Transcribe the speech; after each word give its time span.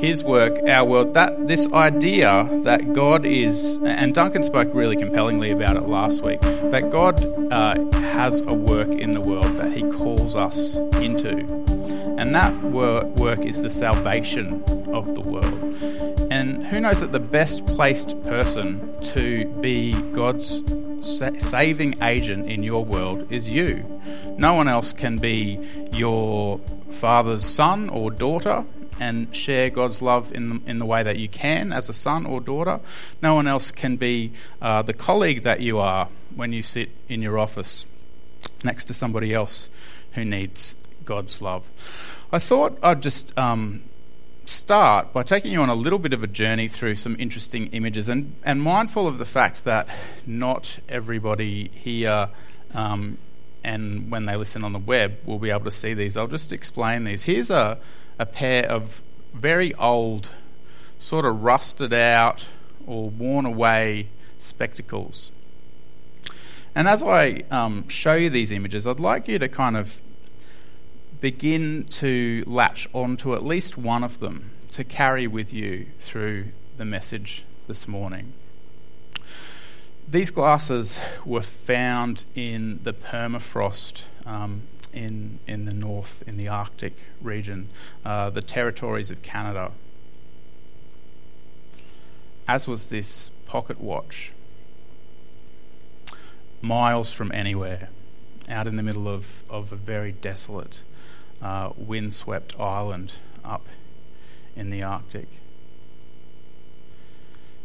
His 0.00 0.22
work, 0.22 0.58
our 0.68 0.84
world. 0.84 1.14
That 1.14 1.48
this 1.48 1.70
idea 1.72 2.48
that 2.62 2.92
God 2.92 3.26
is, 3.26 3.78
and 3.84 4.14
Duncan 4.14 4.44
spoke 4.44 4.68
really 4.72 4.96
compellingly 4.96 5.50
about 5.50 5.76
it 5.76 5.88
last 5.88 6.22
week. 6.22 6.40
That 6.40 6.90
God 6.90 7.24
uh, 7.52 7.90
has 8.00 8.40
a 8.42 8.54
work 8.54 8.88
in 8.88 9.12
the 9.12 9.20
world 9.20 9.56
that 9.56 9.72
He 9.72 9.82
calls 9.82 10.36
us 10.36 10.76
into, 10.76 11.38
and 12.18 12.34
that 12.34 12.54
work 12.62 13.40
is 13.40 13.62
the 13.62 13.70
salvation 13.70 14.62
of 14.92 15.14
the 15.14 15.20
world. 15.20 15.78
And 16.30 16.64
who 16.66 16.80
knows 16.80 17.00
that 17.00 17.12
the 17.12 17.20
best 17.20 17.66
placed 17.66 18.22
person 18.24 19.00
to 19.02 19.46
be 19.60 19.94
God's 20.12 20.62
saving 21.00 22.02
agent 22.02 22.50
in 22.50 22.62
your 22.62 22.84
world 22.84 23.26
is 23.30 23.48
you. 23.48 24.00
No 24.36 24.54
one 24.54 24.68
else 24.68 24.92
can 24.92 25.18
be 25.18 25.58
your 25.92 26.60
father's 26.90 27.44
son 27.44 27.88
or 27.88 28.10
daughter 28.10 28.64
and 29.00 29.34
share 29.34 29.70
God's 29.70 30.02
love 30.02 30.32
in 30.32 30.48
the, 30.48 30.70
in 30.70 30.78
the 30.78 30.86
way 30.86 31.02
that 31.02 31.18
you 31.18 31.28
can 31.28 31.72
as 31.72 31.88
a 31.88 31.92
son 31.92 32.26
or 32.26 32.40
daughter. 32.40 32.80
No 33.22 33.34
one 33.34 33.46
else 33.46 33.70
can 33.70 33.96
be 33.96 34.32
uh, 34.60 34.82
the 34.82 34.94
colleague 34.94 35.42
that 35.42 35.60
you 35.60 35.78
are 35.78 36.08
when 36.34 36.52
you 36.52 36.62
sit 36.62 36.90
in 37.08 37.22
your 37.22 37.38
office 37.38 37.86
next 38.64 38.86
to 38.86 38.94
somebody 38.94 39.32
else 39.32 39.70
who 40.12 40.24
needs 40.24 40.74
God's 41.04 41.40
love. 41.40 41.70
I 42.32 42.38
thought 42.38 42.78
I'd 42.82 43.02
just 43.02 43.36
um, 43.38 43.82
start 44.44 45.12
by 45.12 45.22
taking 45.22 45.52
you 45.52 45.60
on 45.60 45.68
a 45.68 45.74
little 45.74 45.98
bit 45.98 46.12
of 46.12 46.24
a 46.24 46.26
journey 46.26 46.68
through 46.68 46.94
some 46.96 47.16
interesting 47.18 47.68
images 47.68 48.08
and, 48.08 48.34
and 48.44 48.62
mindful 48.62 49.06
of 49.06 49.18
the 49.18 49.24
fact 49.24 49.64
that 49.64 49.88
not 50.26 50.78
everybody 50.88 51.70
here 51.74 52.28
um, 52.74 53.18
and 53.64 54.10
when 54.10 54.26
they 54.26 54.36
listen 54.36 54.64
on 54.64 54.72
the 54.72 54.78
web 54.78 55.18
will 55.24 55.38
be 55.38 55.50
able 55.50 55.64
to 55.64 55.70
see 55.70 55.94
these. 55.94 56.16
I'll 56.16 56.26
just 56.26 56.52
explain 56.52 57.04
these. 57.04 57.24
Here's 57.24 57.50
a, 57.50 57.78
a 58.18 58.26
pair 58.26 58.68
of 58.68 59.02
very 59.34 59.74
old, 59.74 60.32
sort 60.98 61.24
of 61.24 61.42
rusted 61.42 61.92
out 61.92 62.46
or 62.86 63.10
worn 63.10 63.46
away 63.46 64.08
spectacles. 64.38 65.30
And 66.74 66.88
as 66.88 67.02
I 67.02 67.42
um, 67.50 67.88
show 67.88 68.14
you 68.14 68.30
these 68.30 68.52
images, 68.52 68.86
I'd 68.86 69.00
like 69.00 69.28
you 69.28 69.38
to 69.38 69.48
kind 69.48 69.76
of 69.76 70.00
begin 71.20 71.84
to 71.84 72.42
latch 72.46 72.88
onto 72.92 73.34
at 73.34 73.44
least 73.44 73.76
one 73.76 74.04
of 74.04 74.20
them 74.20 74.50
to 74.72 74.84
carry 74.84 75.26
with 75.26 75.52
you 75.52 75.86
through 75.98 76.46
the 76.76 76.84
message 76.84 77.44
this 77.66 77.88
morning. 77.88 78.32
These 80.06 80.30
glasses 80.30 81.00
were 81.24 81.42
found 81.42 82.24
in 82.34 82.80
the 82.82 82.92
permafrost 82.92 84.04
um, 84.24 84.62
in, 84.92 85.38
in 85.46 85.64
the 85.64 85.74
north, 85.74 86.22
in 86.26 86.36
the 86.36 86.48
Arctic 86.48 86.94
region, 87.20 87.68
uh, 88.04 88.30
the 88.30 88.42
territories 88.42 89.10
of 89.10 89.22
Canada. 89.22 89.72
As 92.46 92.66
was 92.66 92.88
this 92.88 93.30
pocket 93.46 93.80
watch, 93.80 94.32
miles 96.62 97.12
from 97.12 97.30
anywhere, 97.32 97.90
out 98.48 98.66
in 98.66 98.76
the 98.76 98.82
middle 98.82 99.08
of, 99.08 99.44
of 99.50 99.72
a 99.72 99.76
very 99.76 100.12
desolate 100.12 100.82
uh, 101.42 101.70
windswept 101.76 102.58
island 102.58 103.14
up 103.44 103.66
in 104.56 104.70
the 104.70 104.82
Arctic. 104.82 105.28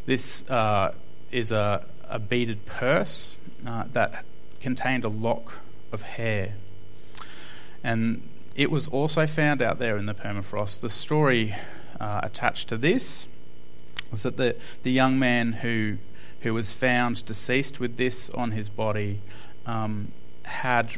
This 0.06 0.50
uh, 0.50 0.94
is 1.32 1.52
a, 1.52 1.86
a, 2.10 2.20
beaded 2.20 2.66
purse 2.66 3.38
uh, 3.66 3.86
that 3.94 4.26
contained 4.60 5.06
a 5.06 5.10
lock 5.10 5.60
of 5.92 6.02
hair. 6.02 6.56
And 7.84 8.28
it 8.56 8.72
was 8.72 8.88
also 8.88 9.28
found 9.28 9.62
out 9.62 9.80
there 9.80 9.98
in 9.98 10.06
the 10.06 10.14
permafrost. 10.14 10.82
The 10.82 10.90
story 10.90 11.56
uh, 12.00 12.22
attached 12.24 12.70
to 12.70 12.78
this 12.78 13.28
was 14.12 14.24
that 14.24 14.38
the, 14.38 14.56
the 14.84 14.92
young 14.92 15.18
man 15.18 15.54
who, 15.54 15.98
who 16.42 16.54
was 16.54 16.74
found 16.74 17.26
deceased 17.26 17.80
with 17.80 17.98
this 17.98 18.30
on 18.32 18.52
his 18.52 18.70
body 18.70 19.20
um, 19.66 20.12
had 20.44 20.98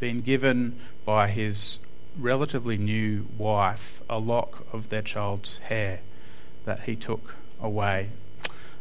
been 0.00 0.20
given 0.20 0.78
by 1.04 1.28
his 1.28 1.78
relatively 2.18 2.76
new 2.76 3.26
wife 3.38 4.02
a 4.08 4.18
lock 4.18 4.66
of 4.72 4.88
their 4.88 5.00
child's 5.00 5.58
hair 5.58 6.00
that 6.64 6.80
he 6.80 6.96
took 6.96 7.34
away. 7.60 8.10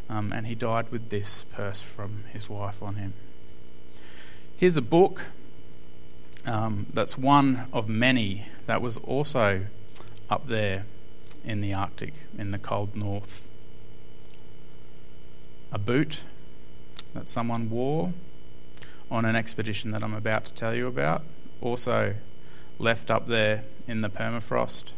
Um, 0.09 0.31
and 0.31 0.47
he 0.47 0.55
died 0.55 0.91
with 0.91 1.09
this 1.09 1.45
purse 1.53 1.81
from 1.81 2.23
his 2.31 2.49
wife 2.49 2.81
on 2.81 2.95
him. 2.95 3.13
Here's 4.57 4.77
a 4.77 4.81
book 4.81 5.25
um, 6.45 6.87
that's 6.93 7.17
one 7.17 7.67
of 7.73 7.89
many 7.89 8.45
that 8.65 8.81
was 8.81 8.97
also 8.97 9.65
up 10.29 10.47
there 10.47 10.85
in 11.43 11.61
the 11.61 11.73
Arctic, 11.73 12.13
in 12.37 12.51
the 12.51 12.57
cold 12.57 12.95
north. 12.95 13.41
A 15.71 15.77
boot 15.77 16.23
that 17.13 17.29
someone 17.29 17.69
wore 17.69 18.13
on 19.09 19.25
an 19.25 19.35
expedition 19.35 19.91
that 19.91 20.03
I'm 20.03 20.13
about 20.13 20.45
to 20.45 20.53
tell 20.53 20.73
you 20.73 20.87
about, 20.87 21.23
also 21.61 22.15
left 22.79 23.09
up 23.09 23.27
there 23.27 23.63
in 23.87 24.01
the 24.01 24.09
permafrost, 24.09 24.91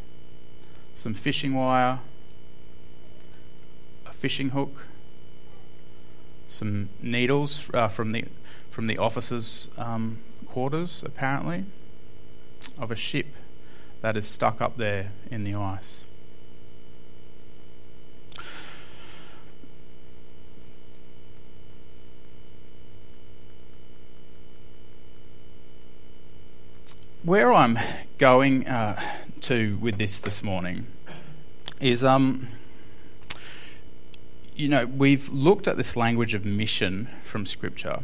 some 0.93 1.13
fishing 1.13 1.53
wire, 1.53 1.99
a 4.05 4.11
fishing 4.11 4.49
hook, 4.49 4.87
some 6.47 6.89
needles 7.01 7.69
uh, 7.73 7.87
from 7.87 8.13
the 8.13 8.25
from 8.69 8.87
the 8.87 8.97
officers' 8.97 9.69
um, 9.77 10.19
quarters, 10.57 11.03
apparently, 11.05 11.65
of 12.79 12.89
a 12.89 12.95
ship 12.95 13.27
that 14.01 14.17
is 14.17 14.25
stuck 14.25 14.59
up 14.59 14.75
there 14.75 15.11
in 15.29 15.43
the 15.43 15.53
ice. 15.53 16.03
where 27.21 27.53
I'm 27.53 27.77
going 28.17 28.67
uh, 28.67 28.99
to 29.41 29.77
with 29.77 29.99
this 29.99 30.19
this 30.21 30.41
morning 30.41 30.87
is, 31.79 32.03
um, 32.03 32.47
you 34.55 34.69
know, 34.69 34.87
we've 34.87 35.29
looked 35.29 35.67
at 35.67 35.77
this 35.77 35.95
language 35.95 36.33
of 36.33 36.45
mission 36.45 37.09
from 37.21 37.45
Scripture 37.45 37.99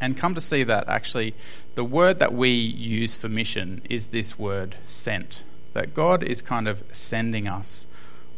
and 0.00 0.16
come 0.16 0.34
to 0.34 0.40
see 0.40 0.62
that 0.64 0.88
actually 0.88 1.34
the 1.74 1.84
word 1.84 2.18
that 2.18 2.32
we 2.32 2.50
use 2.50 3.16
for 3.16 3.28
mission 3.28 3.82
is 3.88 4.08
this 4.08 4.38
word 4.38 4.76
sent. 4.86 5.44
That 5.72 5.94
God 5.94 6.22
is 6.22 6.42
kind 6.42 6.68
of 6.68 6.84
sending 6.92 7.46
us 7.46 7.86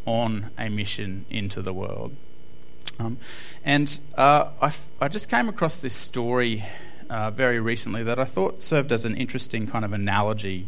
on 0.04 0.50
a 0.58 0.68
mission 0.68 1.24
into 1.30 1.62
the 1.62 1.72
world. 1.72 2.16
Um, 2.98 3.18
and 3.64 3.98
uh, 4.16 4.50
I, 4.60 4.66
f- 4.66 4.88
I 5.00 5.08
just 5.08 5.28
came 5.28 5.48
across 5.48 5.80
this 5.80 5.94
story 5.94 6.64
uh, 7.08 7.30
very 7.30 7.60
recently 7.60 8.02
that 8.02 8.18
I 8.18 8.24
thought 8.24 8.62
served 8.62 8.90
as 8.90 9.04
an 9.04 9.16
interesting 9.16 9.66
kind 9.66 9.84
of 9.84 9.92
analogy 9.92 10.66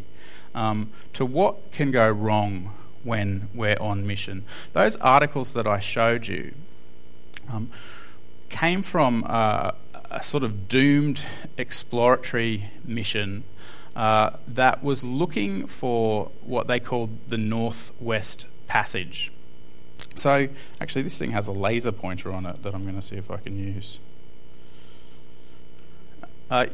um, 0.55 0.91
to 1.15 1.25
what 1.25 1.73
can 1.73 1.91
go 1.91 2.09
wrong 2.09 2.73
when 3.03 3.49
we're 3.55 3.81
on 3.81 4.07
mission. 4.07 4.45
Those 4.73 4.97
articles 4.97 5.55
that 5.55 5.67
I 5.67 5.79
showed 5.79 6.27
you 6.27 6.55
um, 7.49 7.71
came 8.49 8.83
from 8.83 9.25
uh, 9.27 9.73
a 10.11 10.23
sort 10.23 10.43
of 10.43 10.69
doomed 10.69 11.21
exploratory 11.57 12.71
mission 12.85 13.45
uh, 13.95 14.31
that 14.49 14.83
was 14.83 15.05
looking 15.05 15.67
for 15.67 16.31
what 16.45 16.67
they 16.67 16.81
called 16.81 17.11
the 17.29 17.37
Northwest 17.37 18.47
Passage. 18.67 19.33
So, 20.15 20.49
actually, 20.81 21.03
this 21.03 21.19
thing 21.19 21.31
has 21.33 21.47
a 21.47 21.53
laser 21.53 21.93
pointer 21.93 22.33
on 22.33 22.47
it 22.47 22.63
that 22.63 22.75
I'm 22.75 22.83
going 22.83 22.97
to 22.97 23.03
see 23.03 23.17
if 23.17 23.31
I 23.31 23.37
can 23.37 23.59
use. 23.59 24.01
Uh, 26.51 26.67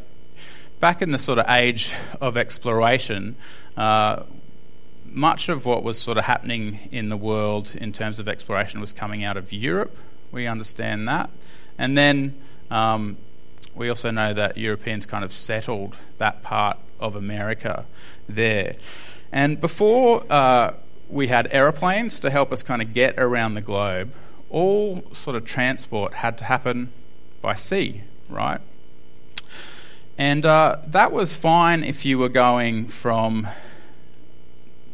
back 0.81 1.03
in 1.03 1.11
the 1.11 1.19
sort 1.19 1.39
of 1.39 1.47
age 1.49 1.93
of 2.21 2.37
exploration, 2.37 3.37
uh, 3.77 4.23
much 5.05 5.49
of 5.49 5.65
what 5.65 5.83
was 5.83 5.99
sort 5.99 6.19
of 6.19 6.25
happening 6.25 6.89
in 6.91 7.09
the 7.09 7.17
world 7.17 7.75
in 7.75 7.93
terms 7.93 8.19
of 8.19 8.29
exploration 8.29 8.81
was 8.81 8.93
coming 8.93 9.25
out 9.25 9.37
of 9.37 9.53
Europe. 9.53 9.97
We 10.33 10.47
understand 10.47 11.09
that. 11.09 11.31
And 11.79 11.97
then 11.97 12.37
um, 12.71 13.17
we 13.77 13.89
also 13.89 14.11
know 14.11 14.33
that 14.33 14.57
Europeans 14.57 15.07
kind 15.07 15.25
of 15.25 15.31
settled 15.31 15.97
that 16.19 16.43
part 16.43 16.79
of 16.99 17.15
America 17.15 17.85
there. 18.29 18.75
And 19.31 19.61
before 19.61 20.25
uh, 20.33 20.75
we 21.09 21.29
had 21.29 21.49
aeroplanes 21.51 22.19
to 22.21 22.31
help 22.31 22.53
us 22.53 22.63
kind 22.63 22.81
of 22.81 22.95
get 22.95 23.19
around 23.19 23.55
the 23.55 23.61
globe, 23.61 24.13
all 24.51 25.05
sort 25.13 25.37
of 25.37 25.45
transport 25.45 26.15
had 26.15 26.39
to 26.39 26.45
happen 26.45 26.93
by 27.43 27.55
sea, 27.55 28.03
right? 28.29 28.61
And 30.19 30.47
uh, 30.47 30.79
that 30.87 31.13
was 31.13 31.37
fine 31.37 31.85
if 31.85 32.07
you 32.07 32.19
were 32.19 32.31
going 32.31 32.89
from 32.89 33.47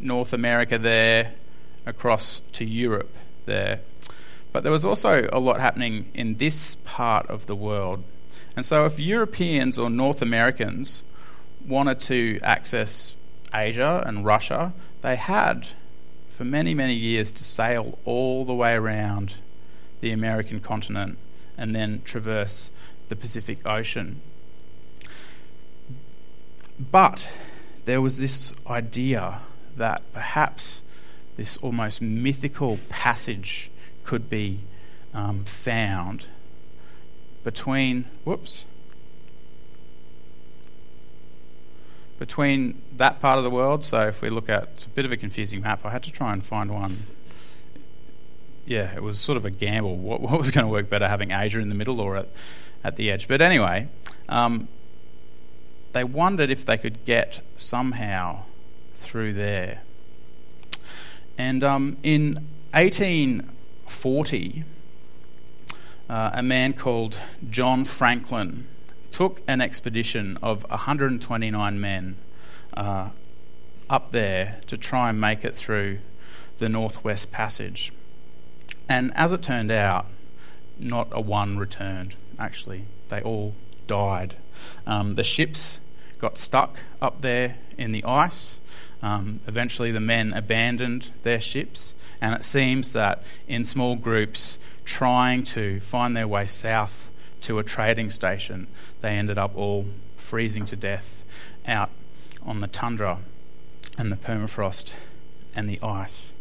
North 0.01 0.33
America 0.33 0.79
there 0.79 1.35
across 1.87 2.43
to 2.53 2.65
Europe 2.65 3.15
there. 3.47 3.81
But 4.53 4.65
there 4.65 4.73
was 4.73 4.85
also 4.85 5.29
a 5.33 5.39
lot 5.39 5.61
happening 5.61 6.11
in 6.13 6.37
this 6.37 6.77
part 6.85 7.27
of 7.29 7.47
the 7.47 7.55
world. 7.55 8.03
And 8.57 8.65
so, 8.65 8.85
if 8.85 8.99
Europeans 8.99 9.79
or 9.79 9.89
North 9.89 10.21
Americans 10.21 11.05
wanted 11.67 12.01
to 12.01 12.39
access 12.43 13.17
Asia 13.55 14.03
and 14.07 14.25
Russia, 14.25 14.73
they 15.01 15.17
had 15.17 15.69
for 16.31 16.45
many, 16.45 16.75
many 16.75 16.95
years 16.95 17.31
to 17.33 17.45
sail 17.45 17.99
all 18.05 18.45
the 18.45 18.55
way 18.55 18.75
around 18.75 19.35
the 20.01 20.11
American 20.11 20.61
continent 20.61 21.19
and 21.57 21.75
then 21.75 22.03
traverse 22.05 22.71
the 23.09 23.17
Pacific 23.17 23.65
Ocean. 23.67 24.21
But 26.79 27.29
there 27.85 28.01
was 28.01 28.19
this 28.19 28.53
idea 28.67 29.41
that 29.77 30.03
perhaps 30.13 30.83
this 31.37 31.57
almost 31.59 32.03
mythical 32.03 32.79
passage 32.89 33.71
could 34.05 34.29
be 34.29 34.61
um, 35.15 35.45
found 35.45 36.27
between, 37.45 38.05
whoops, 38.25 38.67
between 42.19 42.81
that 42.97 43.21
part 43.21 43.39
of 43.39 43.45
the 43.45 43.51
world. 43.51 43.85
So 43.85 44.07
if 44.07 44.23
we 44.23 44.31
look 44.31 44.49
at, 44.49 44.63
it's 44.75 44.87
a 44.87 44.89
bit 44.89 45.05
of 45.05 45.11
a 45.13 45.17
confusing 45.17 45.61
map. 45.63 45.85
I 45.85 45.91
had 45.91 46.05
to 46.05 46.13
try 46.13 46.33
and 46.33 46.45
find 46.45 46.71
one. 46.73 47.05
Yeah, 48.65 48.95
it 48.95 49.03
was 49.03 49.19
sort 49.19 49.37
of 49.37 49.45
a 49.45 49.51
gamble. 49.51 49.97
What, 49.97 50.21
what 50.21 50.39
was 50.39 50.53
going 50.53 50.65
to 50.65 50.71
work 50.71 50.89
better, 50.89 51.09
having 51.09 51.33
Asia 51.33 51.59
in 51.59 51.69
the 51.69 51.75
middle 51.75 52.01
or 52.01 52.17
at, 52.17 52.29
at 52.85 52.95
the 52.97 53.11
edge? 53.11 53.27
But 53.27 53.41
anyway, 53.41 53.89
um, 54.29 54.69
they 55.93 56.05
wondered 56.05 56.49
if 56.49 56.65
they 56.65 56.79
could 56.79 57.05
get 57.05 57.41
somehow 57.57 58.45
through 58.95 59.33
there. 59.33 59.83
And 61.37 61.65
um, 61.65 61.97
in 62.05 62.35
1840, 62.73 64.65
uh, 66.09 66.31
a 66.35 66.43
man 66.43 66.73
called 66.73 67.19
John 67.49 67.85
Franklin 67.85 68.67
took 69.11 69.43
an 69.47 69.61
expedition 69.61 70.39
of 70.43 70.65
129 70.71 71.81
men 71.81 72.17
uh, 72.75 73.11
up 73.89 74.11
there 74.11 74.59
to 74.67 74.79
try 74.79 75.11
and 75.11 75.21
make 75.21 75.45
it 75.45 75.55
through 75.55 75.99
the 76.59 76.69
Northwest 76.69 77.31
Passage. 77.31 77.93
And 78.89 79.13
as 79.15 79.33
it 79.33 79.43
turned 79.43 79.71
out, 79.71 80.07
not 80.79 81.09
a 81.13 81.21
one 81.21 81.59
returned, 81.59 82.17
actually. 82.39 82.87
They 83.09 83.21
all 83.21 83.55
died. 83.87 84.37
Um, 84.87 85.17
the 85.17 85.25
ships 85.25 85.81
got 86.19 86.39
stuck 86.39 86.79
up 87.01 87.21
there 87.21 87.57
in 87.77 87.93
the 87.93 88.05
ice. 88.05 88.62
Um, 89.03 89.41
eventually, 89.47 89.91
the 89.91 90.01
men 90.01 90.33
abandoned 90.33 91.11
their 91.23 91.41
ships, 91.41 91.95
and 92.21 92.35
it 92.35 92.45
seems 92.45 92.93
that 92.93 93.23
in 93.49 93.65
small 93.65 93.97
groups 93.97 94.59
trying 94.85 95.45
to 95.45 95.81
find 95.81 96.17
their 96.17 96.29
way 96.29 96.47
south 96.47 97.11
to 97.43 97.59
a 97.59 97.65
trading 97.65 98.11
station, 98.11 98.69
they 99.01 99.11
ended 99.11 99.39
up 99.39 99.57
all 99.57 99.87
freezing 100.17 100.67
to 100.67 100.77
death 100.77 101.25
out 101.67 101.91
on 102.45 102.59
the 102.59 102.69
tundra 102.69 103.19
and 103.99 104.11
the 104.11 104.17
permafrost 104.17 104.95
and 105.55 105.69
the 105.69 105.79
ice. 105.83 106.33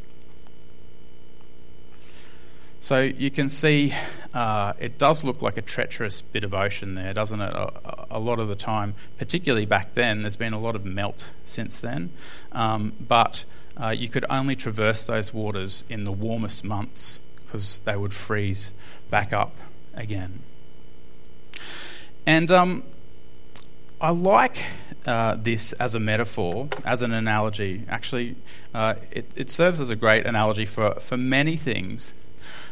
So 2.82 3.02
you 3.02 3.30
can 3.30 3.48
see 3.48 3.94
uh, 4.34 4.74
it 4.80 4.98
does 4.98 5.24
look 5.24 5.44
like 5.44 5.56
a 5.56 5.62
treacherous 5.62 6.24
bit 6.24 6.44
of 6.44 6.56
ocean 6.56 6.96
there, 6.96 7.14
doesn't 7.14 7.40
it? 7.40 7.54
A, 7.54 8.08
a, 8.10 8.20
lot 8.20 8.40
of 8.40 8.48
the 8.48 8.56
time, 8.56 8.96
particularly 9.20 9.68
back 9.68 9.94
then, 9.94 10.24
there's 10.24 10.36
been 10.36 10.52
a 10.52 10.60
lot 10.60 10.76
of 10.76 10.84
melt 10.84 11.28
since 11.46 11.80
then. 11.80 12.10
Um, 12.52 12.94
but 13.00 13.46
uh, 13.80 13.90
you 13.90 14.10
could 14.10 14.26
only 14.32 14.56
traverse 14.56 15.06
those 15.06 15.32
waters 15.32 15.84
in 15.90 16.06
the 16.06 16.12
warmest 16.12 16.64
months 16.64 17.22
because 17.36 17.82
they 17.82 17.96
would 17.96 18.16
freeze 18.16 18.72
back 19.12 19.32
up 19.32 19.56
again. 19.94 20.40
And 22.26 22.52
um, 22.52 22.84
I 24.02 24.10
like 24.10 24.64
uh, 25.06 25.36
this 25.36 25.74
as 25.74 25.94
a 25.94 26.00
metaphor, 26.00 26.68
as 26.84 27.04
an 27.04 27.14
analogy. 27.14 27.84
Actually, 27.88 28.38
uh, 28.74 28.96
it, 29.12 29.32
it, 29.36 29.50
serves 29.52 29.80
as 29.80 29.92
a 29.92 29.96
great 29.96 30.26
analogy 30.26 30.66
for, 30.66 30.96
for 31.00 31.16
many 31.16 31.58
things. 31.58 32.16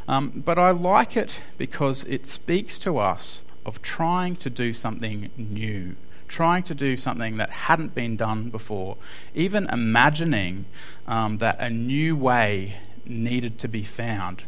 Um, 0.10 0.42
but 0.44 0.58
I 0.58 0.72
like 0.72 1.16
it 1.16 1.40
because 1.60 2.04
it 2.06 2.26
speaks 2.26 2.80
to 2.80 2.98
us 2.98 3.44
of 3.64 3.84
trying 3.84 4.36
to 4.38 4.50
do 4.50 4.74
something 4.74 5.30
new, 5.38 5.98
trying 6.28 6.64
to 6.64 6.74
do 6.74 6.98
something 6.98 7.38
that 7.38 7.52
hadn't 7.52 7.94
been 7.94 8.18
done 8.18 8.50
before, 8.50 8.98
even 9.36 9.68
imagining 9.72 10.66
um, 11.08 11.38
that 11.38 11.60
a 11.60 11.70
new 11.70 12.16
way 12.16 12.78
needed 13.06 13.60
to 13.60 13.68
be 13.68 13.84
found. 13.84 14.42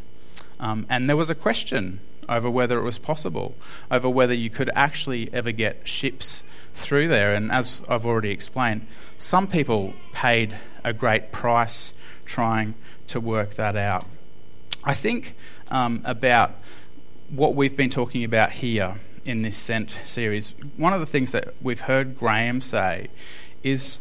Um, 0.59 0.87
and 0.89 1.07
there 1.07 1.15
was 1.15 1.29
a 1.29 1.35
question 1.35 1.99
over 2.27 2.49
whether 2.49 2.79
it 2.79 2.83
was 2.83 2.97
possible, 2.97 3.53
over 3.91 4.09
whether 4.09 4.33
you 4.33 4.49
could 4.49 4.71
actually 4.73 5.31
ever 5.31 5.51
get 5.51 5.87
ships 5.87 6.41
through 6.73 7.07
there. 7.07 7.35
And 7.35 7.51
as 7.51 7.83
I've 7.87 8.07
already 8.07 8.31
explained, 8.31 8.87
some 9.19 9.45
people 9.45 9.93
paid 10.11 10.57
a 10.83 10.91
great 10.91 11.31
price 11.31 11.93
trying 12.25 12.73
to 13.05 13.19
work 13.19 13.51
that 13.51 13.75
out. 13.75 14.07
I 14.83 14.95
think 14.95 15.35
um, 15.69 16.01
about 16.05 16.55
what 17.29 17.53
we've 17.53 17.75
been 17.75 17.91
talking 17.91 18.23
about 18.23 18.51
here 18.51 18.95
in 19.25 19.43
this 19.43 19.55
Sent 19.55 19.91
series. 20.05 20.55
One 20.75 20.91
of 20.91 20.99
the 20.99 21.05
things 21.05 21.31
that 21.33 21.53
we've 21.61 21.81
heard 21.81 22.17
Graham 22.17 22.61
say 22.61 23.09
is 23.61 23.99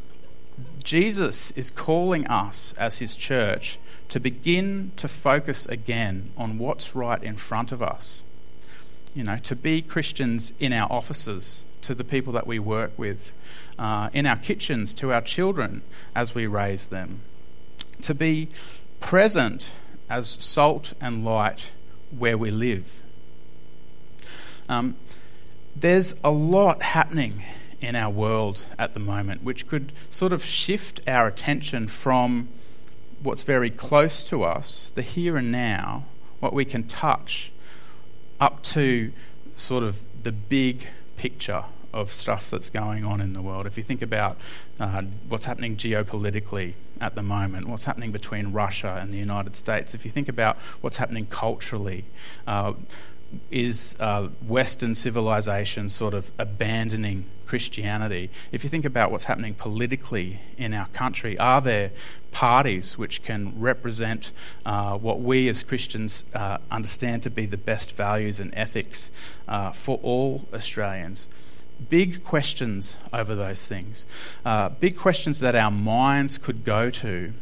Jesus 0.82 1.50
is 1.50 1.70
calling 1.70 2.26
us 2.28 2.72
as 2.78 2.98
his 2.98 3.14
church 3.14 3.78
to 4.08 4.18
begin 4.18 4.92
to 4.96 5.06
focus 5.06 5.66
again 5.66 6.32
on 6.36 6.56
what's 6.56 6.94
right 6.96 7.22
in 7.22 7.36
front 7.36 7.72
of 7.72 7.82
us. 7.82 8.24
You 9.14 9.24
know, 9.24 9.36
to 9.36 9.54
be 9.54 9.82
Christians 9.82 10.54
in 10.58 10.72
our 10.72 10.90
offices, 10.90 11.66
to 11.82 11.94
the 11.94 12.04
people 12.04 12.32
that 12.32 12.46
we 12.46 12.58
work 12.58 12.92
with, 12.98 13.32
uh, 13.78 14.08
in 14.14 14.24
our 14.24 14.36
kitchens, 14.36 14.94
to 14.94 15.12
our 15.12 15.20
children 15.20 15.82
as 16.14 16.34
we 16.34 16.46
raise 16.46 16.88
them. 16.88 17.20
To 18.02 18.14
be 18.14 18.48
present 19.00 19.70
as 20.10 20.28
salt 20.40 20.92
and 21.00 21.24
light 21.24 21.70
where 22.18 22.36
we 22.36 22.50
live. 22.50 23.00
Um, 24.68 24.96
there's 25.76 26.14
a 26.24 26.30
lot 26.30 26.82
happening 26.82 27.44
in 27.80 27.94
our 27.94 28.10
world 28.10 28.66
at 28.78 28.92
the 28.92 29.00
moment 29.00 29.42
which 29.42 29.66
could 29.66 29.92
sort 30.10 30.32
of 30.32 30.44
shift 30.44 31.00
our 31.08 31.28
attention 31.28 31.86
from 31.86 32.48
what's 33.22 33.42
very 33.42 33.70
close 33.70 34.24
to 34.24 34.42
us, 34.42 34.92
the 34.94 35.02
here 35.02 35.36
and 35.36 35.52
now, 35.52 36.04
what 36.40 36.52
we 36.52 36.64
can 36.64 36.84
touch, 36.84 37.52
up 38.40 38.62
to 38.62 39.12
sort 39.56 39.84
of 39.84 40.04
the 40.22 40.32
big 40.32 40.86
picture 41.16 41.64
of 41.92 42.12
stuff 42.12 42.50
that's 42.50 42.70
going 42.70 43.04
on 43.04 43.20
in 43.20 43.32
the 43.32 43.42
world. 43.42 43.66
If 43.66 43.76
you 43.76 43.82
think 43.82 44.02
about 44.02 44.38
uh, 44.78 45.02
what's 45.28 45.44
happening 45.44 45.76
geopolitically 45.76 46.75
at 47.00 47.14
the 47.14 47.22
moment, 47.22 47.69
what's 47.69 47.84
happening 47.84 48.12
between 48.12 48.52
Russia 48.52 48.98
and 49.00 49.12
the 49.12 49.19
United 49.19 49.56
States, 49.56 49.94
if 49.94 50.04
you 50.04 50.10
think 50.10 50.28
about 50.28 50.56
what's 50.81 50.98
happening 50.98 51.26
culturally, 51.26 52.04
uh, 52.47 52.75
is 53.50 53.94
uh, 54.00 54.28
Western 54.47 54.94
civilization 54.94 55.88
sort 55.88 56.14
of 56.14 56.32
abandoning 56.38 57.25
Christianity? 57.47 58.30
If 58.52 58.64
you 58.64 58.70
think 58.70 58.85
about 58.85 59.11
what's 59.11 59.25
happening 59.25 59.54
politically 59.54 60.40
in 60.56 60.75
our 60.75 60.87
country, 60.88 61.38
are 61.38 61.61
there 61.61 61.92
parties 62.32 62.99
which 62.99 63.23
can 63.23 63.59
represent 63.61 64.32
uh, 64.66 64.97
what 64.97 65.20
we 65.20 65.49
as 65.49 65.62
Christians 65.62 66.25
uh, 66.35 66.59
understand 66.70 67.23
to 67.23 67.30
be 67.30 67.47
the 67.47 67.56
best 67.56 67.94
values 67.94 68.40
and 68.40 68.52
ethics 68.56 69.11
uh, 69.49 69.70
for 69.70 69.99
all 70.02 70.47
Australians? 70.52 71.28
Big 71.88 72.22
questions 72.25 72.96
over 73.12 73.34
those 73.34 73.66
things. 73.66 74.04
Uh, 74.44 74.68
big 74.68 74.96
questions 74.96 75.40
that 75.40 75.54
our 75.54 75.70
minds 75.70 76.38
could 76.38 76.64
go 76.64 76.90
to 76.90 77.32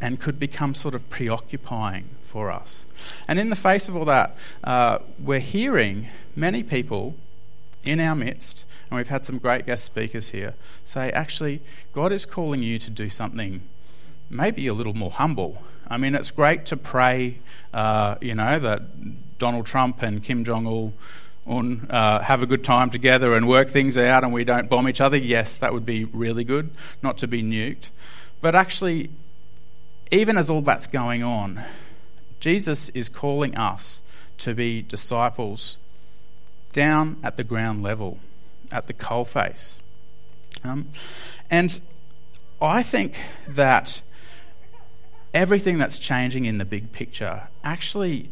and 0.00 0.20
could 0.20 0.38
become 0.38 0.74
sort 0.74 0.94
of 0.94 1.08
preoccupying 1.08 2.04
for 2.22 2.50
us. 2.50 2.86
And 3.26 3.38
in 3.38 3.50
the 3.50 3.56
face 3.56 3.88
of 3.88 3.96
all 3.96 4.04
that, 4.04 4.36
uh, 4.62 4.98
we're 5.18 5.40
hearing 5.40 6.08
many 6.34 6.62
people 6.62 7.14
in 7.84 8.00
our 8.00 8.14
midst, 8.14 8.64
and 8.90 8.96
we've 8.96 9.08
had 9.08 9.24
some 9.24 9.38
great 9.38 9.66
guest 9.66 9.84
speakers 9.84 10.30
here, 10.30 10.54
say, 10.84 11.10
actually, 11.10 11.62
God 11.92 12.12
is 12.12 12.26
calling 12.26 12.62
you 12.62 12.78
to 12.80 12.90
do 12.90 13.08
something 13.08 13.62
maybe 14.28 14.66
a 14.66 14.74
little 14.74 14.94
more 14.94 15.10
humble. 15.10 15.62
I 15.88 15.96
mean, 15.98 16.14
it's 16.14 16.30
great 16.30 16.66
to 16.66 16.76
pray, 16.76 17.38
uh, 17.72 18.16
you 18.20 18.34
know, 18.34 18.58
that 18.58 19.38
Donald 19.38 19.66
Trump 19.66 20.02
and 20.02 20.22
Kim 20.22 20.44
Jong 20.44 20.66
il 20.66 20.92
Un 21.48 21.86
uh, 21.90 22.20
have 22.20 22.42
a 22.42 22.46
good 22.46 22.64
time 22.64 22.90
together 22.90 23.34
and 23.34 23.48
work 23.48 23.68
things 23.68 23.96
out 23.96 24.24
and 24.24 24.32
we 24.32 24.44
don't 24.44 24.68
bomb 24.68 24.88
each 24.88 25.00
other. 25.00 25.16
Yes, 25.16 25.58
that 25.58 25.72
would 25.72 25.86
be 25.86 26.04
really 26.04 26.44
good, 26.44 26.70
not 27.02 27.18
to 27.18 27.28
be 27.28 27.42
nuked. 27.42 27.90
But 28.40 28.54
actually, 28.54 29.10
even 30.10 30.36
as 30.36 30.50
all 30.50 30.60
that's 30.60 30.86
going 30.86 31.22
on, 31.22 31.64
Jesus 32.40 32.88
is 32.90 33.08
calling 33.08 33.56
us 33.56 34.02
to 34.38 34.54
be 34.54 34.82
disciples 34.82 35.78
down 36.72 37.16
at 37.22 37.36
the 37.36 37.44
ground 37.44 37.82
level, 37.82 38.18
at 38.70 38.86
the 38.86 38.92
coalface. 38.92 39.78
Um, 40.64 40.88
and 41.50 41.80
I 42.60 42.82
think 42.82 43.18
that 43.48 44.02
everything 45.32 45.78
that's 45.78 45.98
changing 45.98 46.44
in 46.44 46.58
the 46.58 46.64
big 46.64 46.92
picture 46.92 47.48
actually 47.62 48.30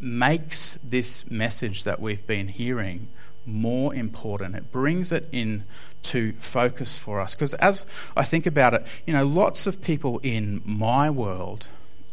makes 0.00 0.78
this 0.82 1.28
message 1.30 1.84
that 1.84 2.00
we've 2.00 2.26
been 2.26 2.48
hearing 2.48 3.08
more 3.46 3.94
important. 3.94 4.54
It 4.54 4.72
brings 4.72 5.12
it 5.12 5.28
in 5.32 5.64
to 6.04 6.32
focus 6.38 6.96
for 6.96 7.20
us. 7.20 7.34
Because 7.34 7.54
as 7.54 7.86
I 8.16 8.24
think 8.24 8.46
about 8.46 8.74
it, 8.74 8.86
you 9.06 9.12
know, 9.12 9.24
lots 9.24 9.66
of 9.66 9.82
people 9.82 10.18
in 10.22 10.62
my 10.64 11.10
world 11.10 11.68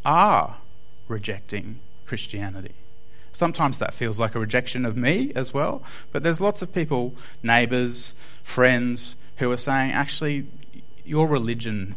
are 0.05 0.57
rejecting 1.07 1.79
Christianity. 2.05 2.73
Sometimes 3.31 3.79
that 3.79 3.93
feels 3.93 4.19
like 4.19 4.35
a 4.35 4.39
rejection 4.39 4.85
of 4.85 4.97
me 4.97 5.31
as 5.35 5.53
well, 5.53 5.83
but 6.11 6.21
there's 6.21 6.41
lots 6.41 6.61
of 6.61 6.73
people, 6.73 7.15
neighbours, 7.41 8.13
friends, 8.43 9.15
who 9.37 9.49
are 9.51 9.57
saying, 9.57 9.91
actually, 9.91 10.47
your 11.05 11.27
religion 11.27 11.95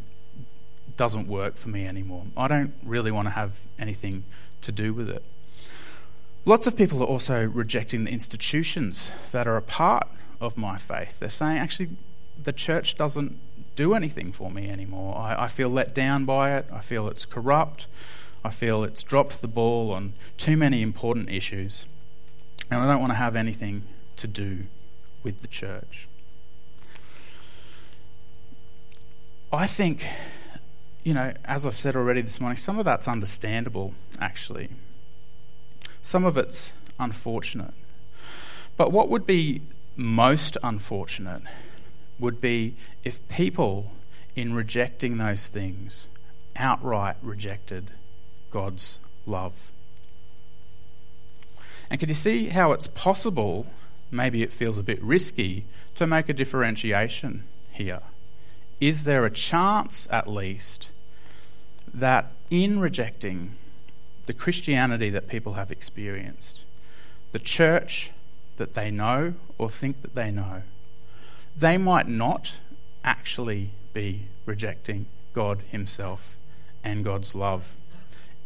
doesn't 0.96 1.26
work 1.26 1.56
for 1.56 1.68
me 1.68 1.86
anymore. 1.86 2.24
I 2.36 2.46
don't 2.46 2.72
really 2.84 3.10
want 3.10 3.26
to 3.26 3.32
have 3.32 3.60
anything 3.78 4.24
to 4.62 4.70
do 4.70 4.94
with 4.94 5.10
it. 5.10 5.24
Lots 6.46 6.66
of 6.66 6.76
people 6.76 7.02
are 7.02 7.06
also 7.06 7.46
rejecting 7.46 8.04
the 8.04 8.10
institutions 8.10 9.12
that 9.32 9.46
are 9.46 9.56
a 9.56 9.62
part 9.62 10.06
of 10.40 10.58
my 10.58 10.76
faith. 10.76 11.18
They're 11.18 11.30
saying, 11.30 11.56
actually, 11.56 11.90
the 12.42 12.52
church 12.52 12.96
doesn't 12.96 13.38
do 13.76 13.94
anything 13.94 14.30
for 14.30 14.50
me 14.50 14.68
anymore. 14.68 15.16
I, 15.16 15.44
I, 15.44 15.48
feel 15.48 15.70
let 15.70 15.94
down 15.94 16.26
by 16.26 16.54
it. 16.54 16.66
I 16.70 16.80
feel 16.80 17.08
it's 17.08 17.24
corrupt. 17.24 17.86
I 18.44 18.50
feel 18.50 18.84
it's 18.84 19.02
dropped 19.02 19.40
the 19.40 19.48
ball 19.48 19.90
on 19.90 20.12
too 20.36 20.56
many 20.56 20.82
important 20.82 21.30
issues. 21.30 21.88
And 22.70 22.80
I 22.82 22.86
don't 22.86 23.00
want 23.00 23.12
to 23.12 23.16
have 23.16 23.36
anything 23.36 23.84
to 24.16 24.26
do 24.26 24.66
with 25.22 25.40
the 25.40 25.48
church. 25.48 26.08
I 29.50 29.66
think, 29.66 30.04
you 31.04 31.14
know, 31.14 31.32
as 31.44 31.64
I've 31.64 31.74
said 31.74 31.96
already 31.96 32.20
this 32.20 32.38
morning, 32.38 32.56
some 32.56 32.78
of 32.78 32.84
that's 32.84 33.08
understandable, 33.08 33.94
actually. 34.20 34.68
Some 36.04 36.26
of 36.26 36.36
it's 36.36 36.74
unfortunate. 37.00 37.72
But 38.76 38.92
what 38.92 39.08
would 39.08 39.26
be 39.26 39.62
most 39.96 40.58
unfortunate 40.62 41.40
would 42.18 42.42
be 42.42 42.74
if 43.04 43.26
people, 43.28 43.90
in 44.36 44.52
rejecting 44.52 45.16
those 45.16 45.48
things, 45.48 46.08
outright 46.56 47.16
rejected 47.22 47.90
God's 48.50 48.98
love. 49.24 49.72
And 51.88 51.98
can 51.98 52.10
you 52.10 52.14
see 52.14 52.48
how 52.48 52.72
it's 52.72 52.88
possible, 52.88 53.66
maybe 54.10 54.42
it 54.42 54.52
feels 54.52 54.76
a 54.76 54.82
bit 54.82 55.02
risky, 55.02 55.64
to 55.94 56.06
make 56.06 56.28
a 56.28 56.34
differentiation 56.34 57.44
here? 57.70 58.02
Is 58.78 59.04
there 59.04 59.24
a 59.24 59.30
chance, 59.30 60.06
at 60.10 60.28
least, 60.28 60.90
that 61.94 62.30
in 62.50 62.78
rejecting 62.78 63.52
the 64.26 64.32
Christianity 64.32 65.10
that 65.10 65.28
people 65.28 65.54
have 65.54 65.70
experienced, 65.70 66.64
the 67.32 67.38
church 67.38 68.10
that 68.56 68.72
they 68.72 68.90
know 68.90 69.34
or 69.58 69.68
think 69.68 70.02
that 70.02 70.14
they 70.14 70.30
know, 70.30 70.62
they 71.56 71.76
might 71.76 72.08
not 72.08 72.58
actually 73.04 73.70
be 73.92 74.28
rejecting 74.46 75.06
God 75.32 75.62
Himself 75.70 76.36
and 76.82 77.04
God's 77.04 77.34
love. 77.34 77.76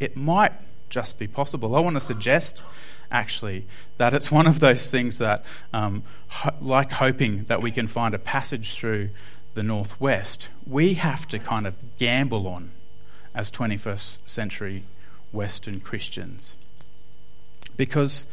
It 0.00 0.16
might 0.16 0.52
just 0.88 1.18
be 1.18 1.26
possible. 1.26 1.76
I 1.76 1.80
want 1.80 1.96
to 1.96 2.00
suggest, 2.00 2.62
actually, 3.10 3.66
that 3.96 4.14
it's 4.14 4.30
one 4.30 4.46
of 4.46 4.60
those 4.60 4.90
things 4.90 5.18
that, 5.18 5.44
um, 5.72 6.02
ho- 6.28 6.54
like 6.60 6.92
hoping 6.92 7.44
that 7.44 7.62
we 7.62 7.70
can 7.70 7.86
find 7.86 8.14
a 8.14 8.18
passage 8.18 8.74
through 8.74 9.10
the 9.54 9.62
Northwest, 9.62 10.48
we 10.66 10.94
have 10.94 11.26
to 11.28 11.38
kind 11.38 11.66
of 11.66 11.74
gamble 11.98 12.46
on 12.46 12.70
as 13.34 13.50
21st 13.50 14.18
century 14.26 14.84
Western 15.32 15.80
Christians. 15.80 16.54
Because 17.76 18.26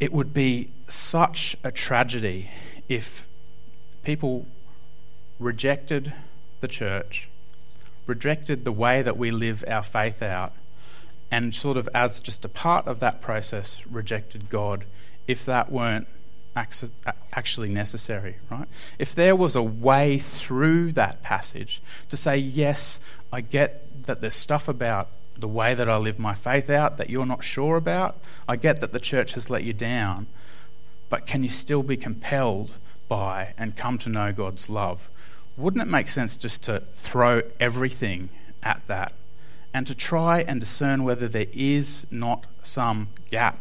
it 0.00 0.12
would 0.12 0.32
be 0.34 0.70
such 0.88 1.56
a 1.62 1.70
tragedy 1.70 2.50
if 2.88 3.26
people 4.02 4.46
rejected 5.38 6.12
the 6.60 6.68
church, 6.68 7.28
rejected 8.06 8.64
the 8.64 8.72
way 8.72 9.02
that 9.02 9.16
we 9.16 9.30
live 9.30 9.64
our 9.68 9.82
faith 9.82 10.22
out, 10.22 10.52
and 11.30 11.54
sort 11.54 11.76
of 11.76 11.88
as 11.94 12.20
just 12.20 12.44
a 12.44 12.48
part 12.48 12.86
of 12.86 13.00
that 13.00 13.20
process 13.20 13.86
rejected 13.86 14.48
God 14.48 14.84
if 15.26 15.44
that 15.44 15.70
weren't 15.70 16.06
actually 16.54 17.68
necessary, 17.68 18.36
right? 18.50 18.66
If 18.98 19.14
there 19.14 19.34
was 19.34 19.56
a 19.56 19.62
way 19.62 20.18
through 20.18 20.92
that 20.92 21.22
passage 21.22 21.80
to 22.10 22.16
say, 22.16 22.36
yes, 22.36 23.00
I 23.32 23.40
get 23.40 24.04
that 24.04 24.20
there's 24.20 24.34
stuff 24.34 24.68
about 24.68 25.08
the 25.36 25.48
way 25.48 25.74
that 25.74 25.88
I 25.88 25.96
live 25.96 26.18
my 26.18 26.34
faith 26.34 26.70
out 26.70 26.96
that 26.98 27.10
you're 27.10 27.26
not 27.26 27.42
sure 27.42 27.76
about. 27.76 28.16
I 28.48 28.56
get 28.56 28.80
that 28.80 28.92
the 28.92 29.00
church 29.00 29.34
has 29.34 29.50
let 29.50 29.64
you 29.64 29.72
down, 29.72 30.26
but 31.08 31.26
can 31.26 31.42
you 31.42 31.50
still 31.50 31.82
be 31.82 31.96
compelled 31.96 32.78
by 33.08 33.54
and 33.58 33.76
come 33.76 33.98
to 33.98 34.08
know 34.08 34.32
God's 34.32 34.70
love? 34.70 35.08
Wouldn't 35.56 35.82
it 35.82 35.90
make 35.90 36.08
sense 36.08 36.36
just 36.36 36.62
to 36.64 36.80
throw 36.94 37.42
everything 37.60 38.30
at 38.62 38.86
that 38.86 39.12
and 39.74 39.86
to 39.86 39.94
try 39.94 40.40
and 40.40 40.60
discern 40.60 41.04
whether 41.04 41.28
there 41.28 41.46
is 41.52 42.06
not 42.10 42.44
some 42.62 43.08
gap, 43.30 43.58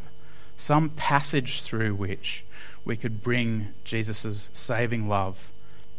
some 0.58 0.90
passage 0.90 1.64
through 1.64 1.96
which 1.96 2.46
we 2.86 2.98
could 2.98 3.22
bring 3.22 3.70
Jesus' 3.84 4.50
saving 4.54 5.08
love 5.08 5.52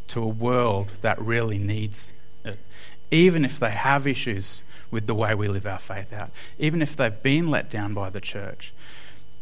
to 0.09 0.23
a 0.23 0.27
world 0.27 0.93
that 1.01 1.21
really 1.21 1.59
needs 1.59 2.13
it, 2.45 2.59
even 3.13 3.45
if 3.45 3.61
they 3.61 3.71
have 3.71 4.07
issues 4.07 4.65
with 4.91 5.07
the 5.07 5.15
way 5.15 5.35
we 5.35 5.47
live 5.47 5.67
our 5.67 5.79
faith 5.79 6.13
out, 6.13 6.31
even 6.59 6.83
if 6.83 6.97
they've 6.97 7.23
been 7.23 7.49
let 7.49 7.71
down 7.71 7.95
by 7.95 8.11
the 8.11 8.21
church, 8.21 8.73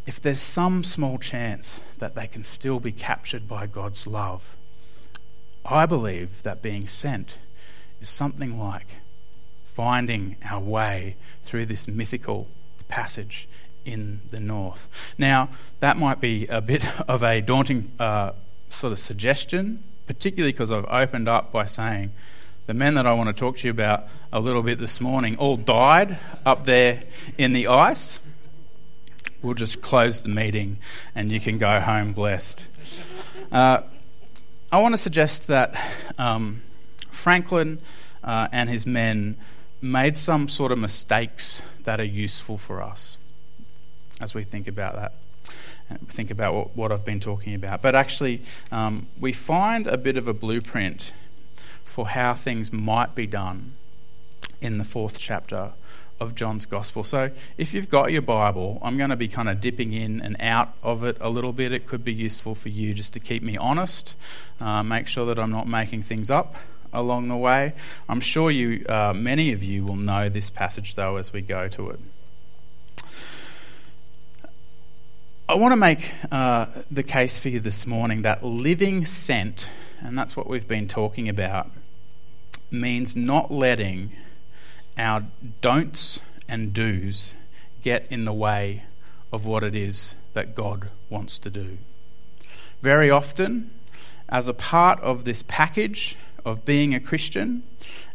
if 0.07 0.21
there's 0.21 0.41
some 0.41 0.83
small 0.83 1.19
chance 1.19 1.81
that 1.99 2.17
they 2.17 2.27
can 2.27 2.43
still 2.43 2.81
be 2.81 2.91
captured 2.91 3.49
by 3.49 3.67
God's 3.67 4.07
love, 4.09 4.57
I 5.65 5.87
believe 5.87 6.43
that 6.43 6.61
being 6.61 6.87
sent 6.89 7.39
is 8.01 8.09
something 8.09 8.59
like 8.59 8.87
finding 9.63 10.37
our 10.45 10.61
way 10.61 11.17
through 11.43 11.67
this 11.67 11.87
mythical 11.87 12.49
passage 12.89 13.49
in 13.85 14.21
the 14.31 14.41
north. 14.41 14.89
Now, 15.17 15.49
that 15.79 15.97
might 15.97 16.21
be 16.21 16.47
a 16.49 16.61
bit 16.61 16.85
of 17.09 17.23
a 17.23 17.41
daunting 17.41 17.93
uh, 18.01 18.33
sort 18.69 18.93
of 18.93 18.99
suggestion, 18.99 19.85
particularly 20.07 20.53
because 20.53 20.73
I've 20.73 20.87
opened 20.87 21.29
up 21.29 21.53
by 21.53 21.67
saying 21.67 22.11
the 22.71 22.75
men 22.75 22.95
that 22.95 23.05
I 23.05 23.15
want 23.15 23.27
to 23.27 23.33
talk 23.33 23.57
to 23.59 23.67
you 23.67 23.73
about 23.73 24.07
a 24.33 24.39
little 24.39 24.63
bit 24.63 24.79
this 24.79 25.01
morning 25.01 25.37
all 25.39 25.57
died 25.57 26.19
up 26.47 26.67
there 26.67 27.03
in 27.37 27.53
the 27.53 27.67
ice. 27.67 28.21
We'll 29.43 29.55
just 29.55 29.83
close 29.83 30.23
the 30.23 30.29
meeting 30.29 30.79
and 31.17 31.33
you 31.33 31.41
can 31.41 31.59
go 31.59 31.81
home 31.81 32.13
blessed. 32.13 32.65
Uh, 33.51 33.81
I 34.71 34.81
want 34.81 34.93
to 34.93 34.99
suggest 34.99 35.49
that 35.49 35.75
um, 36.17 36.63
Franklin 37.11 37.81
uh, 38.23 38.47
and 38.53 38.71
his 38.71 38.87
men 38.87 39.37
made 39.83 40.17
some 40.17 40.49
sort 40.49 40.71
of 40.71 40.79
mistakes 40.79 41.63
that 41.83 41.99
are 41.99 42.05
useful 42.05 42.57
for 42.57 42.81
us 42.81 43.19
as 44.21 44.33
we 44.33 44.45
think 44.45 44.69
about 44.69 44.95
that 44.95 45.15
think 46.07 46.31
about 46.31 46.55
what, 46.55 46.77
what, 46.77 46.93
I've 46.93 47.05
been 47.05 47.19
talking 47.19 47.53
about. 47.53 47.83
But 47.83 47.97
actually, 47.97 48.43
um, 48.71 49.09
we 49.19 49.33
find 49.33 49.89
a 49.89 49.99
bit 49.99 50.17
of 50.17 50.29
a 50.29 50.33
blueprint 50.33 51.11
for 51.91 52.09
how 52.09 52.35
things 52.35 52.73
might 52.73 53.15
be 53.15 53.27
done 53.27 53.75
in 54.61 54.79
the 54.79 54.85
fourth 54.85 55.19
chapter 55.19 55.73
of 56.21 56.35
John's 56.35 56.67
Gospel. 56.67 57.03
So, 57.03 57.31
if 57.57 57.73
you've 57.75 57.89
got 57.89 58.13
your 58.13 58.23
Bible, 58.23 58.79
I'm 58.83 58.97
going 58.99 59.11
to 59.11 59.17
be 59.17 59.27
kind 59.27 59.49
of 59.49 59.61
dipping 59.61 59.93
in 59.93 60.21
and 60.21 60.37
out 60.39 60.75
of 60.83 61.03
it 61.03 61.17
a 61.21 61.31
little 61.31 61.53
bit. 61.53 61.73
It 61.73 61.87
could 61.87 62.05
be 62.05 62.13
useful 62.13 62.55
for 62.55 62.69
you 62.69 62.95
just 62.95 63.15
to 63.15 63.21
keep 63.21 63.43
me 63.43 63.57
honest, 63.57 64.15
uh, 64.61 64.83
make 64.83 65.07
sure 65.07 65.27
that 65.27 65.39
I'm 65.39 65.51
not 65.51 65.67
making 65.67 66.03
things 66.03 66.31
up 66.31 66.57
along 66.93 67.29
the 67.29 67.37
way. 67.37 67.73
I'm 68.09 68.21
sure 68.21 68.51
you, 68.51 68.85
uh, 68.87 69.13
many 69.15 69.53
of 69.53 69.63
you, 69.63 69.85
will 69.85 69.97
know 69.97 70.29
this 70.29 70.51
passage 70.51 70.95
though 70.95 71.17
as 71.17 71.33
we 71.33 71.41
go 71.41 71.69
to 71.69 71.91
it. 71.91 72.01
I 75.49 75.55
want 75.55 75.73
to 75.73 75.77
make 75.77 76.13
uh, 76.31 76.67
the 76.93 77.03
case 77.03 77.41
for 77.41 77.49
you 77.49 77.59
this 77.59 77.85
morning 77.85 78.23
that 78.23 78.45
living 78.45 79.05
sent, 79.05 79.69
and 80.01 80.17
that's 80.17 80.37
what 80.37 80.47
we've 80.47 80.69
been 80.69 80.87
talking 80.87 81.29
about, 81.29 81.69
means 82.71 83.17
not 83.17 83.51
letting 83.51 84.13
our 84.97 85.25
don'ts 85.61 86.21
and 86.49 86.73
do's 86.73 87.35
get 87.83 88.07
in 88.11 88.25
the 88.25 88.33
way 88.33 88.85
of 89.33 89.47
what 89.47 89.63
it 89.63 89.75
is 89.75 90.17
that 90.33 90.55
God 90.55 90.91
wants 91.09 91.39
to 91.39 91.51
do. 91.51 91.79
Very 92.83 93.11
often, 93.11 93.71
as 94.29 94.49
a 94.49 94.55
part 94.55 95.01
of 95.01 95.25
this 95.25 95.43
package 95.43 96.17
of 96.45 96.65
being 96.65 96.95
a 96.95 97.01
Christian, 97.01 97.63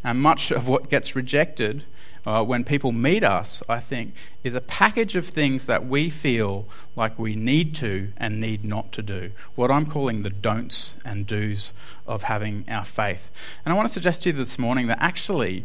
and 0.03 0.21
much 0.21 0.51
of 0.51 0.67
what 0.67 0.89
gets 0.89 1.15
rejected 1.15 1.83
uh, 2.25 2.43
when 2.43 2.63
people 2.63 2.91
meet 2.91 3.23
us, 3.23 3.61
I 3.69 3.79
think, 3.79 4.13
is 4.43 4.55
a 4.55 4.61
package 4.61 5.15
of 5.15 5.25
things 5.25 5.67
that 5.67 5.85
we 5.85 6.09
feel 6.09 6.67
like 6.95 7.17
we 7.19 7.35
need 7.35 7.75
to 7.75 8.11
and 8.17 8.39
need 8.39 8.63
not 8.63 8.91
to 8.93 9.01
do. 9.01 9.31
What 9.55 9.69
I'm 9.69 9.85
calling 9.85 10.23
the 10.23 10.29
don'ts 10.29 10.97
and 11.05 11.27
do's 11.27 11.73
of 12.07 12.23
having 12.23 12.65
our 12.67 12.83
faith. 12.83 13.31
And 13.63 13.73
I 13.73 13.75
want 13.75 13.87
to 13.87 13.93
suggest 13.93 14.23
to 14.23 14.29
you 14.29 14.33
this 14.33 14.57
morning 14.57 14.87
that 14.87 14.97
actually 15.01 15.63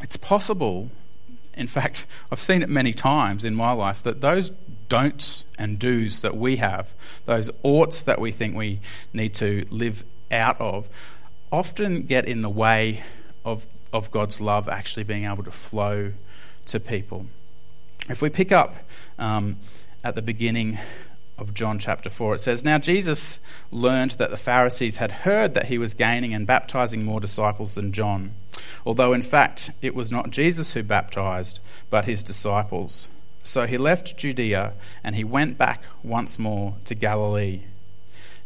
it's 0.00 0.16
possible, 0.16 0.90
in 1.54 1.66
fact, 1.66 2.06
I've 2.32 2.40
seen 2.40 2.62
it 2.62 2.68
many 2.68 2.92
times 2.92 3.44
in 3.44 3.54
my 3.54 3.72
life, 3.72 4.02
that 4.02 4.20
those 4.20 4.50
don'ts 4.88 5.44
and 5.58 5.78
do's 5.78 6.22
that 6.22 6.36
we 6.36 6.56
have, 6.56 6.94
those 7.24 7.50
oughts 7.62 8.02
that 8.04 8.20
we 8.20 8.30
think 8.30 8.54
we 8.54 8.80
need 9.12 9.34
to 9.34 9.66
live 9.70 10.04
out 10.30 10.60
of, 10.60 10.88
often 11.50 12.02
get 12.02 12.26
in 12.26 12.40
the 12.40 12.50
way 12.50 13.02
of, 13.44 13.66
of 13.92 14.10
God's 14.10 14.40
love 14.40 14.68
actually 14.68 15.04
being 15.04 15.24
able 15.24 15.44
to 15.44 15.50
flow 15.50 16.12
to 16.66 16.80
people. 16.80 17.26
If 18.08 18.22
we 18.22 18.30
pick 18.30 18.50
up 18.50 18.76
um, 19.18 19.56
at 20.02 20.14
the 20.14 20.22
beginning 20.22 20.78
of 21.38 21.54
John 21.54 21.78
chapter 21.78 22.10
4, 22.10 22.36
it 22.36 22.38
says, 22.38 22.64
Now 22.64 22.78
Jesus 22.78 23.38
learned 23.70 24.12
that 24.12 24.30
the 24.30 24.36
Pharisees 24.36 24.96
had 24.96 25.12
heard 25.12 25.54
that 25.54 25.66
he 25.66 25.78
was 25.78 25.94
gaining 25.94 26.34
and 26.34 26.46
baptizing 26.46 27.04
more 27.04 27.20
disciples 27.20 27.74
than 27.74 27.92
John, 27.92 28.34
although 28.84 29.12
in 29.12 29.22
fact 29.22 29.70
it 29.80 29.94
was 29.94 30.10
not 30.10 30.30
Jesus 30.30 30.72
who 30.74 30.82
baptized, 30.82 31.60
but 31.90 32.04
his 32.04 32.22
disciples. 32.22 33.08
So 33.44 33.66
he 33.66 33.76
left 33.76 34.16
Judea 34.16 34.74
and 35.02 35.16
he 35.16 35.24
went 35.24 35.58
back 35.58 35.82
once 36.02 36.38
more 36.38 36.76
to 36.84 36.94
Galilee. 36.94 37.62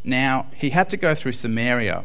Now 0.03 0.47
he 0.55 0.71
had 0.71 0.89
to 0.91 0.97
go 0.97 1.15
through 1.15 1.33
Samaria. 1.33 2.05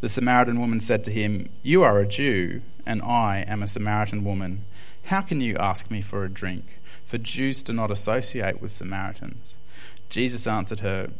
The 0.00 0.08
Samaritan 0.08 0.60
woman 0.60 0.80
said 0.80 1.04
to 1.04 1.10
him, 1.10 1.48
You 1.62 1.82
are 1.82 1.98
a 1.98 2.06
Jew, 2.06 2.62
and 2.84 3.02
I 3.02 3.44
am 3.48 3.62
a 3.62 3.66
Samaritan 3.66 4.24
woman. 4.24 4.64
How 5.04 5.20
can 5.20 5.40
you 5.40 5.56
ask 5.56 5.90
me 5.90 6.02
for 6.02 6.24
a 6.24 6.28
drink? 6.28 6.80
For 7.04 7.18
Jews 7.18 7.62
do 7.62 7.72
not 7.72 7.90
associate 7.90 8.60
with 8.60 8.72
Samaritans. 8.72 9.56
Jesus 10.08 10.46
answered 10.46 10.80
her, 10.80 11.10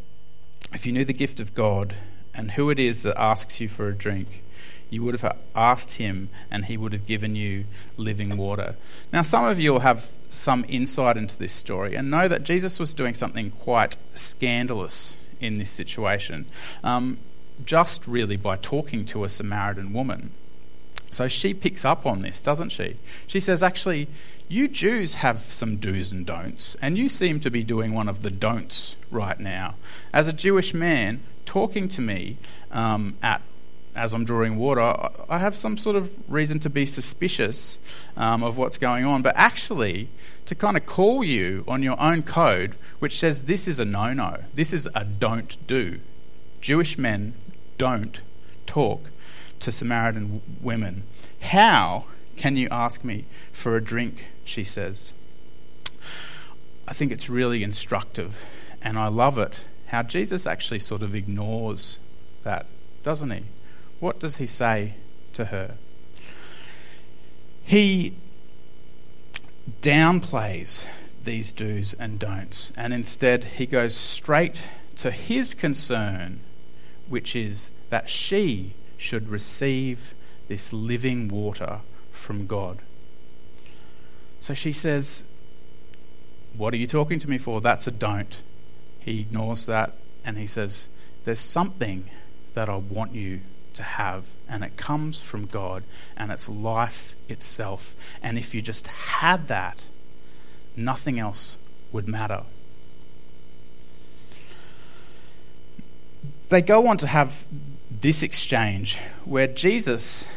If 0.73 0.87
you 0.87 0.92
knew 0.92 1.04
the 1.04 1.12
gift 1.12 1.40
of 1.40 1.54
God 1.54 1.95
and 2.35 2.52
who 2.52 2.71
it 2.71 2.78
is 2.78 3.02
that 3.02 3.18
asks 3.18 3.61
you 3.61 3.68
for 3.68 3.88
a 3.88 3.95
drink, 3.95 4.42
you 4.90 5.02
would 5.02 5.18
have 5.18 5.37
asked 5.54 5.95
him 5.95 6.28
and 6.50 6.66
he 6.66 6.76
would 6.76 6.92
have 6.92 7.06
given 7.06 7.35
you 7.35 7.64
living 7.97 8.37
water. 8.37 8.76
Now, 9.12 9.23
some 9.23 9.45
of 9.45 9.59
you 9.59 9.73
will 9.73 9.80
have 9.80 10.12
some 10.28 10.64
insight 10.68 11.16
into 11.16 11.38
this 11.38 11.52
story 11.52 11.95
and 11.95 12.11
know 12.11 12.28
that 12.28 12.45
Jesus 12.45 12.78
was 12.78 12.95
doing 12.95 13.14
something 13.14 13.50
quite 13.50 13.97
scandalous 14.14 15.16
in 15.40 15.59
this 15.59 15.71
situation, 15.71 16.47
um, 16.83 17.18
just 17.65 18.07
really 18.07 18.37
by 18.37 18.57
talking 18.57 19.05
to 19.07 19.25
a 19.25 19.29
Samaritan 19.29 19.93
woman. 19.93 20.31
So 21.11 21.29
she 21.29 21.55
picks 21.55 21.85
up 21.85 22.05
on 22.07 22.19
this, 22.19 22.43
doesn't 22.43 22.71
she? 22.71 22.97
She 23.27 23.41
says, 23.41 23.63
Actually, 23.63 24.09
you 24.49 24.69
Jews 24.69 25.17
have 25.17 25.41
some 25.41 25.77
do's 25.77 26.13
and 26.13 26.27
don'ts, 26.27 26.77
and 26.83 26.99
you 26.99 27.09
seem 27.09 27.41
to 27.41 27.51
be 27.51 27.65
doing 27.65 27.95
one 27.95 28.09
of 28.09 28.23
the 28.23 28.31
don'ts 28.31 28.97
right 29.11 29.39
now. 29.41 29.75
As 30.13 30.29
a 30.29 30.33
Jewish 30.33 30.75
man, 30.75 31.21
talking 31.45 31.89
to 31.89 32.01
me 32.01 32.37
um, 32.71 33.17
at 33.23 33.43
as 33.97 34.13
I'm 34.13 34.25
drawing 34.25 34.57
water, 34.57 34.83
I 35.29 35.39
have 35.39 35.57
some 35.57 35.79
sort 35.79 35.97
of 35.97 36.13
reason 36.29 36.61
to 36.61 36.71
be 36.71 36.85
suspicious 36.85 37.79
um, 38.15 38.43
of 38.43 38.59
what's 38.59 38.77
going 38.77 39.07
on. 39.07 39.23
But 39.23 39.35
actually, 39.37 40.11
to 40.45 40.55
kind 40.55 40.77
of 40.77 40.85
call 40.85 41.25
you 41.25 41.65
on 41.67 41.83
your 41.83 41.99
own 41.99 42.23
code, 42.23 42.75
which 42.99 43.19
says 43.19 43.45
this 43.45 43.67
is 43.67 43.79
a 43.79 43.87
no 43.87 44.13
no, 44.13 44.45
this 44.55 44.73
is 44.75 44.87
a 44.95 45.03
don't 45.03 45.57
do. 45.67 46.01
Jewish 46.66 46.99
men 46.99 47.32
don't 47.78 48.20
talk 48.66 49.11
to 49.61 49.70
Samaritan 49.70 50.42
women. 50.61 51.04
How 51.38 52.06
can 52.37 52.56
you 52.56 52.66
ask 52.73 53.04
me 53.04 53.25
for 53.52 53.76
a 53.76 53.80
drink? 53.80 54.25
She 54.44 54.64
says. 54.64 55.14
I 56.88 56.92
think 56.92 57.12
it's 57.12 57.30
really 57.30 57.62
instructive, 57.62 58.44
and 58.82 58.99
I 58.99 59.06
love 59.06 59.38
it 59.38 59.64
how 59.90 60.02
Jesus 60.02 60.44
actually 60.44 60.80
sort 60.80 61.04
of 61.04 61.14
ignores 61.14 62.00
that, 62.42 62.66
doesn't 63.05 63.31
he? 63.31 63.44
What 64.00 64.18
does 64.18 64.38
he 64.38 64.48
say 64.48 64.94
to 65.35 65.44
her? 65.44 65.76
He 67.62 68.14
downplays 69.83 70.88
these 71.22 71.52
do's 71.52 71.94
and 71.94 72.18
don'ts, 72.18 72.72
and 72.76 72.92
instead 72.92 73.44
he 73.44 73.66
goes 73.66 73.94
straight 73.94 74.64
to 74.96 75.12
his 75.12 75.55
concern, 75.55 76.40
which 77.09 77.37
is 77.37 77.71
that 77.88 78.09
she 78.09 78.73
should 78.97 79.29
receive 79.29 80.14
this 80.49 80.73
living 80.73 81.29
water 81.29 81.81
from 82.12 82.47
God. 82.47 82.79
So 84.40 84.55
she 84.55 84.73
says, 84.73 85.25
What 86.57 86.73
are 86.73 86.77
you 86.77 86.87
talking 86.87 87.19
to 87.19 87.29
me 87.29 87.38
for? 87.38 87.61
That's 87.61 87.87
a 87.87 87.90
don't. 87.90 88.42
He 88.99 89.21
ignores 89.21 89.66
that 89.66 89.92
and 90.25 90.38
he 90.38 90.47
says, 90.47 90.88
There's 91.25 91.40
something 91.40 92.09
that 92.55 92.69
I 92.69 92.77
want 92.77 93.14
you 93.14 93.40
to 93.75 93.83
have, 93.83 94.25
and 94.49 94.64
it 94.64 94.77
comes 94.77 95.21
from 95.21 95.45
God, 95.45 95.85
and 96.16 96.33
it's 96.33 96.49
life 96.49 97.14
itself. 97.29 97.95
And 98.23 98.38
if 98.38 98.55
you 98.55 98.62
just 98.62 98.87
had 98.87 99.49
that, 99.49 99.85
nothing 100.75 101.19
else 101.19 101.59
would 101.92 102.09
matter. 102.09 102.42
They 106.48 106.62
go 106.62 106.87
on 106.87 106.96
to 106.98 107.09
have 107.09 107.46
this 107.90 108.22
exchange 108.22 108.98
where 109.24 109.48
Jesus, 109.48 110.28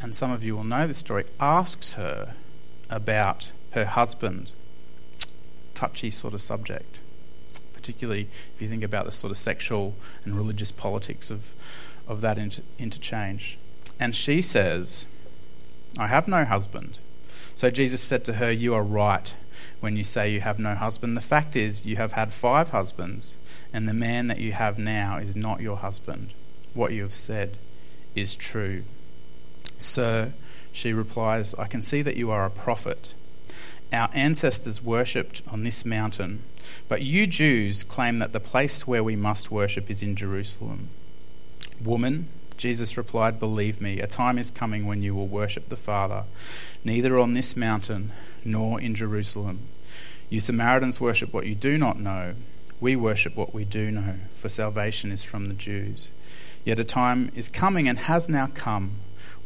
and 0.00 0.14
some 0.14 0.30
of 0.30 0.44
you 0.44 0.54
will 0.54 0.64
know 0.64 0.86
the 0.86 0.94
story, 0.94 1.24
asks 1.38 1.94
her 1.94 2.34
about 2.90 3.52
her 3.70 3.86
husband. 3.86 4.52
Touchy 5.74 6.10
sort 6.10 6.34
of 6.34 6.42
subject, 6.42 6.98
particularly 7.72 8.28
if 8.54 8.60
you 8.60 8.68
think 8.68 8.82
about 8.82 9.06
the 9.06 9.12
sort 9.12 9.30
of 9.30 9.38
sexual 9.38 9.94
and 10.24 10.36
religious 10.36 10.72
politics 10.72 11.30
of, 11.30 11.54
of 12.06 12.20
that 12.20 12.36
inter- 12.36 12.62
interchange. 12.78 13.58
And 13.98 14.14
she 14.14 14.42
says, 14.42 15.06
I 15.98 16.08
have 16.08 16.28
no 16.28 16.44
husband. 16.44 16.98
So 17.54 17.70
Jesus 17.70 18.02
said 18.02 18.24
to 18.24 18.34
her, 18.34 18.50
You 18.50 18.74
are 18.74 18.82
right 18.82 19.34
when 19.80 19.96
you 19.96 20.04
say 20.04 20.30
you 20.30 20.40
have 20.40 20.58
no 20.58 20.74
husband. 20.74 21.16
The 21.16 21.22
fact 21.22 21.56
is, 21.56 21.86
you 21.86 21.96
have 21.96 22.12
had 22.12 22.32
five 22.32 22.70
husbands, 22.70 23.36
and 23.72 23.88
the 23.88 23.94
man 23.94 24.26
that 24.28 24.38
you 24.38 24.52
have 24.52 24.78
now 24.78 25.18
is 25.18 25.36
not 25.36 25.60
your 25.60 25.76
husband 25.76 26.32
what 26.74 26.92
you 26.92 27.02
have 27.02 27.14
said 27.14 27.56
is 28.14 28.36
true. 28.36 28.84
Sir, 29.78 30.32
she 30.72 30.92
replies, 30.92 31.54
I 31.54 31.66
can 31.66 31.82
see 31.82 32.02
that 32.02 32.16
you 32.16 32.30
are 32.30 32.44
a 32.44 32.50
prophet. 32.50 33.14
Our 33.92 34.10
ancestors 34.12 34.82
worshipped 34.82 35.42
on 35.50 35.64
this 35.64 35.84
mountain, 35.84 36.44
but 36.88 37.02
you 37.02 37.26
Jews 37.26 37.82
claim 37.82 38.18
that 38.18 38.32
the 38.32 38.40
place 38.40 38.86
where 38.86 39.02
we 39.02 39.16
must 39.16 39.50
worship 39.50 39.90
is 39.90 40.02
in 40.02 40.14
Jerusalem. 40.14 40.90
Woman, 41.82 42.28
Jesus 42.56 42.96
replied, 42.96 43.40
Believe 43.40 43.80
me, 43.80 44.00
a 44.00 44.06
time 44.06 44.38
is 44.38 44.50
coming 44.50 44.86
when 44.86 45.02
you 45.02 45.14
will 45.14 45.26
worship 45.26 45.68
the 45.68 45.76
Father, 45.76 46.24
neither 46.84 47.18
on 47.18 47.34
this 47.34 47.56
mountain 47.56 48.12
nor 48.44 48.80
in 48.80 48.94
Jerusalem. 48.94 49.66
You 50.28 50.38
Samaritans 50.38 51.00
worship 51.00 51.32
what 51.32 51.46
you 51.46 51.56
do 51.56 51.76
not 51.76 51.98
know. 51.98 52.34
We 52.80 52.96
worship 52.96 53.36
what 53.36 53.52
we 53.52 53.64
do 53.64 53.90
know, 53.90 54.14
for 54.34 54.48
salvation 54.48 55.12
is 55.12 55.22
from 55.22 55.46
the 55.46 55.54
Jews. 55.54 56.10
Yet 56.64 56.78
a 56.78 56.84
time 56.84 57.30
is 57.34 57.48
coming 57.48 57.88
and 57.88 57.98
has 57.98 58.28
now 58.28 58.48
come 58.54 58.96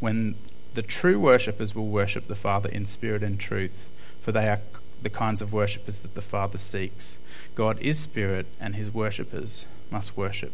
when 0.01 0.37
the 0.75 0.83
true 0.83 1.19
worshippers 1.19 1.75
will 1.75 1.87
worship 1.87 2.29
the 2.29 2.35
Father 2.35 2.69
in 2.69 2.85
spirit 2.85 3.23
and 3.23 3.39
truth, 3.39 3.89
for 4.21 4.33
they 4.33 4.49
are 4.49 4.61
the 5.03 5.11
kinds 5.11 5.43
of 5.43 5.53
worshippers 5.53 6.03
that 6.03 6.15
the 6.15 6.23
Father 6.23 6.59
seeks. 6.59 7.19
God 7.55 7.79
is 7.81 7.99
spirit, 7.99 8.47
and 8.61 8.75
his 8.75 8.93
worshippers 8.93 9.67
must 9.91 10.17
worship 10.17 10.53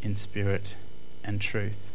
in 0.00 0.16
spirit 0.16 0.76
and 1.22 1.40
truth. 1.40 1.92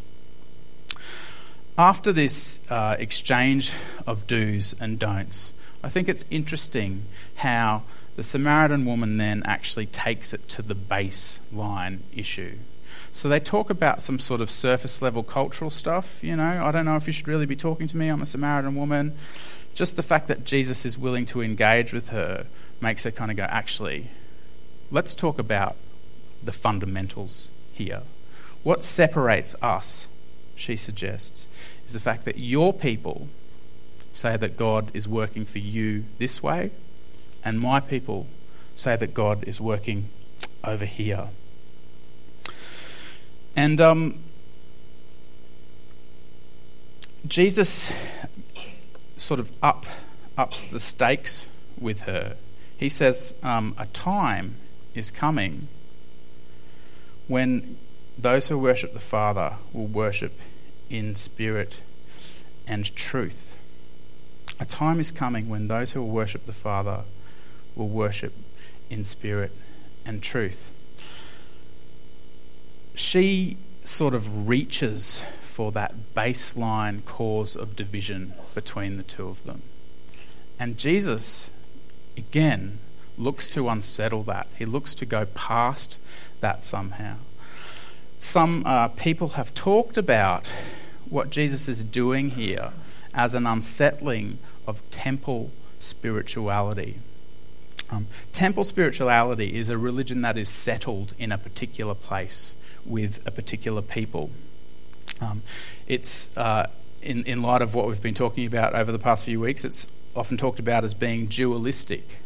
After 1.77 2.11
this 2.11 2.59
uh, 2.69 2.95
exchange 2.97 3.71
of 4.05 4.25
do's 4.25 4.75
and 4.79 4.97
don'ts, 4.97 5.53
I 5.83 5.89
think 5.89 6.09
it's 6.09 6.25
interesting 6.29 7.05
how 7.35 7.83
the 8.17 8.23
Samaritan 8.23 8.83
woman 8.83 9.17
then 9.17 9.43
actually 9.45 9.85
takes 9.85 10.33
it 10.33 10.49
to 10.49 10.63
the 10.63 10.75
baseline 10.75 11.99
issue. 12.13 12.57
So 13.11 13.29
they 13.29 13.39
talk 13.39 13.69
about 13.69 14.01
some 14.01 14.17
sort 14.17 14.41
of 14.41 14.49
surface 14.49 15.03
level 15.03 15.21
cultural 15.21 15.69
stuff. 15.69 16.23
You 16.23 16.35
know, 16.35 16.65
I 16.65 16.71
don't 16.71 16.83
know 16.83 16.95
if 16.95 17.05
you 17.05 17.13
should 17.13 17.27
really 17.27 17.45
be 17.45 17.55
talking 17.55 17.87
to 17.87 17.95
me. 17.95 18.09
I'm 18.09 18.21
a 18.23 18.25
Samaritan 18.25 18.75
woman. 18.75 19.15
Just 19.75 19.97
the 19.97 20.03
fact 20.03 20.27
that 20.29 20.45
Jesus 20.45 20.83
is 20.83 20.97
willing 20.97 21.25
to 21.27 21.43
engage 21.43 21.93
with 21.93 22.09
her 22.09 22.47
makes 22.81 23.03
her 23.03 23.11
kind 23.11 23.29
of 23.29 23.37
go, 23.37 23.43
actually, 23.43 24.07
let's 24.89 25.13
talk 25.13 25.37
about 25.37 25.75
the 26.43 26.51
fundamentals 26.51 27.49
here. 27.71 28.01
What 28.63 28.83
separates 28.83 29.53
us, 29.61 30.07
she 30.55 30.75
suggests, 30.75 31.47
is 31.85 31.93
the 31.93 31.99
fact 31.99 32.25
that 32.25 32.39
your 32.39 32.73
people 32.73 33.29
say 34.11 34.37
that 34.37 34.57
God 34.57 34.89
is 34.95 35.07
working 35.07 35.45
for 35.45 35.59
you 35.59 36.05
this 36.17 36.41
way, 36.41 36.71
and 37.47 37.61
my 37.61 37.79
people 37.79 38.27
say 38.75 38.97
that 38.97 39.13
God 39.13 39.45
is 39.45 39.61
working 39.61 40.09
over 40.65 40.83
here. 40.83 41.29
And 43.55 43.79
um, 43.79 44.19
Jesus 47.25 47.89
sort 49.15 49.39
of 49.39 49.49
up 49.63 49.85
ups 50.37 50.67
the 50.67 50.79
stakes 50.79 51.47
with 51.79 52.01
her. 52.01 52.35
He 52.77 52.89
says, 52.89 53.33
um, 53.41 53.75
A 53.77 53.85
time 53.85 54.57
is 54.93 55.09
coming 55.09 55.69
when 57.29 57.77
those 58.17 58.49
who 58.49 58.57
worship 58.57 58.93
the 58.93 58.99
Father 58.99 59.53
will 59.71 59.87
worship 59.87 60.37
in 60.89 61.15
spirit 61.15 61.77
and 62.67 62.93
truth. 62.93 63.55
A 64.59 64.65
time 64.65 64.99
is 64.99 65.11
coming 65.11 65.47
when 65.47 65.69
those 65.69 65.93
who 65.93 66.01
will 66.01 66.09
worship 66.09 66.45
the 66.45 66.51
Father 66.51 67.05
will 67.77 67.87
worship 67.87 68.33
in 68.89 69.03
spirit 69.03 69.51
and 70.05 70.21
truth. 70.21 70.71
She 72.95 73.57
sort 73.83 74.15
of 74.15 74.47
reaches 74.47 75.23
for 75.41 75.71
that 75.71 75.93
baseline 76.15 77.05
cause 77.05 77.55
of 77.55 77.75
division 77.75 78.33
between 78.53 78.97
the 78.97 79.03
two 79.03 79.27
of 79.27 79.43
them. 79.43 79.61
And 80.59 80.77
Jesus, 80.77 81.51
again, 82.15 82.79
looks 83.17 83.49
to 83.49 83.69
unsettle 83.69 84.23
that. 84.23 84.47
He 84.57 84.65
looks 84.65 84.93
to 84.95 85.05
go 85.05 85.25
past 85.25 85.99
that 86.41 86.63
somehow. 86.63 87.15
Some 88.19 88.63
uh, 88.65 88.89
people 88.89 89.29
have 89.29 89.53
talked 89.53 89.97
about 89.97 90.47
what 91.09 91.29
Jesus 91.29 91.69
is 91.69 91.83
doing 91.83 92.31
here 92.31 92.71
as 93.13 93.33
an 93.33 93.47
unsettling 93.47 94.39
of 94.65 94.87
temple 94.91 95.51
spirituality. 95.79 96.99
Um, 97.89 98.07
temple 98.31 98.63
spirituality 98.63 99.57
is 99.57 99.69
a 99.69 99.77
religion 99.77 100.21
that 100.21 100.37
is 100.37 100.49
settled 100.49 101.13
in 101.17 101.31
a 101.31 101.37
particular 101.37 101.95
place 101.95 102.53
with 102.85 103.25
a 103.25 103.31
particular 103.31 103.81
people. 103.81 104.29
Um, 105.21 105.41
it's 105.87 106.35
uh, 106.37 106.67
in, 107.01 107.23
in 107.23 107.41
light 107.41 107.61
of 107.61 107.75
what 107.75 107.87
we've 107.87 108.01
been 108.01 108.13
talking 108.13 108.45
about 108.45 108.75
over 108.75 108.91
the 108.91 108.99
past 108.99 109.23
few 109.23 109.39
weeks, 109.39 109.63
it's 109.63 109.87
often 110.15 110.37
talked 110.37 110.59
about 110.59 110.83
as 110.83 110.93
being 110.93 111.27
dualistic. 111.27 112.17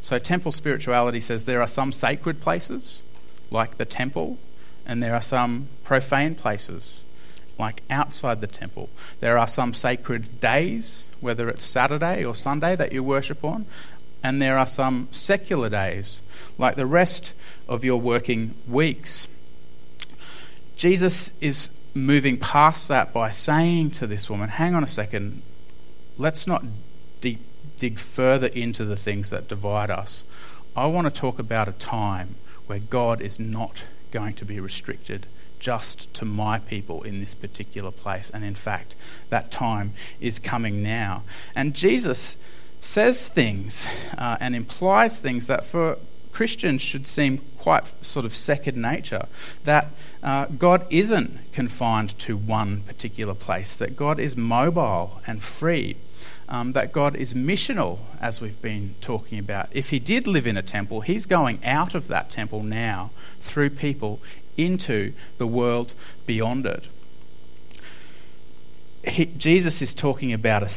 So, 0.00 0.18
temple 0.18 0.52
spirituality 0.52 1.20
says 1.20 1.44
there 1.44 1.60
are 1.60 1.66
some 1.66 1.92
sacred 1.92 2.40
places, 2.40 3.02
like 3.50 3.76
the 3.76 3.84
temple, 3.84 4.38
and 4.86 5.02
there 5.02 5.14
are 5.14 5.20
some 5.20 5.68
profane 5.84 6.34
places, 6.34 7.04
like 7.58 7.82
outside 7.90 8.40
the 8.40 8.46
temple. 8.46 8.88
There 9.20 9.36
are 9.36 9.46
some 9.46 9.74
sacred 9.74 10.40
days, 10.40 11.06
whether 11.20 11.50
it's 11.50 11.64
Saturday 11.64 12.24
or 12.24 12.34
Sunday, 12.34 12.76
that 12.76 12.92
you 12.92 13.02
worship 13.02 13.44
on, 13.44 13.66
and 14.22 14.40
there 14.40 14.58
are 14.58 14.66
some 14.66 15.08
secular 15.10 15.68
days, 15.68 16.20
like 16.58 16.76
the 16.76 16.86
rest 16.86 17.34
of 17.68 17.84
your 17.84 18.00
working 18.00 18.54
weeks. 18.68 19.28
Jesus 20.76 21.32
is 21.40 21.70
moving 21.94 22.38
past 22.38 22.88
that 22.88 23.12
by 23.12 23.30
saying 23.30 23.90
to 23.92 24.06
this 24.06 24.30
woman, 24.30 24.50
Hang 24.50 24.74
on 24.74 24.84
a 24.84 24.88
second, 24.88 25.42
let's 26.18 26.46
not 26.46 26.64
deep, 27.20 27.40
dig 27.78 27.98
further 27.98 28.48
into 28.48 28.84
the 28.84 28.96
things 28.96 29.30
that 29.30 29.48
divide 29.48 29.90
us. 29.90 30.24
I 30.76 30.86
want 30.86 31.12
to 31.12 31.20
talk 31.20 31.38
about 31.38 31.68
a 31.68 31.72
time 31.72 32.36
where 32.66 32.78
God 32.78 33.20
is 33.20 33.40
not 33.40 33.86
going 34.10 34.34
to 34.34 34.44
be 34.44 34.60
restricted 34.60 35.26
just 35.58 36.12
to 36.14 36.24
my 36.24 36.58
people 36.58 37.02
in 37.02 37.16
this 37.16 37.34
particular 37.34 37.90
place. 37.90 38.30
And 38.30 38.44
in 38.44 38.54
fact, 38.54 38.94
that 39.28 39.50
time 39.50 39.92
is 40.20 40.38
coming 40.38 40.82
now. 40.82 41.22
And 41.54 41.74
Jesus 41.74 42.36
says 42.80 43.28
things 43.28 43.86
uh, 44.18 44.36
and 44.40 44.56
implies 44.56 45.20
things 45.20 45.46
that 45.46 45.64
for 45.64 45.98
Christians 46.32 46.80
should 46.80 47.06
seem 47.06 47.38
quite 47.58 47.92
sort 48.04 48.24
of 48.24 48.32
second 48.34 48.80
nature. 48.80 49.26
That 49.64 49.92
uh, 50.22 50.46
God 50.46 50.86
isn't 50.90 51.52
confined 51.52 52.18
to 52.20 52.36
one 52.36 52.82
particular 52.82 53.34
place, 53.34 53.76
that 53.78 53.96
God 53.96 54.18
is 54.18 54.36
mobile 54.36 55.20
and 55.26 55.42
free, 55.42 55.96
um, 56.48 56.72
that 56.72 56.92
God 56.92 57.16
is 57.16 57.34
missional, 57.34 57.98
as 58.20 58.40
we've 58.40 58.60
been 58.62 58.94
talking 59.00 59.38
about. 59.38 59.68
If 59.72 59.90
He 59.90 59.98
did 59.98 60.26
live 60.26 60.46
in 60.46 60.56
a 60.56 60.62
temple, 60.62 61.02
He's 61.02 61.26
going 61.26 61.62
out 61.64 61.94
of 61.94 62.08
that 62.08 62.30
temple 62.30 62.62
now 62.62 63.10
through 63.40 63.70
people 63.70 64.20
into 64.56 65.12
the 65.38 65.46
world 65.46 65.94
beyond 66.26 66.66
it. 66.66 66.88
He, 69.06 69.26
Jesus 69.26 69.80
is 69.80 69.94
talking 69.94 70.32
about 70.32 70.62
a 70.62 70.68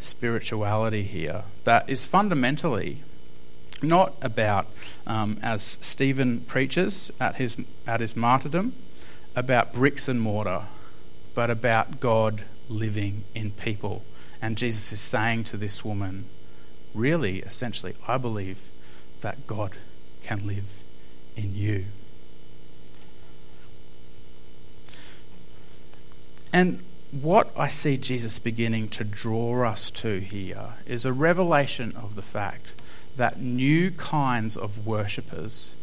spirituality 0.00 1.02
here 1.04 1.44
that 1.64 1.88
is 1.88 2.04
fundamentally 2.04 3.02
not 3.82 4.14
about, 4.20 4.66
um, 5.06 5.38
as 5.42 5.78
Stephen 5.80 6.40
preaches 6.40 7.10
at 7.20 7.36
his, 7.36 7.56
at 7.86 8.00
his 8.00 8.16
martyrdom, 8.16 8.74
about 9.36 9.72
bricks 9.72 10.08
and 10.08 10.20
mortar, 10.20 10.64
but 11.34 11.50
about 11.50 12.00
God 12.00 12.42
living 12.68 13.24
in 13.34 13.50
people. 13.52 14.04
And 14.40 14.56
Jesus 14.56 14.92
is 14.92 15.00
saying 15.00 15.44
to 15.44 15.56
this 15.56 15.84
woman, 15.84 16.24
really, 16.94 17.40
essentially, 17.40 17.94
I 18.08 18.16
believe 18.16 18.70
that 19.20 19.46
God 19.46 19.72
can 20.22 20.46
live 20.46 20.82
in 21.36 21.54
you. 21.54 21.84
And 26.52 26.82
what 27.12 27.52
I 27.56 27.68
see 27.68 27.96
Jesus 27.96 28.38
beginning 28.38 28.88
to 28.90 29.04
draw 29.04 29.68
us 29.68 29.90
to 29.92 30.18
here 30.18 30.74
is 30.86 31.04
a 31.04 31.12
revelation 31.12 31.94
of 31.96 32.16
the 32.16 32.22
fact 32.22 32.74
that 33.16 33.40
new 33.40 33.90
kinds 33.92 34.56
of 34.56 34.86
worshippers 34.86 35.76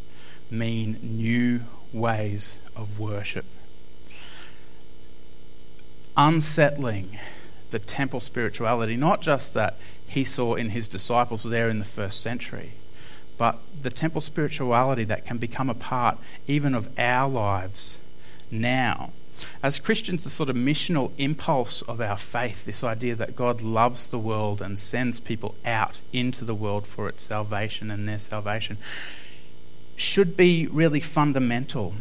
mean 0.51 0.99
new 1.01 1.61
ways 1.93 2.59
of 2.75 2.99
worship. 2.99 3.45
Unsettling 6.17 7.17
the 7.71 7.79
temple 7.79 8.19
spirituality, 8.19 8.95
not 8.95 9.21
just 9.21 9.53
that 9.53 9.77
he 10.05 10.23
saw 10.23 10.53
in 10.53 10.69
his 10.69 10.87
disciples 10.87 11.43
there 11.43 11.69
in 11.69 11.79
the 11.79 11.85
first 11.85 12.21
century, 12.21 12.73
but 13.37 13.59
the 13.81 13.89
temple 13.89 14.21
spirituality 14.21 15.03
that 15.05 15.25
can 15.25 15.37
become 15.37 15.69
a 15.69 15.73
part 15.73 16.17
even 16.47 16.75
of 16.75 16.87
our 16.99 17.27
lives 17.29 17.99
now 18.51 19.11
as 19.61 19.79
Christians, 19.79 20.23
the 20.23 20.29
sort 20.29 20.49
of 20.49 20.55
missional 20.55 21.11
impulse 21.17 21.81
of 21.83 22.01
our 22.01 22.17
faith, 22.17 22.65
this 22.65 22.83
idea 22.83 23.15
that 23.15 23.35
God 23.35 23.61
loves 23.61 24.09
the 24.09 24.19
world 24.19 24.61
and 24.61 24.77
sends 24.77 25.19
people 25.19 25.55
out 25.65 26.01
into 26.11 26.45
the 26.45 26.55
world 26.55 26.87
for 26.87 27.07
its 27.07 27.21
salvation 27.21 27.91
and 27.91 28.07
their 28.07 28.19
salvation, 28.19 28.77
should 29.95 30.35
be 30.35 30.67
really 30.67 30.99
fundamental 30.99 31.93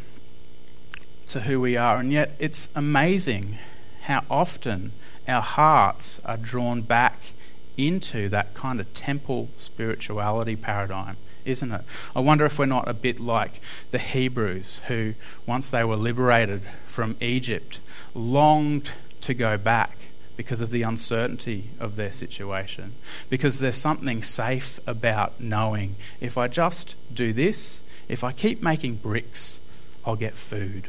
to 1.27 1.41
who 1.41 1.61
we 1.61 1.77
are. 1.77 1.99
And 1.99 2.13
yet, 2.13 2.35
it's 2.39 2.69
amazing 2.75 3.59
how 4.03 4.25
often 4.31 4.93
our 5.29 5.43
hearts 5.43 6.21
are 6.25 6.37
drawn 6.37 6.83
back 6.83 7.33
into 7.77 8.29
that 8.29 8.55
kind 8.55 8.81
of 8.81 8.93
temple 8.93 9.49
spirituality 9.57 10.57
paradigm 10.57 11.17
isn't 11.45 11.73
it? 11.73 11.83
I 12.15 12.21
wonder 12.21 12.45
if 12.45 12.59
we're 12.59 12.67
not 12.67 12.89
a 12.89 12.95
bit 12.95 13.21
like 13.21 13.61
the 13.91 13.99
Hebrews 13.99 14.83
who, 14.89 15.15
once 15.47 15.71
they 15.71 15.85
were 15.85 15.97
liberated 15.97 16.63
from 16.87 17.17
Egypt, 17.21 17.81
longed 18.15 18.93
to 19.23 19.35
go 19.35 19.57
back 19.57 19.97
because 20.37 20.61
of 20.61 20.71
the 20.71 20.83
uncertainty 20.83 21.71
of 21.79 21.97
their 21.97 22.13
situation. 22.13 22.95
Because 23.29 23.59
there's 23.59 23.77
something 23.77 24.23
safe 24.23 24.81
about 24.87 25.41
knowing 25.41 25.97
if 26.21 26.39
I 26.39 26.49
just 26.49 26.97
do 27.13 27.33
this, 27.33 27.85
if 28.09 28.25
I 28.25 28.33
keep 28.33 28.63
making 28.63 28.97
bricks, 28.97 29.61
I'll 30.05 30.17
get 30.17 30.37
food. 30.37 30.89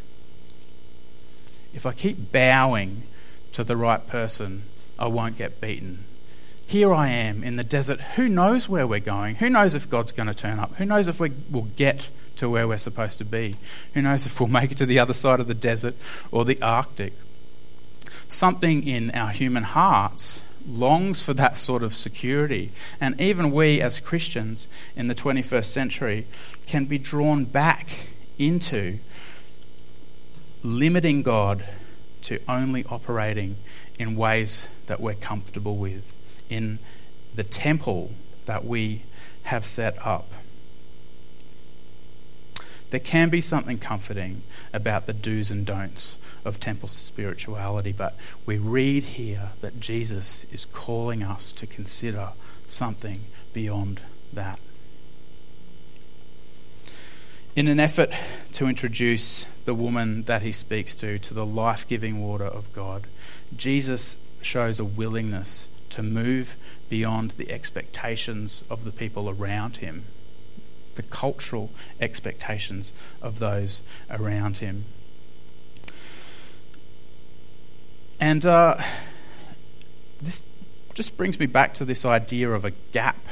If 1.74 1.86
I 1.86 1.92
keep 1.92 2.32
bowing 2.32 3.04
to 3.52 3.63
the 3.63 3.78
right 3.78 4.06
person, 4.06 4.63
I 4.98 5.08
won't 5.08 5.38
get 5.38 5.60
beaten 5.60 6.06
here 6.65 6.93
I 6.93 7.10
am 7.10 7.43
in 7.43 7.56
the 7.56 7.63
desert. 7.63 7.99
Who 8.15 8.28
knows 8.28 8.67
where 8.67 8.88
we're 8.88 8.99
going? 8.99 9.36
Who 9.36 9.49
knows 9.49 9.76
if 9.76 9.89
God's 9.89 10.12
going 10.12 10.28
to 10.28 10.34
turn 10.34 10.60
up? 10.60 10.76
Who 10.78 10.86
knows 10.86 11.08
if 11.08 11.19
we 11.19 11.32
will 11.52 11.67
get 11.76 12.10
to 12.38 12.49
where 12.49 12.67
we're 12.67 12.78
supposed 12.78 13.17
to 13.19 13.26
be? 13.26 13.56
Who 13.93 14.02
knows 14.02 14.26
if 14.26 14.39
we'll 14.39 14.49
make 14.49 14.71
it 14.71 14.78
to 14.78 14.86
the 14.86 14.99
other 14.99 15.13
side 15.13 15.39
of 15.39 15.47
the 15.47 15.54
desert 15.54 15.95
or 16.32 16.45
the 16.45 16.62
Arctic? 16.62 17.13
Something 18.28 18.88
in 18.88 19.12
our 19.12 19.30
human 19.30 19.63
hearts 19.63 20.41
longs 20.67 21.21
for 21.21 21.34
that 21.34 21.58
sort 21.58 21.84
of 21.84 21.93
security. 21.93 22.71
And 22.99 23.19
even 23.19 23.52
we, 23.52 23.82
as 23.82 23.99
Christians 23.99 24.67
in 24.95 25.08
the 25.08 25.15
21st 25.15 25.65
century, 25.65 26.28
can 26.65 26.86
be 26.86 26.97
drawn 26.97 27.45
back 27.45 28.08
into 28.38 28.99
limiting 30.63 31.21
God 31.21 31.65
to 32.21 32.39
only 32.47 32.86
operating 32.86 33.58
in 33.99 34.15
ways 34.15 34.69
that 34.88 35.02
we're 35.02 35.13
comfortable 35.13 35.76
with 35.76 36.13
in 36.49 36.79
the 37.36 37.43
temple 37.43 38.12
that 38.45 38.65
we 38.65 39.03
have 39.43 39.65
set 39.65 39.95
up. 40.06 40.32
There 42.93 42.99
can 42.99 43.29
be 43.29 43.41
something 43.41 43.79
comforting 43.79 44.43
about 44.71 45.08
the 45.08 45.13
do's 45.13 45.49
and 45.49 45.65
don'ts 45.65 46.19
of 46.45 46.60
temple 46.60 46.89
spirituality, 46.89 47.91
but 47.91 48.15
we 48.45 48.60
read 48.60 49.03
here 49.03 49.49
that 49.62 49.79
Jesus 49.79 50.45
is 50.51 50.65
calling 50.65 51.23
us 51.23 51.51
to 51.53 51.65
consider 51.65 52.34
something 52.67 53.21
beyond 53.51 54.01
that. 54.32 54.60
In 57.56 57.67
an 57.67 57.79
effort 57.79 58.12
to 58.51 58.67
introduce 58.67 59.47
the 59.65 59.73
woman 59.73 60.23
that 60.23 60.43
he 60.43 60.51
speaks 60.51 60.95
to 60.97 61.17
to 61.17 61.34
the 61.34 61.45
life 61.45 61.88
giving 61.88 62.21
water 62.21 62.45
of 62.45 62.71
God, 62.73 63.08
Jesus 63.56 64.17
shows 64.41 64.79
a 64.79 64.86
willingness 64.86 65.67
to 65.93 66.03
move 66.03 66.58
beyond 66.89 67.32
the 67.32 67.51
expectations 67.51 68.63
of 68.69 68.84
the 68.84 68.91
people 68.91 69.29
around 69.29 69.77
him, 69.77 70.06
the 70.95 71.03
cultural 71.03 71.69
expectations 72.01 72.91
of 73.21 73.39
those 73.39 73.82
around 74.10 74.58
him. 74.58 74.86
And 78.19 78.45
uh, 78.45 78.82
this 80.19 80.43
just 80.93 81.17
brings 81.17 81.39
me 81.39 81.45
back 81.45 81.73
to 81.75 81.86
this 81.86 82.06
idea 82.06 82.49
of 82.49 82.65
a 82.65 82.71
gap 82.91 83.27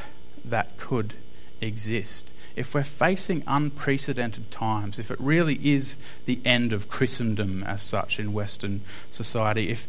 that 0.46 0.78
could 0.78 1.14
exist. 1.62 2.34
If 2.56 2.74
we're 2.74 2.84
facing 2.84 3.44
unprecedented 3.48 4.52
times, 4.52 5.00
if 5.00 5.12
it 5.12 5.20
really 5.22 5.60
is 5.64 5.98
the 6.26 6.42
end 6.44 6.74
of 6.74 6.90
Christendom 6.90 7.64
as 7.64 7.82
such 7.82 8.20
in 8.20 8.34
Western 8.34 8.82
society, 9.10 9.70
if 9.70 9.88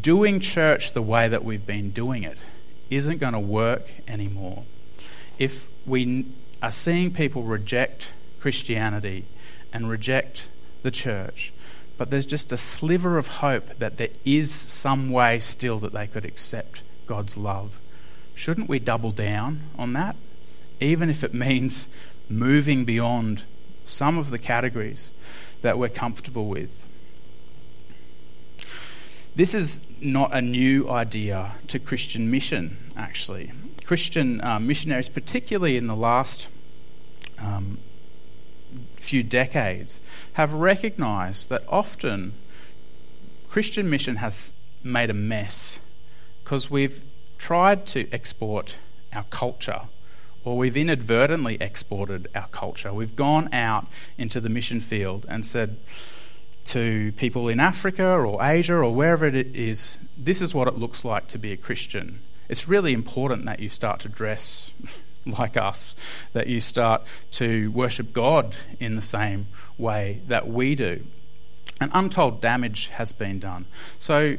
doing 0.00 0.40
church 0.40 0.92
the 0.92 1.02
way 1.02 1.28
that 1.28 1.44
we've 1.44 1.66
been 1.66 1.90
doing 1.90 2.22
it 2.22 2.38
isn't 2.88 3.18
going 3.18 3.34
to 3.34 3.40
work 3.40 3.92
anymore, 4.06 4.64
if 5.38 5.68
we 5.86 6.26
are 6.62 6.72
seeing 6.72 7.12
people 7.12 7.42
reject 7.42 8.14
Christianity 8.40 9.24
and 9.72 9.90
reject 9.90 10.48
the 10.82 10.90
church, 10.90 11.52
but 11.96 12.10
there's 12.10 12.26
just 12.26 12.52
a 12.52 12.56
sliver 12.56 13.18
of 13.18 13.26
hope 13.38 13.78
that 13.78 13.96
there 13.96 14.08
is 14.24 14.52
some 14.52 15.10
way 15.10 15.40
still 15.40 15.78
that 15.80 15.92
they 15.92 16.06
could 16.06 16.24
accept 16.24 16.82
God's 17.06 17.36
love. 17.36 17.80
Shouldn't 18.34 18.68
we 18.68 18.78
double 18.78 19.10
down 19.10 19.64
on 19.76 19.92
that? 19.94 20.14
Even 20.80 21.10
if 21.10 21.24
it 21.24 21.34
means 21.34 21.88
moving 22.28 22.84
beyond 22.84 23.42
some 23.84 24.18
of 24.18 24.30
the 24.30 24.38
categories 24.38 25.12
that 25.62 25.78
we're 25.78 25.88
comfortable 25.88 26.46
with. 26.46 26.84
This 29.34 29.54
is 29.54 29.80
not 30.00 30.34
a 30.34 30.42
new 30.42 30.90
idea 30.90 31.52
to 31.68 31.78
Christian 31.78 32.30
mission, 32.30 32.76
actually. 32.96 33.52
Christian 33.84 34.42
uh, 34.42 34.58
missionaries, 34.58 35.08
particularly 35.08 35.76
in 35.76 35.86
the 35.86 35.96
last 35.96 36.48
um, 37.38 37.78
few 38.96 39.22
decades 39.22 40.00
have 40.34 40.52
recognized 40.54 41.48
that 41.48 41.62
often 41.68 42.34
Christian 43.48 43.88
mission 43.88 44.16
has 44.16 44.52
made 44.82 45.08
a 45.08 45.14
mess 45.14 45.80
because 46.44 46.70
we've 46.70 47.02
tried 47.38 47.86
to 47.86 48.10
export 48.12 48.78
our 49.12 49.24
culture 49.30 49.82
or 50.48 50.56
we've 50.56 50.78
inadvertently 50.78 51.58
exported 51.60 52.26
our 52.34 52.48
culture. 52.48 52.90
We've 52.90 53.14
gone 53.14 53.52
out 53.52 53.86
into 54.16 54.40
the 54.40 54.48
mission 54.48 54.80
field 54.80 55.26
and 55.28 55.44
said 55.44 55.76
to 56.64 57.12
people 57.18 57.50
in 57.50 57.60
Africa 57.60 58.06
or 58.06 58.42
Asia 58.42 58.76
or 58.76 58.94
wherever 58.94 59.26
it 59.26 59.34
is, 59.54 59.98
this 60.16 60.40
is 60.40 60.54
what 60.54 60.66
it 60.66 60.78
looks 60.78 61.04
like 61.04 61.28
to 61.28 61.38
be 61.38 61.52
a 61.52 61.56
Christian. 61.58 62.20
It's 62.48 62.66
really 62.66 62.94
important 62.94 63.44
that 63.44 63.60
you 63.60 63.68
start 63.68 64.00
to 64.00 64.08
dress 64.08 64.70
like 65.26 65.58
us, 65.58 65.94
that 66.32 66.46
you 66.46 66.62
start 66.62 67.02
to 67.32 67.70
worship 67.72 68.14
God 68.14 68.56
in 68.80 68.96
the 68.96 69.02
same 69.02 69.48
way 69.76 70.22
that 70.28 70.48
we 70.48 70.74
do. 70.74 71.04
And 71.78 71.90
untold 71.92 72.40
damage 72.40 72.88
has 72.88 73.12
been 73.12 73.38
done. 73.38 73.66
So 73.98 74.38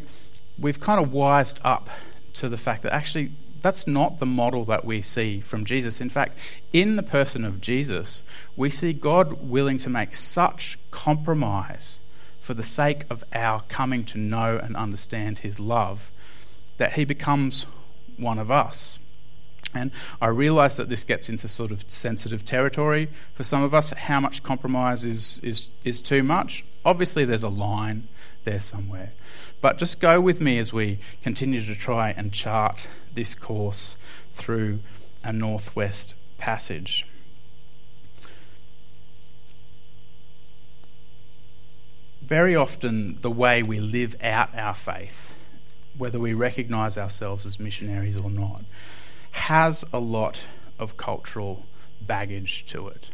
we've 0.57 0.79
kind 0.79 0.99
of 0.99 1.13
wised 1.13 1.59
up 1.63 1.91
to 2.33 2.49
the 2.49 2.57
fact 2.57 2.81
that 2.81 2.93
actually 2.93 3.31
that's 3.61 3.87
not 3.87 4.19
the 4.19 4.25
model 4.25 4.65
that 4.65 4.85
we 4.85 5.01
see 5.01 5.39
from 5.39 5.65
Jesus. 5.65 6.01
In 6.01 6.09
fact, 6.09 6.37
in 6.73 6.95
the 6.95 7.03
person 7.03 7.45
of 7.45 7.61
Jesus, 7.61 8.23
we 8.55 8.69
see 8.69 8.93
God 8.93 9.49
willing 9.49 9.77
to 9.79 9.89
make 9.89 10.15
such 10.15 10.77
compromise 10.91 11.99
for 12.39 12.53
the 12.53 12.63
sake 12.63 13.03
of 13.09 13.23
our 13.33 13.61
coming 13.67 14.03
to 14.05 14.17
know 14.17 14.57
and 14.57 14.75
understand 14.75 15.39
his 15.39 15.59
love 15.59 16.11
that 16.77 16.93
he 16.93 17.05
becomes 17.05 17.65
one 18.17 18.39
of 18.39 18.49
us. 18.49 18.99
And 19.73 19.91
I 20.19 20.27
realise 20.27 20.77
that 20.77 20.89
this 20.89 21.03
gets 21.03 21.29
into 21.29 21.47
sort 21.47 21.71
of 21.71 21.83
sensitive 21.87 22.43
territory 22.43 23.09
for 23.33 23.43
some 23.43 23.61
of 23.61 23.73
us. 23.73 23.91
How 23.91 24.19
much 24.19 24.41
compromise 24.41 25.05
is, 25.05 25.39
is, 25.43 25.67
is 25.83 26.01
too 26.01 26.23
much? 26.23 26.63
Obviously, 26.83 27.23
there's 27.23 27.43
a 27.43 27.49
line 27.49 28.07
there 28.45 28.59
somewhere. 28.59 29.11
But 29.61 29.77
just 29.77 29.99
go 29.99 30.21
with 30.21 30.39
me 30.39 30.57
as 30.57 30.71
we 30.71 30.99
continue 31.21 31.61
to 31.61 31.75
try 31.75 32.11
and 32.11 32.31
chart 32.31 32.87
this 33.13 33.35
course 33.35 33.97
through 34.31 34.79
a 35.23 35.33
northwest 35.33 36.15
passage. 36.37 37.05
Very 42.21 42.55
often, 42.55 43.19
the 43.21 43.31
way 43.31 43.63
we 43.63 43.79
live 43.79 44.15
out 44.21 44.55
our 44.55 44.75
faith, 44.75 45.35
whether 45.97 46.19
we 46.19 46.33
recognise 46.33 46.97
ourselves 46.97 47.45
as 47.45 47.59
missionaries 47.59 48.17
or 48.17 48.29
not, 48.29 48.61
has 49.31 49.83
a 49.91 49.99
lot 49.99 50.45
of 50.77 50.95
cultural 50.95 51.65
baggage 52.01 52.65
to 52.67 52.87
it. 52.87 53.09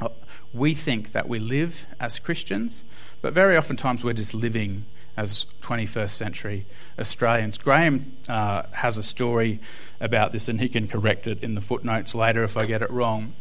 Uh, 0.00 0.08
we 0.52 0.74
think 0.74 1.12
that 1.12 1.28
we 1.28 1.38
live 1.38 1.86
as 2.00 2.18
Christians, 2.18 2.82
but 3.22 3.32
very 3.32 3.56
oftentimes 3.56 4.02
we're 4.04 4.12
just 4.12 4.34
living 4.34 4.84
as 5.16 5.46
21st 5.62 6.10
century 6.10 6.66
Australians. 6.98 7.58
Graham 7.58 8.16
uh, 8.28 8.64
has 8.72 8.98
a 8.98 9.02
story 9.02 9.60
about 10.00 10.32
this, 10.32 10.48
and 10.48 10.60
he 10.60 10.68
can 10.68 10.88
correct 10.88 11.26
it 11.26 11.42
in 11.42 11.54
the 11.54 11.60
footnotes 11.60 12.14
later 12.14 12.42
if 12.42 12.56
I 12.56 12.66
get 12.66 12.82
it 12.82 12.90
wrong. 12.90 13.34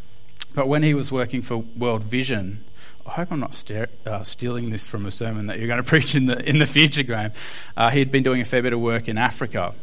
But 0.53 0.67
when 0.67 0.83
he 0.83 0.93
was 0.93 1.11
working 1.11 1.41
for 1.41 1.57
World 1.57 2.03
Vision, 2.03 2.63
I 3.05 3.11
hope 3.11 3.31
I'm 3.31 3.39
not 3.39 3.71
uh, 4.05 4.23
stealing 4.23 4.69
this 4.69 4.85
from 4.85 5.05
a 5.05 5.11
sermon 5.11 5.47
that 5.47 5.57
you're 5.57 5.67
going 5.67 5.77
to 5.83 5.87
preach 5.87 6.15
in 6.15 6.27
the 6.27 6.47
in 6.47 6.59
the 6.59 6.65
future, 6.65 7.03
Graham. 7.03 7.31
Uh, 7.75 7.89
he'd 7.89 8.11
been 8.11 8.23
doing 8.23 8.41
a 8.41 8.45
fair 8.45 8.61
bit 8.61 8.73
of 8.73 8.79
work 8.79 9.07
in 9.07 9.17
Africa, 9.17 9.73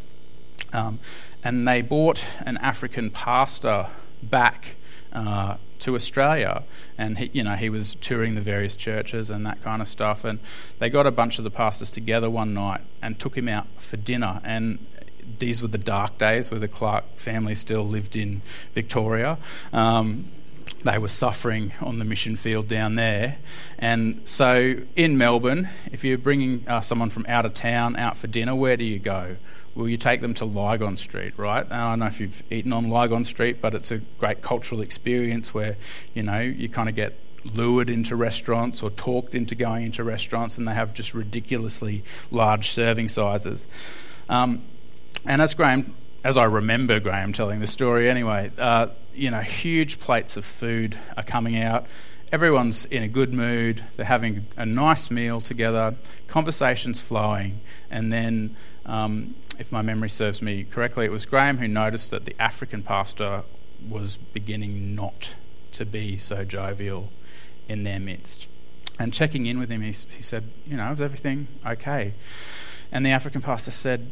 um, 0.72 1.00
and 1.42 1.66
they 1.66 1.82
bought 1.82 2.24
an 2.40 2.56
African 2.58 3.10
pastor 3.10 3.88
back 4.22 4.76
uh, 5.12 5.56
to 5.80 5.94
Australia, 5.94 6.64
and 6.96 7.18
he, 7.18 7.30
you 7.32 7.42
know 7.42 7.56
he 7.56 7.70
was 7.70 7.96
touring 7.96 8.34
the 8.34 8.40
various 8.40 8.76
churches 8.76 9.30
and 9.30 9.46
that 9.46 9.62
kind 9.62 9.82
of 9.82 9.88
stuff. 9.88 10.24
And 10.24 10.38
they 10.78 10.90
got 10.90 11.06
a 11.06 11.10
bunch 11.10 11.38
of 11.38 11.44
the 11.44 11.50
pastors 11.50 11.90
together 11.90 12.30
one 12.30 12.54
night 12.54 12.82
and 13.02 13.18
took 13.18 13.36
him 13.36 13.48
out 13.48 13.66
for 13.78 13.96
dinner. 13.96 14.40
And 14.44 14.78
these 15.38 15.62
were 15.62 15.68
the 15.68 15.78
dark 15.78 16.18
days 16.18 16.50
where 16.50 16.60
the 16.60 16.68
Clark 16.68 17.16
family 17.16 17.54
still 17.54 17.86
lived 17.86 18.16
in 18.16 18.42
Victoria. 18.74 19.38
Um, 19.72 20.26
they 20.82 20.98
were 20.98 21.08
suffering 21.08 21.72
on 21.80 21.98
the 21.98 22.04
mission 22.04 22.36
field 22.36 22.68
down 22.68 22.94
there. 22.94 23.38
And 23.78 24.22
so 24.24 24.76
in 24.96 25.18
Melbourne, 25.18 25.68
if 25.92 26.04
you're 26.04 26.18
bringing 26.18 26.66
uh, 26.66 26.80
someone 26.80 27.10
from 27.10 27.26
out 27.28 27.44
of 27.44 27.52
town 27.52 27.96
out 27.96 28.16
for 28.16 28.28
dinner, 28.28 28.54
where 28.54 28.76
do 28.76 28.84
you 28.84 28.98
go? 28.98 29.36
Well, 29.74 29.88
you 29.88 29.96
take 29.96 30.20
them 30.20 30.34
to 30.34 30.44
Lygon 30.44 30.96
Street, 30.96 31.34
right? 31.36 31.64
And 31.64 31.72
I 31.72 31.90
don't 31.90 32.00
know 32.00 32.06
if 32.06 32.20
you've 32.20 32.42
eaten 32.50 32.72
on 32.72 32.90
Lygon 32.90 33.24
Street, 33.24 33.60
but 33.60 33.74
it's 33.74 33.90
a 33.90 33.98
great 34.18 34.42
cultural 34.42 34.80
experience 34.80 35.54
where, 35.54 35.76
you 36.12 36.22
know, 36.22 36.40
you 36.40 36.68
kind 36.68 36.88
of 36.88 36.96
get 36.96 37.16
lured 37.44 37.88
into 37.88 38.16
restaurants 38.16 38.82
or 38.82 38.90
talked 38.90 39.34
into 39.34 39.54
going 39.54 39.86
into 39.86 40.04
restaurants, 40.04 40.58
and 40.58 40.66
they 40.66 40.74
have 40.74 40.92
just 40.92 41.14
ridiculously 41.14 42.02
large 42.30 42.68
serving 42.68 43.08
sizes. 43.08 43.66
Um, 44.28 44.62
and 45.24 45.40
as 45.40 45.54
Graham, 45.54 45.94
as 46.24 46.36
I 46.36 46.44
remember 46.44 47.00
Graham 47.00 47.32
telling 47.32 47.60
the 47.60 47.66
story 47.66 48.10
anyway, 48.10 48.50
uh, 48.58 48.88
you 49.14 49.30
know, 49.30 49.40
huge 49.40 49.98
plates 49.98 50.36
of 50.36 50.44
food 50.44 50.98
are 51.16 51.22
coming 51.22 51.56
out. 51.56 51.86
Everyone's 52.32 52.84
in 52.86 53.02
a 53.02 53.08
good 53.08 53.32
mood. 53.32 53.82
They're 53.96 54.06
having 54.06 54.46
a 54.56 54.64
nice 54.64 55.10
meal 55.10 55.40
together. 55.40 55.96
Conversations 56.28 57.00
flowing, 57.00 57.60
and 57.90 58.12
then 58.12 58.56
um, 58.86 59.34
if 59.60 59.70
my 59.70 59.82
memory 59.82 60.08
serves 60.08 60.40
me 60.40 60.64
correctly, 60.64 61.04
it 61.04 61.12
was 61.12 61.26
Graham 61.26 61.58
who 61.58 61.68
noticed 61.68 62.10
that 62.10 62.24
the 62.24 62.34
African 62.40 62.82
pastor 62.82 63.44
was 63.86 64.16
beginning 64.16 64.94
not 64.94 65.34
to 65.72 65.84
be 65.84 66.16
so 66.16 66.44
jovial 66.44 67.10
in 67.68 67.84
their 67.84 68.00
midst. 68.00 68.48
And 68.98 69.12
checking 69.12 69.44
in 69.44 69.58
with 69.58 69.70
him, 69.70 69.82
he, 69.82 69.92
he 69.92 70.22
said, 70.22 70.50
You 70.66 70.78
know, 70.78 70.90
is 70.92 71.00
everything 71.00 71.46
okay? 71.64 72.14
And 72.90 73.04
the 73.04 73.10
African 73.10 73.42
pastor 73.42 73.70
said, 73.70 74.10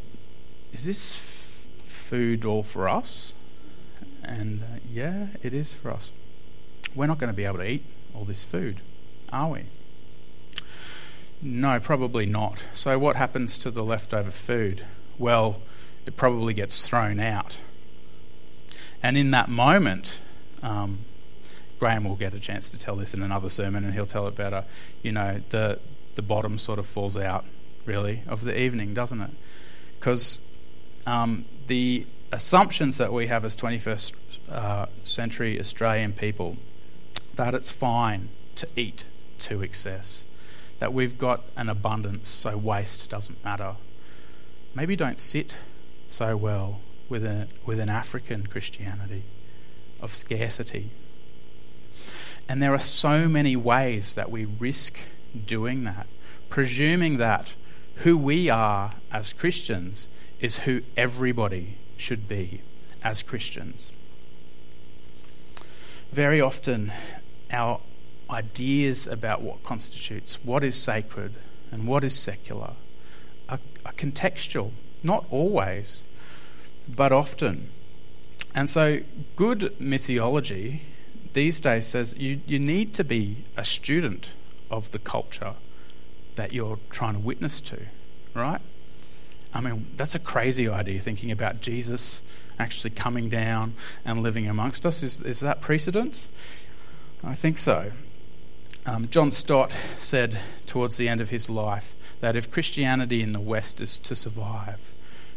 Is 0.74 0.84
this 0.84 1.16
f- 1.16 1.90
food 1.90 2.44
all 2.44 2.62
for 2.62 2.87
us? 2.87 3.32
And 4.22 4.62
uh, 4.62 4.66
yeah, 4.92 5.28
it 5.42 5.54
is 5.54 5.72
for 5.72 5.90
us. 5.90 6.12
We're 6.94 7.06
not 7.06 7.16
going 7.16 7.32
to 7.32 7.37
be 7.37 7.46
able 7.46 7.58
to 7.58 7.68
eat 7.68 7.84
all 8.14 8.24
this 8.24 8.44
food, 8.44 8.82
are 9.32 9.48
we? 9.48 9.62
No, 11.40 11.80
probably 11.80 12.26
not. 12.26 12.66
So, 12.74 12.98
what 12.98 13.16
happens 13.16 13.56
to 13.58 13.70
the 13.70 13.82
leftover 13.82 14.30
food? 14.30 14.84
Well, 15.18 15.61
it 16.07 16.16
probably 16.16 16.54
gets 16.54 16.87
thrown 16.87 17.20
out. 17.20 17.61
And 19.02 19.16
in 19.16 19.31
that 19.31 19.48
moment, 19.48 20.20
um, 20.62 21.00
Graham 21.78 22.04
will 22.04 22.16
get 22.16 22.35
a 22.35 22.40
chance 22.40 22.70
to 22.70 22.78
tell 22.78 22.96
this 22.96 23.14
in 23.14 23.22
another 23.22 23.48
sermon, 23.48 23.85
and 23.85 23.94
he'll 23.94 24.07
tell 24.07 24.26
it 24.26 24.35
better. 24.35 24.64
You 25.02 25.12
know, 25.12 25.40
the 25.50 25.78
the 26.16 26.22
bottom 26.22 26.59
sort 26.59 26.81
of 26.81 26.87
falls 26.87 27.16
out, 27.16 27.44
really, 27.85 28.22
of 28.26 28.42
the 28.42 28.59
evening, 28.59 28.92
doesn't 28.92 29.20
it? 29.20 29.31
Because 29.98 30.40
um, 31.07 31.44
the 31.68 32.07
assumptions 32.33 32.96
that 32.98 33.12
we 33.12 33.28
have 33.28 33.44
as 33.44 33.54
21st 33.57 34.12
uh, 34.50 34.87
century 35.04 35.61
Australian 35.61 36.12
people 36.12 36.57
that 37.37 37.54
it's 37.54 37.70
fine 37.70 38.31
to 38.57 38.66
eat 38.74 39.07
to 39.38 39.62
excess, 39.62 40.24
that 40.81 40.92
we've 40.92 41.16
got 41.16 41.44
an 41.57 41.68
abundance, 41.68 42.28
so 42.28 42.57
waste 42.57 43.09
doesn't 43.09 43.42
matter. 43.44 43.76
Maybe 44.79 44.95
don't 44.95 45.19
sit 45.19 45.57
so 46.07 46.37
well 46.37 46.79
with, 47.09 47.25
a, 47.25 47.49
with 47.67 47.81
an 47.81 47.91
African 47.91 48.47
Christianity 48.47 49.25
of 50.01 50.14
scarcity. 50.14 50.91
And 52.49 52.62
there 52.62 52.73
are 52.73 52.79
so 52.79 53.29
many 53.29 53.57
ways 53.57 54.14
that 54.14 54.31
we 54.31 54.45
risk 54.45 55.01
doing 55.45 55.83
that, 55.83 56.07
presuming 56.49 57.17
that 57.17 57.55
who 58.05 58.17
we 58.17 58.49
are 58.49 58.95
as 59.11 59.33
Christians 59.33 60.07
is 60.38 60.61
who 60.61 60.83
everybody 60.97 61.79
should 61.97 62.29
be 62.29 62.61
as 63.03 63.25
Christians. 63.25 63.91
Very 66.12 66.41
often, 66.41 66.93
our 67.51 67.81
ideas 68.31 69.09
about 69.09 69.43
what 69.43 69.64
constitutes 69.64 70.38
what 70.45 70.62
is 70.62 70.77
sacred 70.77 71.35
and 71.73 71.88
what 71.88 72.05
is 72.05 72.17
secular 72.17 72.75
contextual, 73.98 74.70
not 75.02 75.26
always, 75.30 76.04
but 76.88 77.12
often. 77.12 77.70
And 78.54 78.70
so, 78.70 79.00
good 79.37 79.76
missiology 79.78 80.80
these 81.34 81.61
days 81.61 81.87
says 81.87 82.16
you, 82.16 82.40
you 82.46 82.58
need 82.58 82.94
to 82.94 83.04
be 83.04 83.44
a 83.56 83.64
student 83.64 84.30
of 84.70 84.90
the 84.92 84.98
culture 84.98 85.54
that 86.37 86.52
you're 86.52 86.78
trying 86.90 87.14
to 87.14 87.20
witness 87.20 87.61
to, 87.61 87.78
right? 88.34 88.61
I 89.52 89.61
mean, 89.61 89.90
that's 89.96 90.14
a 90.14 90.18
crazy 90.18 90.68
idea 90.68 91.00
thinking 91.00 91.30
about 91.30 91.61
Jesus 91.61 92.22
actually 92.58 92.90
coming 92.90 93.28
down 93.28 93.74
and 94.04 94.20
living 94.20 94.48
amongst 94.48 94.84
us. 94.84 95.02
Is, 95.02 95.20
is 95.20 95.40
that 95.40 95.61
precedence? 95.61 96.28
I 97.22 97.34
think 97.34 97.58
so. 97.58 97.92
Um, 98.88 99.07
John 99.11 99.31
Stott 99.31 99.70
said 99.98 100.38
towards 100.64 100.96
the 100.96 101.11
end 101.11 101.20
of 101.20 101.29
his 101.29 101.51
life 101.51 101.94
that 102.20 102.35
if 102.35 102.51
Christianity 102.51 103.20
in 103.20 103.33
the 103.33 103.40
West 103.40 103.83
is 103.83 103.98
to 103.98 104.14
survive, 104.14 104.94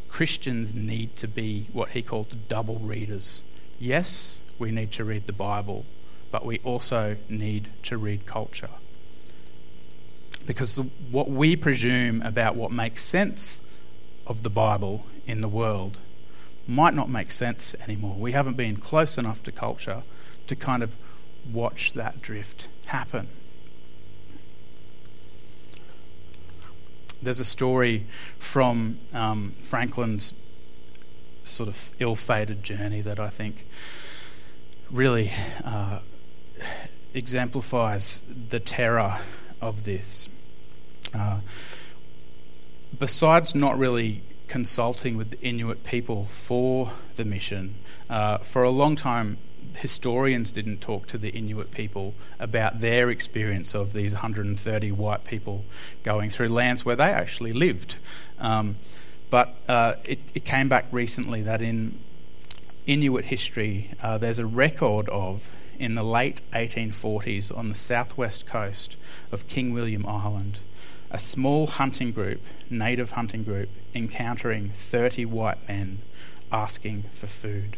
Christians 0.07 0.73
need 0.73 1.17
to 1.17 1.27
be 1.27 1.67
what 1.73 1.89
he 1.89 2.01
called 2.01 2.47
double 2.47 2.79
readers. 2.79 3.43
Yes, 3.77 4.41
we 4.57 4.71
need 4.71 4.91
to 4.93 5.03
read 5.03 5.27
the 5.27 5.33
Bible, 5.33 5.85
but 6.31 6.45
we 6.45 6.59
also 6.59 7.17
need 7.27 7.67
to 7.83 7.97
read 7.97 8.25
culture. 8.25 8.69
Because 10.47 10.75
the, 10.75 10.83
what 11.11 11.29
we 11.29 11.57
presume 11.57 12.21
about 12.21 12.55
what 12.55 12.71
makes 12.71 13.03
sense 13.03 13.59
of 14.25 14.43
the 14.43 14.49
Bible 14.49 15.05
in 15.27 15.41
the 15.41 15.49
world 15.49 15.99
might 16.67 16.93
not 16.93 17.09
make 17.09 17.31
sense 17.31 17.75
anymore. 17.83 18.15
We 18.17 18.31
haven't 18.31 18.55
been 18.55 18.77
close 18.77 19.17
enough 19.17 19.43
to 19.43 19.51
culture 19.51 20.03
to 20.47 20.55
kind 20.55 20.81
of 20.81 20.95
watch 21.51 21.91
that 21.93 22.21
drift 22.21 22.69
happen. 22.85 23.27
There's 27.21 27.39
a 27.39 27.45
story 27.45 28.05
from 28.39 28.99
um, 29.13 29.53
Franklin's 29.59 30.33
sort 31.45 31.69
of 31.69 31.91
ill 31.99 32.15
fated 32.15 32.63
journey 32.63 33.01
that 33.01 33.19
I 33.19 33.29
think 33.29 33.67
really 34.89 35.31
uh, 35.63 35.99
exemplifies 37.13 38.21
the 38.49 38.59
terror 38.59 39.19
of 39.61 39.83
this. 39.83 40.29
Uh, 41.13 41.39
besides 42.97 43.53
not 43.53 43.77
really 43.77 44.23
consulting 44.47 45.15
with 45.15 45.31
the 45.31 45.39
Inuit 45.41 45.83
people 45.83 46.25
for 46.25 46.91
the 47.15 47.25
mission, 47.25 47.75
uh, 48.09 48.39
for 48.39 48.63
a 48.63 48.69
long 48.69 48.95
time, 48.95 49.37
historians 49.77 50.51
didn't 50.51 50.81
talk 50.81 51.07
to 51.07 51.17
the 51.17 51.29
Inuit 51.29 51.71
people 51.71 52.13
about 52.39 52.81
their 52.81 53.09
experience 53.09 53.73
of 53.73 53.93
these 53.93 54.13
130 54.13 54.91
white 54.91 55.23
people 55.23 55.65
going 56.03 56.29
through 56.29 56.49
lands 56.49 56.85
where 56.85 56.95
they 56.95 57.11
actually 57.11 57.53
lived. 57.53 57.95
Um, 58.39 58.77
but 59.29 59.55
uh, 59.67 59.93
it, 60.03 60.19
it, 60.33 60.45
came 60.45 60.67
back 60.67 60.85
recently 60.91 61.41
that 61.43 61.61
in 61.61 61.99
Inuit 62.85 63.25
history, 63.25 63.91
uh, 64.01 64.17
there's 64.17 64.39
a 64.39 64.45
record 64.45 65.07
of, 65.09 65.55
in 65.79 65.95
the 65.95 66.03
late 66.03 66.41
1840s 66.53 67.55
on 67.57 67.69
the 67.69 67.75
southwest 67.75 68.45
coast 68.45 68.97
of 69.31 69.47
King 69.47 69.73
William 69.73 70.05
Island, 70.05 70.59
a 71.09 71.17
small 71.17 71.65
hunting 71.65 72.11
group, 72.11 72.41
native 72.69 73.11
hunting 73.11 73.43
group, 73.43 73.69
encountering 73.95 74.71
30 74.75 75.25
white 75.25 75.65
men 75.67 75.99
asking 76.51 77.03
for 77.11 77.27
food. 77.27 77.77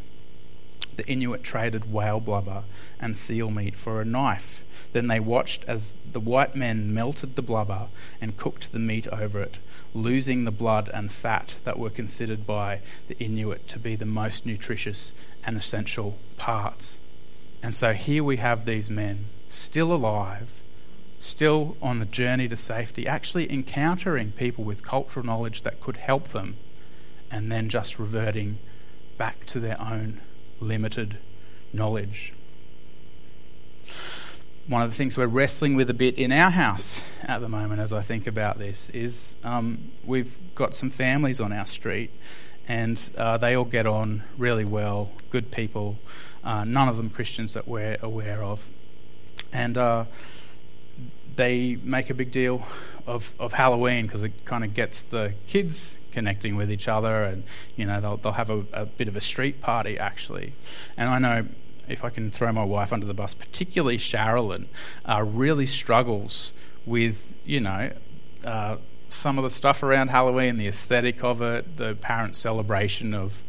The 0.96 1.08
Inuit 1.08 1.44
traded 1.44 1.92
whale 1.92 2.20
blubber 2.20 2.64
and 3.00 3.18
seal 3.18 3.50
meat 3.50 3.76
for 3.76 4.00
a 4.00 4.06
knife. 4.06 4.64
Then 4.92 5.08
they 5.08 5.20
watched 5.20 5.66
as 5.66 5.94
the 6.12 6.20
white 6.20 6.56
men 6.56 6.94
melted 6.94 7.36
the 7.36 7.42
blubber 7.42 7.88
and 8.22 8.38
cooked 8.38 8.72
the 8.72 8.80
meat 8.80 9.08
over 9.08 9.42
it, 9.42 9.58
losing 9.94 10.46
the 10.46 10.52
blood 10.52 10.90
and 10.94 11.12
fat 11.12 11.56
that 11.64 11.80
were 11.80 11.90
considered 11.90 12.46
by 12.46 12.82
the 13.08 13.18
Inuit 13.18 13.68
to 13.70 13.80
be 13.80 13.96
the 13.96 14.06
most 14.06 14.46
nutritious 14.46 15.14
and 15.44 15.58
essential 15.58 16.18
parts. 16.38 17.00
And 17.64 17.74
so 17.74 17.94
here 17.94 18.24
we 18.24 18.38
have 18.38 18.66
these 18.66 18.90
men, 18.90 19.26
still 19.50 19.94
alive, 19.94 20.62
still 21.18 21.78
on 21.82 22.00
the 22.00 22.06
journey 22.06 22.48
to 22.50 22.58
safety, 22.58 23.08
actually 23.08 23.52
encountering 23.52 24.32
people 24.34 24.64
with 24.64 24.84
cultural 24.84 25.26
knowledge 25.26 25.62
that 25.64 25.80
could 25.80 25.98
help 25.98 26.28
them, 26.30 26.58
and 27.32 27.52
then 27.52 27.70
just 27.70 27.98
reverting 27.98 28.60
back 29.18 29.46
to 29.46 29.60
their 29.60 29.80
own 29.82 30.20
limited 30.60 31.18
knowledge. 31.72 32.34
One 34.68 34.82
of 34.82 34.90
the 34.90 34.96
things 34.96 35.18
we're 35.18 35.28
wrestling 35.28 35.76
with 35.76 35.90
a 35.90 35.94
bit 35.94 36.16
in 36.16 36.32
our 36.32 36.50
house 36.50 37.04
at 37.24 37.42
the 37.42 37.50
moment, 37.50 37.82
as 37.82 37.92
I 37.92 38.02
think 38.02 38.28
about 38.28 38.60
this, 38.60 38.90
is 38.92 39.36
um, 39.44 39.92
we've 40.06 40.38
got 40.56 40.74
some 40.74 40.90
families 40.90 41.42
on 41.42 41.52
our 41.52 41.66
street, 41.66 42.12
and 42.68 43.02
uh, 43.18 43.38
they 43.38 43.56
all 43.56 43.66
get 43.66 43.86
on 43.86 44.24
really 44.38 44.64
well, 44.64 45.12
good 45.30 45.52
people, 45.52 45.98
uh, 46.44 46.64
none 46.64 46.88
of 46.88 46.96
them 46.96 47.10
Christians 47.10 47.54
that 47.54 47.68
we're 47.68 47.98
aware 48.02 48.42
of. 48.42 48.70
And 49.52 49.78
uh, 49.78 50.06
they 51.36 51.78
make 51.84 52.10
a 52.10 52.14
big 52.14 52.32
deal 52.32 52.66
of, 53.08 53.34
of 53.40 53.54
Halloween 53.54 54.06
because 54.06 54.24
it 54.24 54.46
kind 54.46 54.64
of 54.64 54.74
gets 54.74 55.04
the 55.04 55.34
kids 55.48 55.98
connecting 56.12 56.56
with 56.56 56.72
each 56.72 56.88
other, 56.88 57.24
and 57.24 57.44
you 57.76 57.86
know 57.86 58.00
they'll 58.00 58.18
they'll 58.18 58.34
have 58.34 58.50
a, 58.50 58.66
a, 58.74 58.86
bit 58.86 59.08
of 59.08 59.18
a 59.18 59.22
street 59.22 59.62
party 59.62 59.98
actually. 59.98 60.54
And 60.96 61.10
I 61.10 61.20
know 61.20 61.48
if 61.88 62.04
I 62.04 62.10
can 62.10 62.32
throw 62.32 62.52
my 62.52 62.64
wife 62.64 62.94
under 62.94 63.06
the 63.06 63.14
bus, 63.14 63.34
particularly 63.34 63.98
Sharilyn, 63.98 64.66
uh, 65.06 65.24
really 65.24 65.66
struggles 65.66 66.54
with 66.86 67.34
you 67.46 67.60
know. 67.60 67.92
Uh, 68.46 68.78
some 69.10 69.38
of 69.38 69.44
the 69.44 69.50
stuff 69.50 69.84
around 69.84 70.08
Halloween, 70.08 70.58
the 70.58 70.68
aesthetic 70.68 71.24
of 71.24 71.40
it, 71.40 71.78
the 71.78 71.94
parent 71.94 72.36
celebration 72.36 73.14
of 73.14 73.44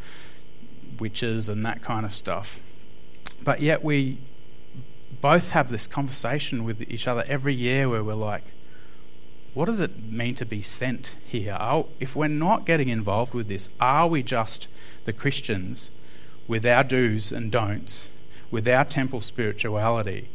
witches 0.98 1.48
and 1.48 1.62
that 1.62 1.80
kind 1.80 2.04
of 2.04 2.12
stuff. 2.12 2.60
But 3.42 3.60
yet 3.60 3.82
we 3.82 4.18
both 5.24 5.52
have 5.52 5.70
this 5.70 5.86
conversation 5.86 6.64
with 6.64 6.82
each 6.92 7.08
other 7.08 7.24
every 7.26 7.54
year 7.54 7.88
where 7.88 8.04
we're 8.04 8.12
like, 8.12 8.52
what 9.54 9.64
does 9.64 9.80
it 9.80 10.12
mean 10.12 10.34
to 10.34 10.44
be 10.44 10.60
sent 10.60 11.16
here? 11.24 11.54
Are, 11.54 11.86
if 11.98 12.14
we're 12.14 12.28
not 12.28 12.66
getting 12.66 12.90
involved 12.90 13.32
with 13.32 13.48
this, 13.48 13.70
are 13.80 14.06
we 14.06 14.22
just 14.22 14.68
the 15.06 15.14
Christians 15.14 15.90
with 16.46 16.66
our 16.66 16.84
do's 16.84 17.32
and 17.32 17.50
don'ts, 17.50 18.10
with 18.50 18.68
our 18.68 18.84
temple 18.84 19.22
spirituality, 19.22 20.28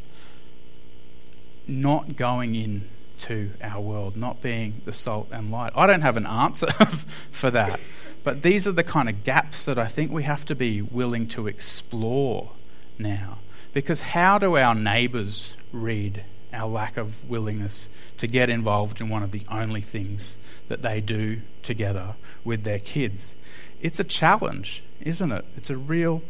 not 1.68 2.16
going 2.16 2.56
into 2.56 3.52
our 3.62 3.80
world, 3.80 4.20
not 4.20 4.42
being 4.42 4.82
the 4.86 4.92
salt 4.92 5.28
and 5.30 5.52
light? 5.52 5.70
I 5.76 5.86
don't 5.86 6.02
have 6.02 6.16
an 6.16 6.26
answer 6.26 6.72
for 7.30 7.52
that, 7.52 7.78
but 8.24 8.42
these 8.42 8.66
are 8.66 8.72
the 8.72 8.82
kind 8.82 9.08
of 9.08 9.22
gaps 9.22 9.66
that 9.66 9.78
I 9.78 9.86
think 9.86 10.10
we 10.10 10.24
have 10.24 10.44
to 10.46 10.56
be 10.56 10.82
willing 10.82 11.28
to 11.28 11.46
explore 11.46 12.50
now. 12.98 13.38
Because 13.72 14.02
how 14.02 14.38
do 14.38 14.56
our 14.56 14.74
neighbours 14.74 15.56
read 15.72 16.24
our 16.52 16.68
lack 16.68 16.96
of 16.96 17.28
willingness 17.28 17.88
to 18.18 18.26
get 18.26 18.50
involved 18.50 19.00
in 19.00 19.08
one 19.08 19.22
of 19.22 19.30
the 19.30 19.42
only 19.50 19.80
things 19.80 20.36
that 20.68 20.82
they 20.82 21.00
do 21.00 21.42
together 21.62 22.14
with 22.44 22.64
their 22.64 22.80
kids? 22.80 23.36
It's 23.80 24.00
a 24.00 24.04
challenge, 24.04 24.82
isn't 25.00 25.30
it? 25.30 25.44
It's 25.56 25.70
a 25.70 25.76
real 25.76 26.22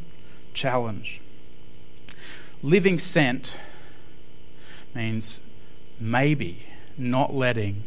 challenge. 0.52 1.20
Living 2.62 2.98
sent 2.98 3.58
means 4.94 5.40
maybe 5.98 6.66
not 6.98 7.32
letting 7.34 7.84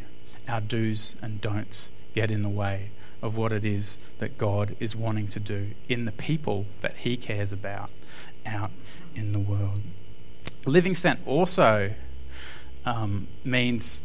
our 0.48 0.60
do's 0.60 1.14
and 1.22 1.40
don'ts 1.40 1.90
get 2.12 2.30
in 2.30 2.42
the 2.42 2.48
way 2.48 2.90
of 3.22 3.36
what 3.36 3.52
it 3.52 3.64
is 3.64 3.98
that 4.18 4.36
God 4.36 4.76
is 4.80 4.94
wanting 4.94 5.28
to 5.28 5.40
do 5.40 5.70
in 5.88 6.04
the 6.04 6.12
people 6.12 6.66
that 6.80 6.96
He 6.98 7.16
cares 7.16 7.52
about 7.52 7.90
out 8.46 8.70
in 9.14 9.32
the 9.32 9.38
world. 9.38 9.80
Living 10.66 10.94
sent 10.94 11.20
also 11.26 11.94
um, 12.84 13.28
means 13.44 14.02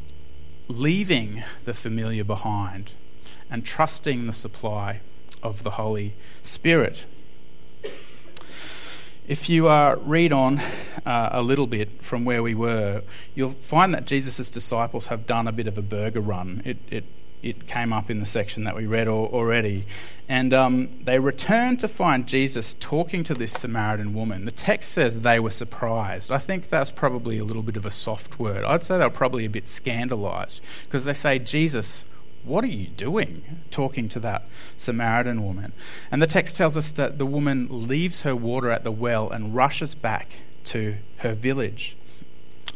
leaving 0.68 1.44
the 1.66 1.74
familiar 1.74 2.24
behind 2.24 2.92
and 3.50 3.66
trusting 3.66 4.28
the 4.28 4.34
supply 4.34 5.02
of 5.42 5.64
the 5.64 5.72
Holy 5.72 6.14
Spirit. 6.42 7.06
If 9.28 9.48
you 9.48 9.68
uh, 9.68 9.96
read 10.02 10.34
on 10.34 10.60
uh, 11.06 11.30
a 11.32 11.42
little 11.42 11.68
bit 11.68 12.02
from 12.02 12.26
where 12.26 12.42
we 12.42 12.56
were, 12.56 13.04
you'll 13.36 13.50
find 13.52 13.94
that 13.94 14.06
Jesus' 14.06 14.50
disciples 14.50 15.08
have 15.08 15.28
done 15.28 15.48
a 15.48 15.52
bit 15.52 15.68
of 15.68 15.78
a 15.78 15.84
burger 15.84 16.22
run. 16.22 16.64
It, 16.66 16.78
it, 16.90 17.04
it 17.42 17.68
came 17.68 17.94
up 17.94 18.10
in 18.10 18.20
the 18.20 18.26
section 18.26 18.66
that 18.66 18.76
we 18.76 18.86
read 18.86 19.08
already. 19.08 19.86
And 20.28 20.54
um, 20.54 20.90
they 21.04 21.20
returned 21.20 21.80
to 21.80 21.88
find 21.88 22.28
Jesus 22.28 22.76
talking 22.80 23.24
to 23.24 23.34
this 23.34 23.54
Samaritan 23.54 24.14
woman. 24.14 24.44
The 24.44 24.52
text 24.52 24.92
says 24.92 25.22
they 25.22 25.40
were 25.40 25.50
surprised. 25.50 26.32
I 26.32 26.38
think 26.38 26.70
that's 26.70 26.92
probably 26.92 27.40
a 27.40 27.44
little 27.44 27.64
bit 27.64 27.78
of 27.78 27.86
a 27.86 27.92
soft 27.92 28.40
word. 28.40 28.64
I'd 28.64 28.84
say 28.84 28.98
they 28.98 29.06
were 29.06 29.10
probably 29.10 29.46
a 29.46 29.50
bit 29.50 29.68
scandalized 29.68 30.62
because 30.84 31.06
they 31.06 31.14
say, 31.14 31.40
Jesus, 31.40 32.06
what 32.44 32.64
are 32.64 32.68
you 32.68 32.88
doing 32.88 33.62
talking 33.72 34.10
to 34.10 34.20
that 34.20 34.46
Samaritan 34.78 35.44
woman? 35.44 35.74
And 36.12 36.22
the 36.22 36.28
text 36.28 36.58
tells 36.58 36.78
us 36.78 36.92
that 36.92 37.18
the 37.18 37.26
woman 37.26 37.88
leaves 37.88 38.24
her 38.24 38.36
water 38.36 38.70
at 38.70 38.84
the 38.84 38.92
well 38.92 39.30
and 39.30 39.56
rushes 39.56 39.96
back 39.96 40.34
to 40.66 40.98
her 41.18 41.34
village. 41.34 41.96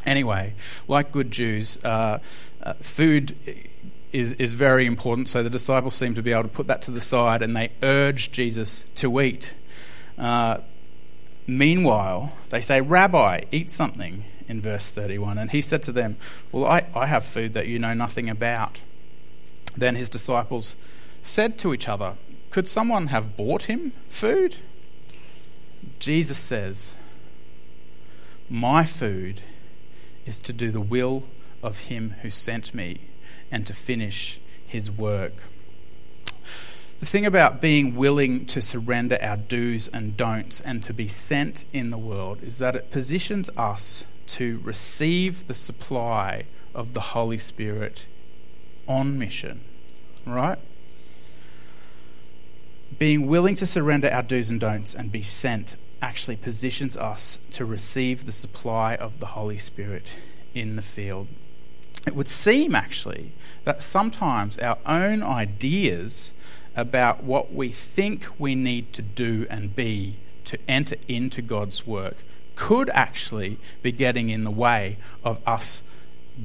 Anyway, 0.06 0.54
like 0.88 1.12
good 1.12 1.32
Jews, 1.32 1.78
uh, 1.84 2.20
uh, 2.62 2.74
food 2.74 3.36
is, 4.14 4.34
is 4.34 4.54
very 4.54 4.86
important, 4.86 5.28
so 5.28 5.42
the 5.44 5.50
disciples 5.50 5.96
seem 5.96 6.14
to 6.14 6.22
be 6.22 6.32
able 6.32 6.44
to 6.44 6.50
put 6.50 6.68
that 6.68 6.84
to 6.84 6.92
the 6.92 7.02
side 7.02 7.42
and 7.42 7.56
they 7.56 7.72
urge 7.82 8.32
Jesus 8.32 8.86
to 8.96 9.20
eat. 9.20 9.54
Uh, 10.18 10.60
meanwhile, 11.48 12.32
they 12.50 12.62
say, 12.62 12.80
Rabbi, 12.80 13.42
eat 13.52 13.72
something 13.72 14.24
in 14.48 14.62
verse 14.62 14.94
31. 14.94 15.40
And 15.40 15.52
he 15.52 15.62
said 15.62 15.82
to 15.84 15.92
them, 15.92 16.18
Well, 16.52 16.66
I, 16.66 16.86
I 16.96 17.08
have 17.08 17.26
food 17.26 17.54
that 17.54 17.68
you 17.68 17.80
know 17.80 17.96
nothing 17.96 18.30
about. 18.30 18.82
Then 19.76 19.96
his 19.96 20.10
disciples 20.10 20.76
said 21.24 21.58
to 21.60 21.74
each 21.74 21.90
other, 21.90 22.16
Could 22.52 22.68
someone 22.68 23.08
have 23.08 23.36
bought 23.36 23.64
him 23.64 23.94
food? 24.10 24.58
Jesus 26.00 26.38
says, 26.38 26.98
My 28.48 28.86
food 28.86 29.42
is 30.26 30.40
to 30.42 30.54
do 30.54 30.70
the 30.70 30.80
will 30.80 31.24
of 31.64 31.80
him 31.80 32.16
who 32.22 32.30
sent 32.30 32.76
me 32.76 33.00
and 33.54 33.66
to 33.68 33.74
finish 33.74 34.42
his 34.66 34.92
work. 34.92 35.34
The 37.00 37.06
thing 37.06 37.26
about 37.26 37.62
being 37.62 37.96
willing 37.96 38.46
to 38.48 38.62
surrender 38.62 39.18
our 39.22 39.38
do's 39.38 39.88
and 39.90 40.18
don'ts 40.18 40.60
and 40.60 40.82
to 40.84 40.94
be 40.94 41.08
sent 41.08 41.66
in 41.72 41.90
the 41.90 41.98
world 41.98 42.42
is 42.42 42.58
that 42.58 42.76
it 42.76 42.90
positions 42.90 43.50
us 43.56 44.06
to 44.28 44.60
receive 44.64 45.48
the 45.48 45.54
supply 45.54 46.46
of 46.74 46.94
the 46.94 47.02
Holy 47.02 47.38
Spirit 47.38 48.08
on 48.88 49.20
mission, 49.20 49.62
right? 50.26 50.58
Being 52.98 53.28
willing 53.28 53.56
to 53.56 53.68
surrender 53.68 54.12
our 54.12 54.24
do's 54.24 54.50
and 54.50 54.60
don'ts 54.60 54.96
and 54.96 55.12
be 55.12 55.22
sent 55.22 55.76
actually 56.02 56.38
positions 56.38 56.98
us 56.98 57.38
to 57.52 57.66
receive 57.66 58.26
the 58.26 58.32
supply 58.32 58.96
of 58.96 59.20
the 59.20 59.28
Holy 59.28 59.58
Spirit 59.58 60.08
in 60.56 60.76
the 60.76 60.82
field. 60.82 61.28
It 62.06 62.16
would 62.16 62.28
seem 62.28 62.76
actually 62.76 63.32
that 63.64 63.82
sometimes 63.82 64.58
our 64.58 64.78
own 64.86 65.24
ideas 65.24 66.32
about 66.76 67.24
what 67.24 67.54
we 67.54 67.70
think 67.70 68.28
we 68.40 68.56
need 68.56 68.92
to 68.94 69.02
do 69.02 69.46
and 69.50 69.76
be 69.76 70.18
to 70.46 70.58
enter 70.68 70.96
into 71.08 71.42
God's 71.42 71.88
work 71.88 72.18
could 72.56 72.90
actually 72.90 73.58
be 73.82 73.92
getting 73.92 74.30
in 74.30 74.44
the 74.44 74.52
way 74.52 74.98
of 75.24 75.40
us 75.48 75.84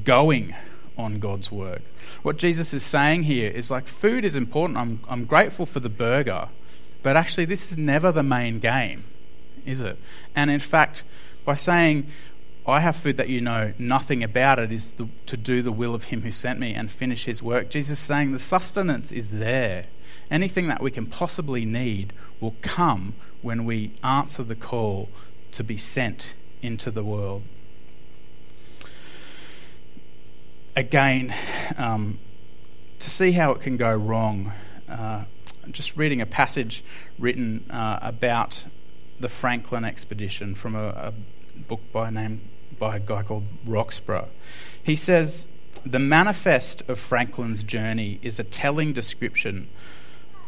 going 0.04 0.54
on 0.96 1.18
God's 1.18 1.50
work. 1.50 1.82
What 2.22 2.36
Jesus 2.36 2.74
is 2.74 2.82
saying 2.82 3.24
here 3.24 3.50
is 3.50 3.70
like 3.70 3.88
food 3.88 4.24
is 4.24 4.34
important. 4.34 4.78
I'm, 4.78 5.00
I'm 5.08 5.24
grateful 5.24 5.66
for 5.66 5.80
the 5.80 5.88
burger, 5.88 6.48
but 7.02 7.16
actually, 7.16 7.44
this 7.44 7.70
is 7.70 7.78
never 7.78 8.10
the 8.10 8.22
main 8.22 8.58
game, 8.58 9.04
is 9.64 9.80
it? 9.80 9.98
And 10.34 10.50
in 10.50 10.58
fact, 10.58 11.04
by 11.44 11.54
saying, 11.54 12.08
I 12.68 12.80
have 12.80 12.96
food 12.96 13.16
that 13.16 13.28
you 13.28 13.40
know 13.40 13.72
nothing 13.78 14.22
about 14.22 14.58
it 14.58 14.70
is 14.70 14.92
the, 14.92 15.08
to 15.26 15.36
do 15.36 15.62
the 15.62 15.72
will 15.72 15.94
of 15.94 16.04
him 16.04 16.22
who 16.22 16.30
sent 16.30 16.58
me 16.58 16.74
and 16.74 16.90
finish 16.90 17.24
his 17.24 17.42
work. 17.42 17.70
Jesus 17.70 17.98
saying 17.98 18.32
the 18.32 18.38
sustenance 18.38 19.10
is 19.10 19.30
there. 19.30 19.86
Anything 20.30 20.68
that 20.68 20.82
we 20.82 20.90
can 20.90 21.06
possibly 21.06 21.64
need 21.64 22.12
will 22.40 22.56
come 22.60 23.14
when 23.40 23.64
we 23.64 23.92
answer 24.02 24.42
the 24.42 24.54
call 24.54 25.08
to 25.52 25.64
be 25.64 25.76
sent 25.76 26.34
into 26.60 26.90
the 26.90 27.02
world. 27.02 27.42
again, 30.78 31.34
um, 31.76 32.18
to 33.00 33.10
see 33.10 33.32
how 33.32 33.50
it 33.50 33.60
can 33.60 33.76
go 33.76 33.92
wrong, 33.94 34.52
uh, 34.88 35.24
just 35.72 35.96
reading 35.96 36.20
a 36.20 36.26
passage 36.26 36.84
written 37.18 37.68
uh, 37.70 37.98
about 38.00 38.64
the 39.18 39.28
Franklin 39.28 39.84
expedition 39.84 40.54
from 40.54 40.76
a, 40.76 40.88
a 40.88 41.12
book 41.60 41.80
by 41.92 42.10
name 42.10 42.40
by 42.78 42.96
a 42.96 43.00
guy 43.00 43.22
called 43.22 43.44
Roxburgh. 43.66 44.28
He 44.82 44.96
says 44.96 45.46
the 45.84 45.98
manifest 45.98 46.82
of 46.88 46.98
Franklin's 46.98 47.62
journey 47.62 48.18
is 48.22 48.38
a 48.38 48.44
telling 48.44 48.92
description 48.92 49.68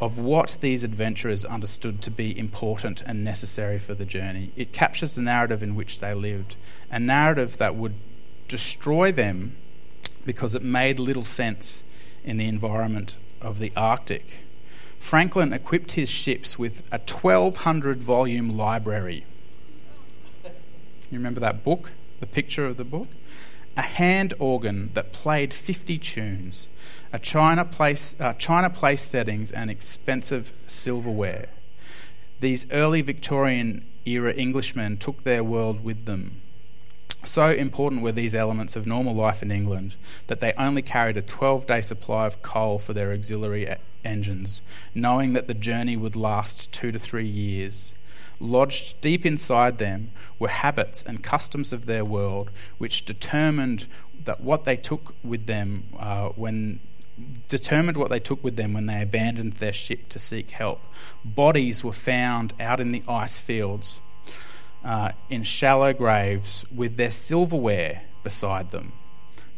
of 0.00 0.18
what 0.18 0.56
these 0.60 0.82
adventurers 0.82 1.44
understood 1.44 2.00
to 2.02 2.10
be 2.10 2.36
important 2.38 3.02
and 3.02 3.22
necessary 3.22 3.78
for 3.78 3.94
the 3.94 4.06
journey. 4.06 4.50
It 4.56 4.72
captures 4.72 5.14
the 5.14 5.20
narrative 5.20 5.62
in 5.62 5.74
which 5.74 6.00
they 6.00 6.14
lived, 6.14 6.56
a 6.90 6.98
narrative 6.98 7.58
that 7.58 7.76
would 7.76 7.94
destroy 8.48 9.12
them 9.12 9.56
because 10.24 10.54
it 10.54 10.62
made 10.62 10.98
little 10.98 11.24
sense 11.24 11.84
in 12.24 12.38
the 12.38 12.48
environment 12.48 13.16
of 13.40 13.58
the 13.58 13.72
Arctic. 13.76 14.38
Franklin 14.98 15.52
equipped 15.52 15.92
his 15.92 16.10
ships 16.10 16.58
with 16.58 16.80
a 16.92 16.98
1200 16.98 18.02
volume 18.02 18.56
library. 18.56 19.24
You 20.44 21.18
remember 21.18 21.40
that 21.40 21.64
book? 21.64 21.92
The 22.20 22.26
picture 22.26 22.66
of 22.66 22.76
the 22.76 22.84
book? 22.84 23.08
A 23.76 23.82
hand 23.82 24.34
organ 24.38 24.90
that 24.94 25.12
played 25.12 25.54
50 25.54 25.98
tunes, 25.98 26.68
a 27.12 27.18
china 27.18 27.64
place, 27.64 28.14
uh, 28.20 28.34
china 28.34 28.68
place 28.68 29.02
settings, 29.02 29.50
and 29.50 29.70
expensive 29.70 30.52
silverware. 30.66 31.48
These 32.40 32.70
early 32.70 33.02
Victorian 33.02 33.86
era 34.04 34.34
Englishmen 34.34 34.96
took 34.96 35.24
their 35.24 35.44
world 35.44 35.84
with 35.84 36.04
them. 36.04 36.39
So 37.22 37.50
important 37.50 38.02
were 38.02 38.12
these 38.12 38.34
elements 38.34 38.76
of 38.76 38.86
normal 38.86 39.14
life 39.14 39.42
in 39.42 39.50
England 39.50 39.94
that 40.28 40.40
they 40.40 40.52
only 40.54 40.82
carried 40.82 41.16
a 41.16 41.22
12 41.22 41.66
day 41.66 41.80
supply 41.80 42.26
of 42.26 42.42
coal 42.42 42.78
for 42.78 42.92
their 42.92 43.12
auxiliary 43.12 43.76
engines, 44.04 44.62
knowing 44.94 45.34
that 45.34 45.46
the 45.46 45.54
journey 45.54 45.96
would 45.96 46.16
last 46.16 46.72
two 46.72 46.90
to 46.92 46.98
three 46.98 47.26
years. 47.26 47.92
Lodged 48.38 49.00
deep 49.02 49.26
inside 49.26 49.76
them 49.76 50.12
were 50.38 50.48
habits 50.48 51.02
and 51.06 51.22
customs 51.22 51.74
of 51.74 51.84
their 51.84 52.06
world 52.06 52.50
which 52.78 53.04
determined 53.04 53.86
that 54.24 54.40
what 54.40 54.64
they 54.64 54.76
took 54.76 55.14
with 55.22 55.46
them 55.46 55.84
uh, 55.98 56.30
when 56.30 56.80
determined 57.48 57.98
what 57.98 58.08
they 58.08 58.18
took 58.18 58.42
with 58.42 58.56
them 58.56 58.72
when 58.72 58.86
they 58.86 59.02
abandoned 59.02 59.54
their 59.54 59.72
ship 59.72 60.08
to 60.08 60.18
seek 60.18 60.50
help. 60.50 60.80
Bodies 61.22 61.84
were 61.84 61.92
found 61.92 62.54
out 62.58 62.80
in 62.80 62.92
the 62.92 63.02
ice 63.06 63.38
fields 63.38 64.00
uh, 64.84 65.12
in 65.28 65.42
shallow 65.42 65.92
graves 65.92 66.64
with 66.74 66.96
their 66.96 67.10
silverware 67.10 68.02
beside 68.22 68.70
them. 68.70 68.92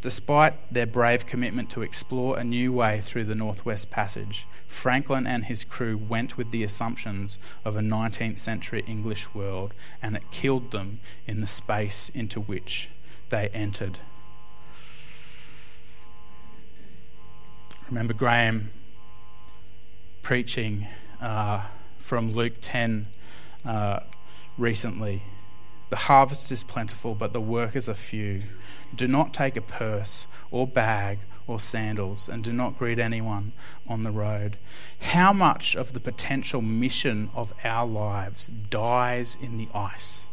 Despite 0.01 0.73
their 0.75 0.87
brave 0.87 1.27
commitment 1.27 1.71
to 1.71 1.83
explore 1.83 2.37
a 2.37 2.43
new 2.43 2.73
way 2.73 3.01
through 3.01 3.25
the 3.25 3.37
Northwest 3.37 3.89
Passage, 3.89 4.49
Franklin 4.67 5.29
and 5.29 5.45
his 5.45 5.63
crew 5.63 5.97
went 5.97 6.37
with 6.37 6.51
the 6.51 6.65
assumptions 6.65 7.39
of 7.65 7.77
a 7.77 7.81
19th 7.81 8.39
century 8.39 8.83
English 8.89 9.33
world, 9.33 9.75
and 10.03 10.17
it 10.17 10.33
killed 10.33 10.73
them 10.73 10.99
in 11.25 11.41
the 11.41 11.47
space 11.47 12.11
into 12.15 12.41
which 12.41 12.91
they 13.29 13.49
entered. 13.51 14.01
Remember 17.89 18.13
Graham 18.13 18.71
preaching 20.23 20.89
uh, 21.21 21.63
from 21.99 22.33
Luke 22.33 22.55
10. 22.61 23.07
Uh, 23.65 24.01
recently. 24.59 25.23
The 25.91 25.97
harvest 25.97 26.51
is 26.51 26.65
plentiful, 26.65 27.15
but 27.15 27.33
the 27.33 27.41
workers 27.41 27.89
are 27.89 27.95
few. 27.95 28.45
Do 28.95 29.07
not 29.07 29.35
take 29.35 29.57
a 29.57 29.61
purse 29.61 30.27
or 30.51 30.67
bag 30.67 31.19
or 31.47 31.61
sandals, 31.61 32.29
and 32.29 32.43
do 32.43 32.53
not 32.53 32.79
greet 32.79 32.99
anyone 32.99 33.53
on 33.89 34.05
the 34.05 34.13
road. 34.13 34.57
How 35.01 35.33
much 35.33 35.75
of 35.75 35.93
the 35.93 36.01
potential 36.01 36.63
mission 36.63 37.31
of 37.35 37.53
our 37.65 37.87
lives 37.87 38.47
dies 38.47 39.37
in 39.41 39.57
the 39.57 39.69
ice? 39.75 40.29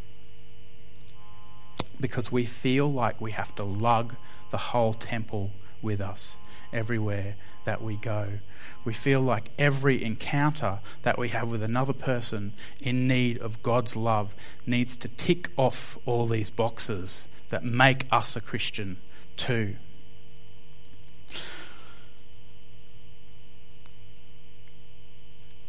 Because 2.00 2.32
we 2.32 2.46
feel 2.46 2.92
like 2.92 3.20
we 3.20 3.32
have 3.32 3.56
to 3.56 3.64
lug 3.64 4.16
the 4.52 4.58
whole 4.58 4.94
temple 4.94 5.52
with 5.82 6.00
us 6.00 6.38
everywhere 6.74 7.36
that 7.66 7.82
we 7.82 7.96
go. 7.96 8.40
We 8.86 8.94
feel 8.94 9.22
like 9.22 9.52
every 9.58 10.04
encounter 10.04 10.80
that 11.04 11.18
we 11.18 11.30
have 11.30 11.50
with 11.50 11.64
another 11.64 11.94
person 11.94 12.54
in 12.80 13.08
need 13.08 13.38
of 13.40 13.62
God's 13.64 13.96
love 13.96 14.36
needs 14.66 14.98
to 14.98 15.08
tick 15.08 15.50
off 15.58 15.98
all 16.06 16.26
these 16.26 16.50
boxes 16.50 17.28
that 17.50 17.64
make 17.64 18.06
us 18.12 18.36
a 18.36 18.42
Christian 18.42 18.98
too. 19.38 19.76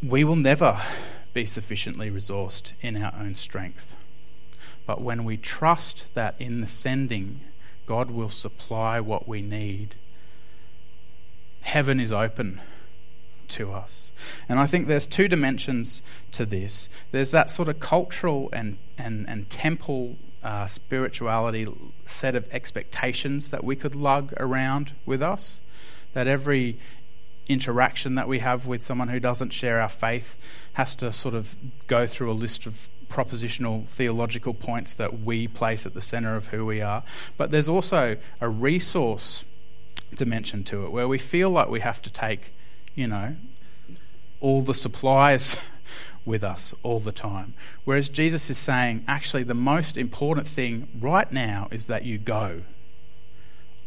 We 0.02 0.24
will 0.24 0.36
never 0.36 0.80
be 1.34 1.44
sufficiently 1.44 2.10
resourced 2.10 2.72
in 2.80 3.02
our 3.02 3.14
own 3.18 3.34
strength. 3.34 3.96
But 4.86 5.02
when 5.02 5.24
we 5.24 5.36
trust 5.36 6.12
that 6.14 6.34
in 6.38 6.60
the 6.60 6.66
sending, 6.66 7.40
God 7.86 8.10
will 8.10 8.28
supply 8.28 8.98
what 9.00 9.28
we 9.28 9.42
need, 9.42 9.94
heaven 11.60 12.00
is 12.00 12.12
open 12.12 12.60
to 13.48 13.72
us. 13.72 14.12
And 14.48 14.58
I 14.58 14.66
think 14.66 14.86
there's 14.86 15.06
two 15.06 15.28
dimensions 15.28 16.02
to 16.32 16.46
this. 16.46 16.88
There's 17.10 17.32
that 17.32 17.50
sort 17.50 17.68
of 17.68 17.80
cultural 17.80 18.48
and, 18.52 18.78
and, 18.96 19.28
and 19.28 19.48
temple 19.50 20.16
uh, 20.42 20.66
spirituality 20.66 21.66
set 22.06 22.34
of 22.34 22.48
expectations 22.52 23.50
that 23.50 23.62
we 23.62 23.76
could 23.76 23.94
lug 23.94 24.32
around 24.38 24.92
with 25.04 25.22
us. 25.22 25.60
That 26.12 26.26
every 26.26 26.78
interaction 27.48 28.14
that 28.14 28.28
we 28.28 28.38
have 28.38 28.66
with 28.66 28.82
someone 28.82 29.08
who 29.08 29.20
doesn't 29.20 29.50
share 29.50 29.80
our 29.80 29.88
faith 29.88 30.38
has 30.74 30.94
to 30.96 31.12
sort 31.12 31.34
of 31.34 31.56
go 31.88 32.06
through 32.06 32.30
a 32.30 32.34
list 32.34 32.64
of 32.66 32.88
propositional 33.08 33.86
theological 33.86 34.54
points 34.54 34.94
that 34.94 35.20
we 35.20 35.48
place 35.48 35.84
at 35.84 35.94
the 35.94 36.00
center 36.00 36.36
of 36.36 36.48
who 36.48 36.64
we 36.64 36.80
are. 36.80 37.02
But 37.36 37.50
there's 37.50 37.68
also 37.68 38.16
a 38.40 38.48
resource 38.48 39.44
dimension 40.14 40.64
to 40.64 40.84
it 40.84 40.92
where 40.92 41.08
we 41.08 41.18
feel 41.18 41.50
like 41.50 41.68
we 41.68 41.80
have 41.80 42.02
to 42.02 42.10
take, 42.10 42.52
you 42.94 43.06
know, 43.06 43.36
all 44.40 44.62
the 44.62 44.74
supplies 44.74 45.56
with 46.24 46.44
us 46.44 46.74
all 46.82 47.00
the 47.00 47.12
time. 47.12 47.54
Whereas 47.84 48.08
Jesus 48.08 48.50
is 48.50 48.58
saying, 48.58 49.04
actually, 49.08 49.42
the 49.42 49.54
most 49.54 49.96
important 49.96 50.46
thing 50.46 50.88
right 50.98 51.30
now 51.32 51.68
is 51.70 51.86
that 51.86 52.04
you 52.04 52.18
go. 52.18 52.62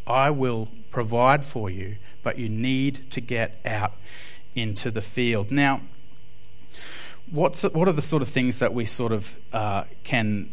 I 0.06 0.32
will 0.32 0.68
provide 0.92 1.44
for 1.44 1.70
you, 1.70 1.98
but 2.24 2.38
you 2.38 2.50
need 2.50 3.10
to 3.12 3.22
get 3.22 3.60
out 3.66 3.94
into 4.56 4.92
the 4.92 5.02
field. 5.02 5.52
Now, 5.52 5.82
what's 7.32 7.64
what 7.64 7.88
are 7.88 7.94
the 7.94 8.02
sort 8.02 8.22
of 8.22 8.28
things 8.28 8.60
that 8.60 8.74
we 8.74 8.86
sort 8.86 9.12
of 9.12 9.38
uh, 9.54 9.86
can 10.04 10.50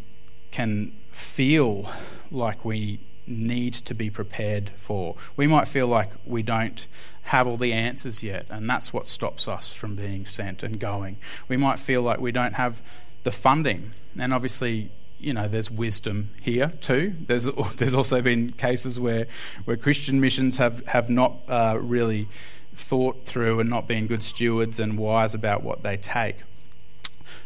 can 0.50 0.92
feel 1.10 1.88
like 2.30 2.64
we 2.64 3.00
need 3.30 3.74
to 3.74 3.94
be 3.94 4.10
prepared 4.10 4.70
for? 4.76 5.16
We 5.36 5.46
might 5.46 5.68
feel 5.68 5.86
like 5.86 6.10
we 6.26 6.42
don't 6.42 6.86
have 7.22 7.46
all 7.46 7.56
the 7.56 7.72
answers 7.72 8.22
yet, 8.22 8.46
and 8.50 8.68
that's 8.68 8.92
what 8.92 9.06
stops 9.06 9.48
us 9.48 9.72
from 9.72 9.94
being 9.94 10.26
sent 10.26 10.62
and 10.62 10.78
going. 10.78 11.16
We 11.48 11.56
might 11.56 11.78
feel 11.78 12.02
like 12.02 12.20
we 12.20 12.32
don't 12.32 12.54
have 12.54 12.82
the 13.22 13.32
funding, 13.32 13.92
and 14.18 14.34
obviously 14.34 14.90
you 15.20 15.34
know, 15.34 15.46
there's 15.46 15.70
wisdom 15.70 16.30
here 16.40 16.72
too. 16.80 17.14
There's 17.26 17.44
there's 17.76 17.94
also 17.94 18.20
been 18.20 18.52
cases 18.52 18.98
where 18.98 19.26
where 19.64 19.76
Christian 19.76 20.20
missions 20.20 20.56
have 20.56 20.84
have 20.86 21.10
not 21.10 21.36
uh, 21.48 21.78
really 21.80 22.28
thought 22.74 23.24
through 23.26 23.60
and 23.60 23.68
not 23.68 23.86
been 23.86 24.06
good 24.06 24.22
stewards 24.22 24.80
and 24.80 24.98
wise 24.98 25.34
about 25.34 25.62
what 25.62 25.82
they 25.82 25.96
take. 25.96 26.36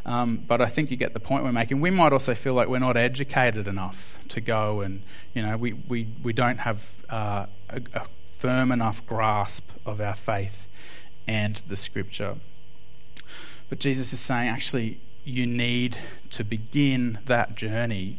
Um, 0.07 0.37
but 0.47 0.61
I 0.61 0.67
think 0.67 0.91
you 0.91 0.97
get 0.97 1.15
the 1.15 1.21
point 1.21 1.45
we're 1.45 1.53
making. 1.53 1.81
We 1.81 1.91
might 1.91 2.13
also 2.13 2.35
feel 2.35 2.55
like 2.55 2.69
we're 2.69 2.79
not 2.79 2.97
educated 2.97 3.67
enough 3.67 4.21
to 4.29 4.41
go, 4.41 4.81
and 4.81 5.03
you 5.33 5.43
know, 5.43 5.57
we 5.57 5.73
we, 5.73 6.09
we 6.23 6.33
don't 6.33 6.59
have 6.59 6.93
uh, 7.09 7.47
a, 7.71 7.81
a 7.95 8.07
firm 8.31 8.71
enough 8.71 9.07
grasp 9.07 9.71
of 9.87 10.01
our 10.01 10.15
faith 10.15 10.69
and 11.27 11.63
the 11.69 11.77
Scripture. 11.77 12.37
But 13.71 13.79
Jesus 13.79 14.13
is 14.13 14.21
saying, 14.21 14.49
actually, 14.49 15.01
you 15.25 15.47
need 15.47 15.97
to 16.31 16.45
begin 16.45 17.19
that 17.25 17.55
journey, 17.55 18.19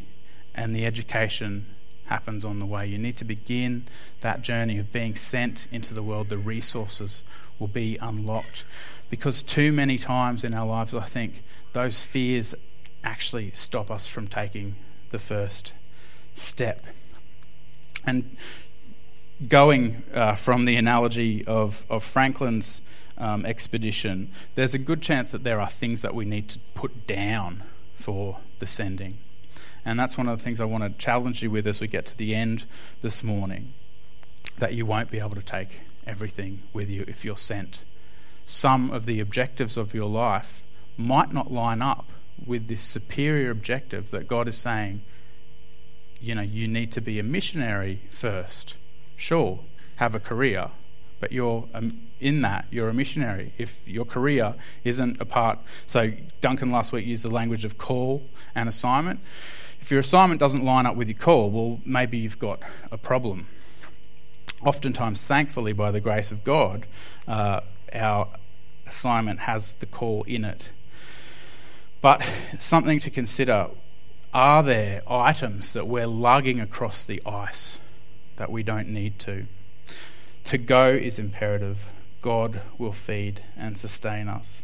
and 0.56 0.76
the 0.76 0.86
education 0.88 1.68
happens 2.08 2.44
on 2.44 2.60
the 2.60 2.66
way. 2.66 2.88
You 2.88 2.98
need 2.98 3.18
to 3.18 3.26
begin 3.26 3.86
that 4.22 4.42
journey 4.42 4.80
of 4.80 4.92
being 4.92 5.16
sent 5.16 5.68
into 5.72 5.94
the 5.94 6.02
world. 6.02 6.30
The 6.30 6.38
resources 6.38 7.24
will 7.60 7.68
be 7.68 7.98
unlocked. 7.98 8.64
Because 9.10 9.42
too 9.42 9.72
many 9.72 9.98
times 9.98 10.44
in 10.44 10.54
our 10.54 10.66
lives, 10.66 10.94
I 10.94 11.02
think, 11.02 11.44
those 11.74 12.04
fears 12.04 12.56
actually 13.04 13.52
stop 13.52 13.92
us 13.92 14.08
from 14.08 14.28
taking 14.28 14.76
the 15.12 15.20
first 15.20 15.74
step. 16.34 16.84
And 18.06 18.36
going 19.48 20.04
uh, 20.14 20.36
from 20.36 20.66
the 20.66 20.76
analogy 20.76 21.46
of, 21.46 21.86
of 21.90 22.04
Franklin's 22.04 22.82
um, 23.18 23.46
expedition, 23.46 24.32
there's 24.56 24.74
a 24.74 24.80
good 24.80 25.02
chance 25.02 25.32
that 25.32 25.44
there 25.44 25.60
are 25.60 25.70
things 25.70 26.02
that 26.02 26.16
we 26.16 26.26
need 26.26 26.50
to 26.50 26.60
put 26.74 27.08
down 27.08 27.64
for 27.96 28.40
the 28.60 28.66
sending. 28.66 29.18
And 29.86 30.00
that's 30.00 30.18
one 30.18 30.28
of 30.28 30.38
the 30.38 30.44
things 30.44 30.60
I 30.60 30.66
want 30.66 30.84
to 30.84 30.90
challenge 31.04 31.44
you 31.44 31.52
with 31.52 31.68
as 31.68 31.80
we 31.80 31.88
get 31.88 32.06
to 32.08 32.18
the 32.18 32.34
end 32.34 32.66
this 33.02 33.24
morning 33.24 33.74
that 34.58 34.74
you 34.74 34.86
won't 34.86 35.12
be 35.12 35.20
able 35.20 35.36
to 35.36 35.44
take 35.44 35.82
everything 36.08 36.64
with 36.74 36.90
you 36.90 37.06
if 37.08 37.24
you're 37.24 37.38
sent. 37.38 37.84
Some 38.46 38.92
of 38.92 39.06
the 39.06 39.20
objectives 39.20 39.78
of 39.78 39.94
your 39.94 40.10
life 40.10 40.64
might 40.98 41.34
not 41.34 41.52
line 41.52 41.82
up 41.82 42.12
with 42.46 42.68
this 42.68 42.82
superior 42.82 43.50
objective 43.50 44.12
that 44.12 44.28
God 44.28 44.48
is 44.48 44.58
saying, 44.58 45.02
you 46.20 46.36
know, 46.36 46.42
you 46.42 46.68
need 46.68 46.92
to 46.94 47.02
be 47.02 47.20
a 47.20 47.24
missionary 47.24 48.02
first. 48.10 48.76
Sure, 49.16 49.60
have 49.98 50.16
a 50.16 50.20
career, 50.20 50.70
but 51.20 51.32
you're 51.32 51.68
um, 51.74 52.02
in 52.20 52.42
that 52.42 52.66
you're 52.72 52.90
a 52.90 52.94
missionary. 52.94 53.54
If 53.58 53.88
your 53.88 54.06
career 54.06 54.56
isn't 54.84 55.20
a 55.20 55.26
part, 55.26 55.60
so 55.88 56.12
Duncan 56.42 56.72
last 56.72 56.92
week 56.92 57.06
used 57.06 57.24
the 57.24 57.30
language 57.30 57.66
of 57.66 57.78
call 57.78 58.24
and 58.54 58.70
assignment. 58.70 59.20
If 59.82 59.92
your 59.92 60.00
assignment 60.00 60.40
doesn't 60.40 60.64
line 60.64 60.86
up 60.86 60.96
with 60.96 61.08
your 61.08 61.18
call, 61.18 61.50
well, 61.52 61.80
maybe 61.86 62.18
you've 62.18 62.40
got 62.40 62.60
a 62.92 62.98
problem. 62.98 63.48
Oftentimes, 64.64 65.26
thankfully, 65.26 65.74
by 65.74 65.92
the 65.92 66.00
grace 66.00 66.32
of 66.32 66.44
God, 66.44 66.88
uh, 67.28 67.62
our 67.96 68.28
assignment 68.88 69.42
has 69.42 69.76
the 69.76 69.86
call 69.86 70.24
in 70.24 70.46
it. 70.46 70.70
But 72.02 72.24
something 72.60 73.00
to 73.00 73.10
consider 73.10 73.70
are 74.34 74.62
there 74.64 75.02
items 75.08 75.72
that 75.74 75.88
we're 75.88 76.08
lugging 76.08 76.60
across 76.60 77.06
the 77.06 77.22
ice 77.26 77.80
that 78.36 78.52
we 78.52 78.64
don't 78.64 78.90
need 78.90 79.18
to? 79.20 79.48
To 80.46 80.58
go 80.58 80.90
is 80.90 81.18
imperative. 81.18 81.90
God 82.22 82.62
will 82.78 82.92
feed 82.92 83.42
and 83.56 83.78
sustain 83.78 84.28
us. 84.28 84.62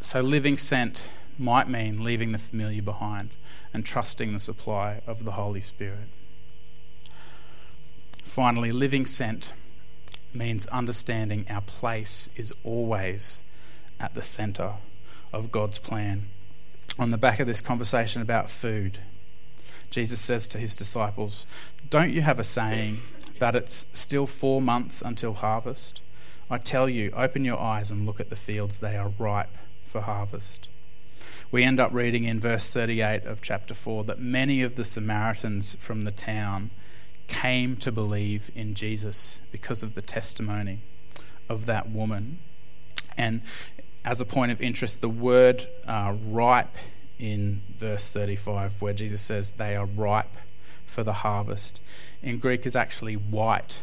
So, 0.00 0.20
living 0.20 0.58
sent 0.58 1.10
might 1.38 1.68
mean 1.68 2.02
leaving 2.02 2.32
the 2.32 2.38
familiar 2.38 2.82
behind 2.82 3.30
and 3.72 3.86
trusting 3.86 4.32
the 4.32 4.38
supply 4.38 5.00
of 5.06 5.24
the 5.24 5.32
Holy 5.32 5.60
Spirit. 5.60 6.08
Finally, 8.24 8.72
living 8.72 9.06
sent 9.06 9.54
means 10.34 10.66
understanding 10.66 11.46
our 11.48 11.60
place 11.60 12.28
is 12.36 12.52
always 12.64 13.42
at 13.98 14.14
the 14.14 14.22
centre 14.22 14.74
of 15.32 15.52
God's 15.52 15.78
plan. 15.78 16.28
On 16.98 17.10
the 17.10 17.18
back 17.18 17.40
of 17.40 17.46
this 17.46 17.60
conversation 17.60 18.22
about 18.22 18.50
food, 18.50 18.98
Jesus 19.90 20.20
says 20.20 20.48
to 20.48 20.58
his 20.58 20.74
disciples, 20.74 21.46
Don't 21.88 22.12
you 22.12 22.22
have 22.22 22.38
a 22.38 22.44
saying 22.44 22.98
that 23.38 23.56
it's 23.56 23.86
still 23.92 24.26
four 24.26 24.60
months 24.60 25.02
until 25.02 25.34
harvest? 25.34 26.00
I 26.48 26.58
tell 26.58 26.88
you, 26.88 27.12
open 27.16 27.44
your 27.44 27.60
eyes 27.60 27.90
and 27.90 28.06
look 28.06 28.20
at 28.20 28.30
the 28.30 28.36
fields, 28.36 28.78
they 28.78 28.96
are 28.96 29.12
ripe 29.18 29.56
for 29.84 30.00
harvest. 30.00 30.68
We 31.52 31.64
end 31.64 31.80
up 31.80 31.92
reading 31.92 32.24
in 32.24 32.40
verse 32.40 32.72
38 32.72 33.24
of 33.24 33.42
chapter 33.42 33.74
4 33.74 34.04
that 34.04 34.20
many 34.20 34.62
of 34.62 34.76
the 34.76 34.84
Samaritans 34.84 35.76
from 35.80 36.02
the 36.02 36.12
town 36.12 36.70
came 37.30 37.76
to 37.76 37.90
believe 37.90 38.50
in 38.54 38.74
Jesus 38.74 39.40
because 39.50 39.82
of 39.82 39.94
the 39.94 40.02
testimony 40.02 40.80
of 41.48 41.66
that 41.66 41.90
woman. 41.90 42.40
And 43.16 43.40
as 44.04 44.20
a 44.20 44.24
point 44.24 44.52
of 44.52 44.60
interest, 44.60 45.00
the 45.00 45.08
word 45.08 45.66
uh, 45.86 46.14
ripe 46.26 46.76
in 47.18 47.62
verse 47.78 48.12
35, 48.12 48.82
where 48.82 48.92
Jesus 48.92 49.20
says 49.20 49.52
they 49.52 49.76
are 49.76 49.86
ripe 49.86 50.36
for 50.84 51.02
the 51.02 51.12
harvest. 51.12 51.80
In 52.22 52.38
Greek 52.38 52.66
is 52.66 52.74
actually 52.74 53.14
white. 53.14 53.82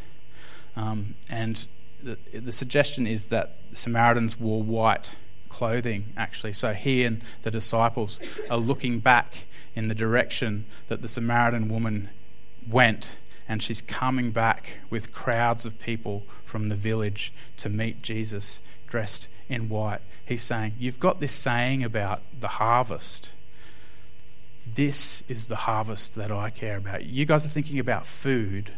Um, 0.76 1.16
and 1.30 1.66
the, 2.04 2.18
the 2.34 2.52
suggestion 2.52 3.08
is 3.08 3.26
that 3.28 3.58
Samaritans 3.74 4.40
wore 4.40 4.62
white 4.62 5.16
clothing, 5.50 6.14
actually. 6.18 6.54
So 6.54 6.74
he 6.74 7.04
and 7.04 7.24
the 7.44 7.52
disciples 7.52 8.20
are 8.50 8.58
looking 8.58 9.00
back 9.00 9.48
in 9.76 9.88
the 9.88 9.96
direction 9.96 10.66
that 10.88 11.02
the 11.02 11.08
Samaritan 11.08 11.70
woman 11.70 12.10
went, 12.70 13.18
and 13.48 13.64
she's 13.64 13.82
coming 13.82 14.32
back 14.32 14.80
with 14.90 15.14
crowds 15.14 15.66
of 15.66 15.80
people 15.80 16.24
from 16.44 16.70
the 16.70 16.76
village 16.76 17.34
to 17.58 17.70
meet 17.70 18.02
Jesus 18.02 18.62
dressed 18.88 19.28
in 19.50 19.70
white. 19.70 20.02
He's 20.26 20.44
saying, 20.44 20.74
You've 20.78 21.00
got 21.00 21.20
this 21.20 21.34
saying 21.34 21.84
about 21.84 22.22
the 22.38 22.48
harvest. 22.48 23.30
This 24.66 25.24
is 25.28 25.48
the 25.48 25.56
harvest 25.56 26.16
that 26.16 26.32
I 26.32 26.50
care 26.50 26.78
about. 26.78 27.06
You 27.06 27.26
guys 27.26 27.46
are 27.46 27.50
thinking 27.50 27.80
about 27.80 28.06
food. 28.06 28.74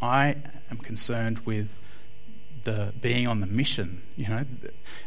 I 0.00 0.36
am 0.70 0.78
concerned 0.78 1.40
with 1.40 1.78
the 2.64 2.92
being 3.00 3.26
on 3.26 3.40
the 3.40 3.46
mission, 3.46 4.02
you 4.16 4.28
know, 4.28 4.44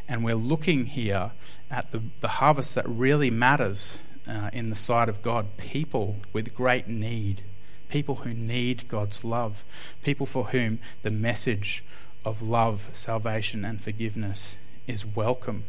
and 0.08 0.24
we're 0.24 0.36
looking 0.36 0.88
here 0.88 1.32
at 1.70 1.92
the, 1.92 2.02
the 2.22 2.28
harvest 2.28 2.76
that 2.76 2.88
really 2.88 3.30
matters 3.30 4.00
uh, 4.28 4.50
in 4.52 4.70
the 4.70 4.76
sight 4.76 5.10
of 5.10 5.22
God. 5.22 5.58
People 5.58 6.18
with 6.34 6.54
great 6.56 6.88
need, 6.88 7.44
people 7.90 8.16
who 8.16 8.34
need 8.34 8.88
God's 8.88 9.24
love, 9.24 9.64
people 10.04 10.26
for 10.26 10.46
whom 10.46 10.80
the 11.04 11.10
message 11.10 11.84
of 12.24 12.42
love, 12.42 12.90
salvation, 12.92 13.64
and 13.64 13.82
forgiveness 13.82 14.58
is 14.88 15.06
welcome. 15.06 15.64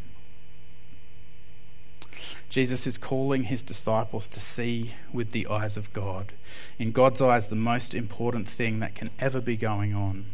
Jesus 2.48 2.86
is 2.86 2.96
calling 2.96 3.44
his 3.44 3.62
disciples 3.62 4.28
to 4.28 4.40
see 4.40 4.92
with 5.12 5.32
the 5.32 5.46
eyes 5.48 5.76
of 5.76 5.92
God. 5.92 6.32
In 6.78 6.92
God's 6.92 7.20
eyes, 7.20 7.48
the 7.48 7.56
most 7.56 7.94
important 7.94 8.48
thing 8.48 8.80
that 8.80 8.94
can 8.94 9.10
ever 9.18 9.40
be 9.40 9.56
going 9.56 9.94
on, 9.94 10.26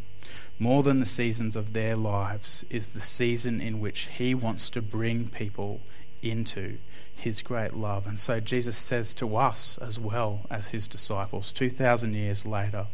more 0.58 0.82
than 0.82 1.00
the 1.00 1.06
seasons 1.06 1.56
of 1.56 1.72
their 1.72 1.96
lives, 1.96 2.64
is 2.70 2.92
the 2.92 3.00
season 3.00 3.60
in 3.60 3.80
which 3.80 4.08
he 4.18 4.34
wants 4.34 4.70
to 4.70 4.82
bring 4.82 5.28
people 5.28 5.80
into 6.22 6.78
his 7.14 7.42
great 7.42 7.74
love. 7.74 8.06
And 8.06 8.18
so 8.18 8.40
Jesus 8.40 8.76
says 8.76 9.12
to 9.14 9.36
us 9.36 9.78
as 9.78 9.98
well 9.98 10.46
as 10.50 10.68
his 10.68 10.86
disciples, 10.86 11.52
2,000 11.52 12.14
years 12.14 12.46
later, 12.46 12.86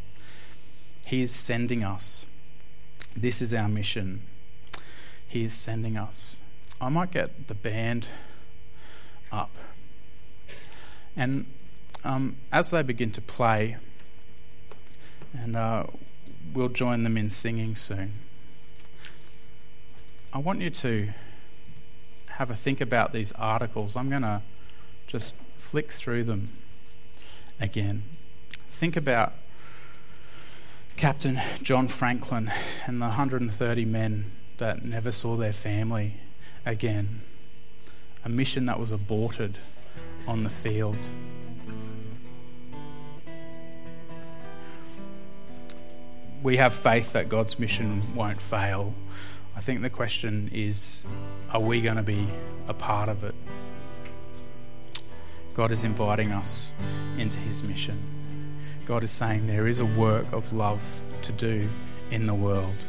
he 1.05 1.23
is 1.23 1.33
sending 1.33 1.85
us. 1.85 2.27
This 3.17 3.41
is 3.41 3.55
our 3.55 3.69
mission. 3.69 4.23
He 5.27 5.45
is 5.45 5.55
sending 5.55 5.97
us. 5.97 6.39
I 6.81 6.89
might 6.89 7.11
get 7.11 7.49
the 7.49 7.55
band 7.55 8.07
up. 9.33 9.51
And 11.17 11.47
um, 12.05 12.37
as 12.53 12.71
they 12.71 12.83
begin 12.83 13.11
to 13.13 13.21
play, 13.21 13.77
and 15.37 15.57
uh, 15.57 15.85
we'll 16.55 16.69
join 16.69 17.03
them 17.03 17.17
in 17.17 17.29
singing 17.31 17.75
soon, 17.75 18.15
I 20.33 20.39
want 20.39 20.61
you 20.61 20.71
to 20.71 21.09
have 22.39 22.53
a 22.53 22.55
think 22.55 22.81
about 22.81 23.13
these 23.13 23.33
articles. 23.33 23.97
I'm 23.97 24.09
going 24.09 24.23
to 24.23 24.43
just 25.09 25.35
flick 25.57 25.91
through 25.91 26.23
them 26.23 26.51
again. 27.61 28.05
Think 28.71 28.97
about 28.97 29.33
Captain 30.95 31.41
John 31.65 31.89
Franklin 31.89 32.53
and 32.87 33.03
the 33.03 33.07
130 33.07 33.85
men 33.87 34.31
that 34.59 34.85
never 34.85 35.11
saw 35.11 35.35
their 35.35 35.53
family 35.53 36.15
again. 36.65 37.23
A 38.25 38.29
mission 38.29 38.67
that 38.67 38.79
was 38.79 38.93
aborted 38.93 39.59
on 40.29 40.45
the 40.45 40.51
field. 40.51 40.97
We 46.41 46.59
have 46.59 46.73
faith 46.73 47.15
that 47.15 47.29
God's 47.29 47.59
mission 47.59 48.15
won't 48.15 48.41
fail. 48.41 48.95
I 49.59 49.61
think 49.61 49.83
the 49.83 49.91
question 49.91 50.51
is 50.53 51.03
are 51.51 51.59
we 51.59 51.81
going 51.81 51.97
to 51.97 52.03
be 52.05 52.29
a 52.69 52.75
part 52.75 53.09
of 53.09 53.25
it? 53.25 53.35
God 55.53 55.73
is 55.73 55.83
inviting 55.83 56.31
us 56.31 56.71
into 57.19 57.39
his 57.41 57.65
mission. 57.65 58.01
God 58.87 59.03
is 59.03 59.11
saying 59.11 59.49
there 59.49 59.67
is 59.67 59.81
a 59.81 59.85
work 59.85 60.33
of 60.33 60.53
love 60.53 61.03
to 61.23 61.33
do 61.33 61.69
in 62.13 62.27
the 62.27 62.35
world. 62.35 62.87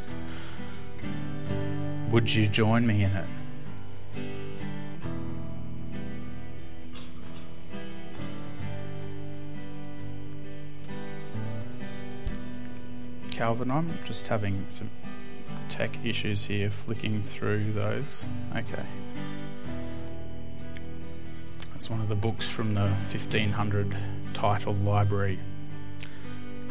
Would 2.12 2.32
you 2.32 2.46
join 2.46 2.86
me 2.86 3.02
in 3.02 3.16
it? 3.16 3.26
Calvin, 13.32 13.72
I'm 13.72 13.92
just 14.06 14.28
having 14.28 14.64
some 14.68 14.88
tech 15.80 16.04
issues 16.04 16.44
here, 16.44 16.70
flicking 16.70 17.22
through 17.22 17.72
those. 17.72 18.26
Okay. 18.54 18.84
That's 21.72 21.88
one 21.88 22.02
of 22.02 22.10
the 22.10 22.14
books 22.14 22.46
from 22.46 22.74
the 22.74 22.82
1500 22.82 23.96
title 24.34 24.74
library, 24.74 25.38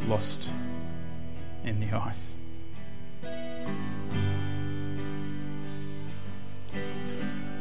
Lost 0.06 0.54
in 1.64 1.80
the 1.80 1.92
Ice. 1.98 2.36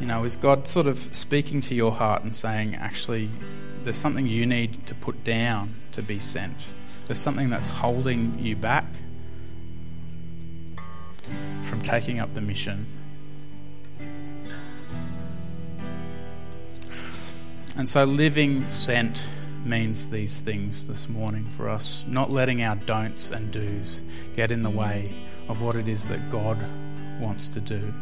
You 0.00 0.06
know, 0.06 0.24
is 0.24 0.36
God 0.36 0.68
sort 0.68 0.86
of 0.86 0.98
speaking 1.16 1.62
to 1.62 1.74
your 1.74 1.92
heart 1.92 2.24
and 2.24 2.36
saying, 2.36 2.74
actually, 2.74 3.30
there's 3.84 3.96
something 3.96 4.26
you 4.26 4.44
need 4.44 4.86
to 4.86 4.94
put 4.94 5.24
down 5.24 5.76
to 5.92 6.02
be 6.02 6.18
sent? 6.18 6.68
There's 7.06 7.18
something 7.18 7.48
that's 7.48 7.70
holding 7.70 8.38
you 8.38 8.54
back 8.54 8.84
taking 11.88 12.20
up 12.20 12.34
the 12.34 12.40
mission. 12.42 12.86
And 17.76 17.88
so, 17.88 18.04
living 18.04 18.68
sent 18.68 19.26
means 19.64 20.10
these 20.10 20.42
things 20.42 20.86
this 20.86 21.08
morning 21.08 21.46
for 21.46 21.68
us, 21.68 22.04
not 22.06 22.30
letting 22.30 22.62
our 22.62 22.76
don'ts 22.76 23.30
and 23.30 23.50
do's 23.50 24.02
get 24.36 24.50
in 24.50 24.62
the 24.62 24.70
way 24.70 25.14
of 25.48 25.62
what 25.62 25.76
it 25.76 25.88
is 25.88 26.08
that 26.08 26.28
God 26.28 26.62
wants 27.20 27.48
to 27.48 27.60
do. 27.60 27.94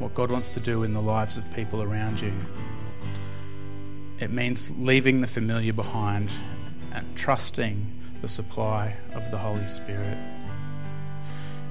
What 0.00 0.14
God 0.14 0.32
wants 0.32 0.50
to 0.54 0.60
do 0.60 0.82
in 0.82 0.94
the 0.94 1.02
lives 1.02 1.36
of 1.36 1.48
people 1.54 1.80
around 1.82 2.20
you. 2.20 2.32
It 4.18 4.32
means 4.32 4.72
leaving 4.78 5.20
the 5.20 5.28
familiar 5.28 5.72
behind 5.72 6.28
and 6.92 7.16
trusting 7.16 8.00
the 8.20 8.28
supply 8.28 8.96
of 9.14 9.30
the 9.30 9.38
Holy 9.38 9.66
Spirit. 9.66 10.18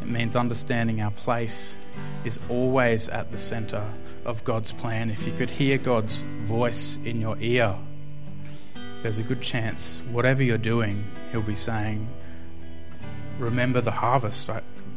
It 0.01 0.07
means 0.07 0.35
understanding 0.35 1.01
our 1.01 1.11
place 1.11 1.77
is 2.25 2.39
always 2.49 3.07
at 3.09 3.29
the 3.29 3.37
center 3.37 3.85
of 4.25 4.43
God's 4.43 4.71
plan. 4.71 5.09
If 5.09 5.25
you 5.25 5.33
could 5.33 5.49
hear 5.49 5.77
God's 5.77 6.21
voice 6.41 6.97
in 7.05 7.21
your 7.21 7.37
ear, 7.39 7.75
there's 9.01 9.19
a 9.19 9.23
good 9.23 9.41
chance, 9.41 10.01
whatever 10.11 10.43
you're 10.43 10.57
doing, 10.57 11.03
He'll 11.31 11.41
be 11.41 11.55
saying, 11.55 12.07
Remember 13.39 13.81
the 13.81 13.91
harvest. 13.91 14.49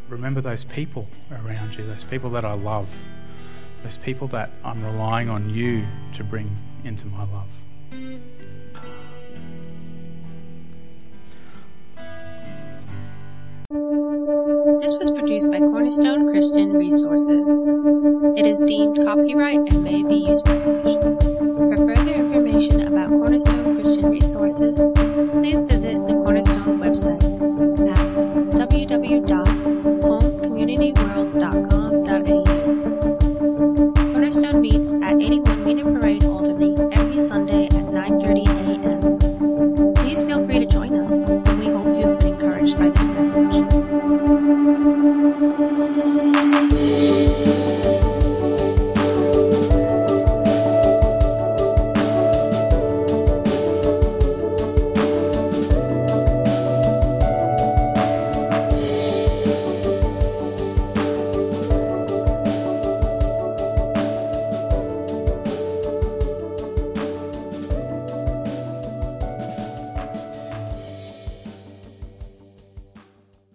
Remember 0.09 0.41
those 0.43 0.65
people 0.65 1.09
around 1.31 1.75
you, 1.77 1.87
those 1.87 2.05
people 2.05 2.29
that 2.31 2.45
I 2.45 2.53
love, 2.53 2.95
those 3.83 3.97
people 3.97 4.29
that 4.29 4.51
I'm 4.63 4.85
relying 4.85 5.31
on 5.31 5.49
you 5.49 5.87
to 6.15 6.25
bring 6.25 6.55
into 6.85 7.07
my 7.07 7.25
love. 7.25 7.63
Cornerstone 15.95 16.27
Christian 16.29 16.73
Resources. 16.73 17.45
It 18.37 18.47
is 18.47 18.59
deemed 18.67 18.99
copyright 19.05 19.61
and 19.69 19.85
may 19.85 20.03
be 20.03 20.17
used 20.17 20.45
by 20.45 20.57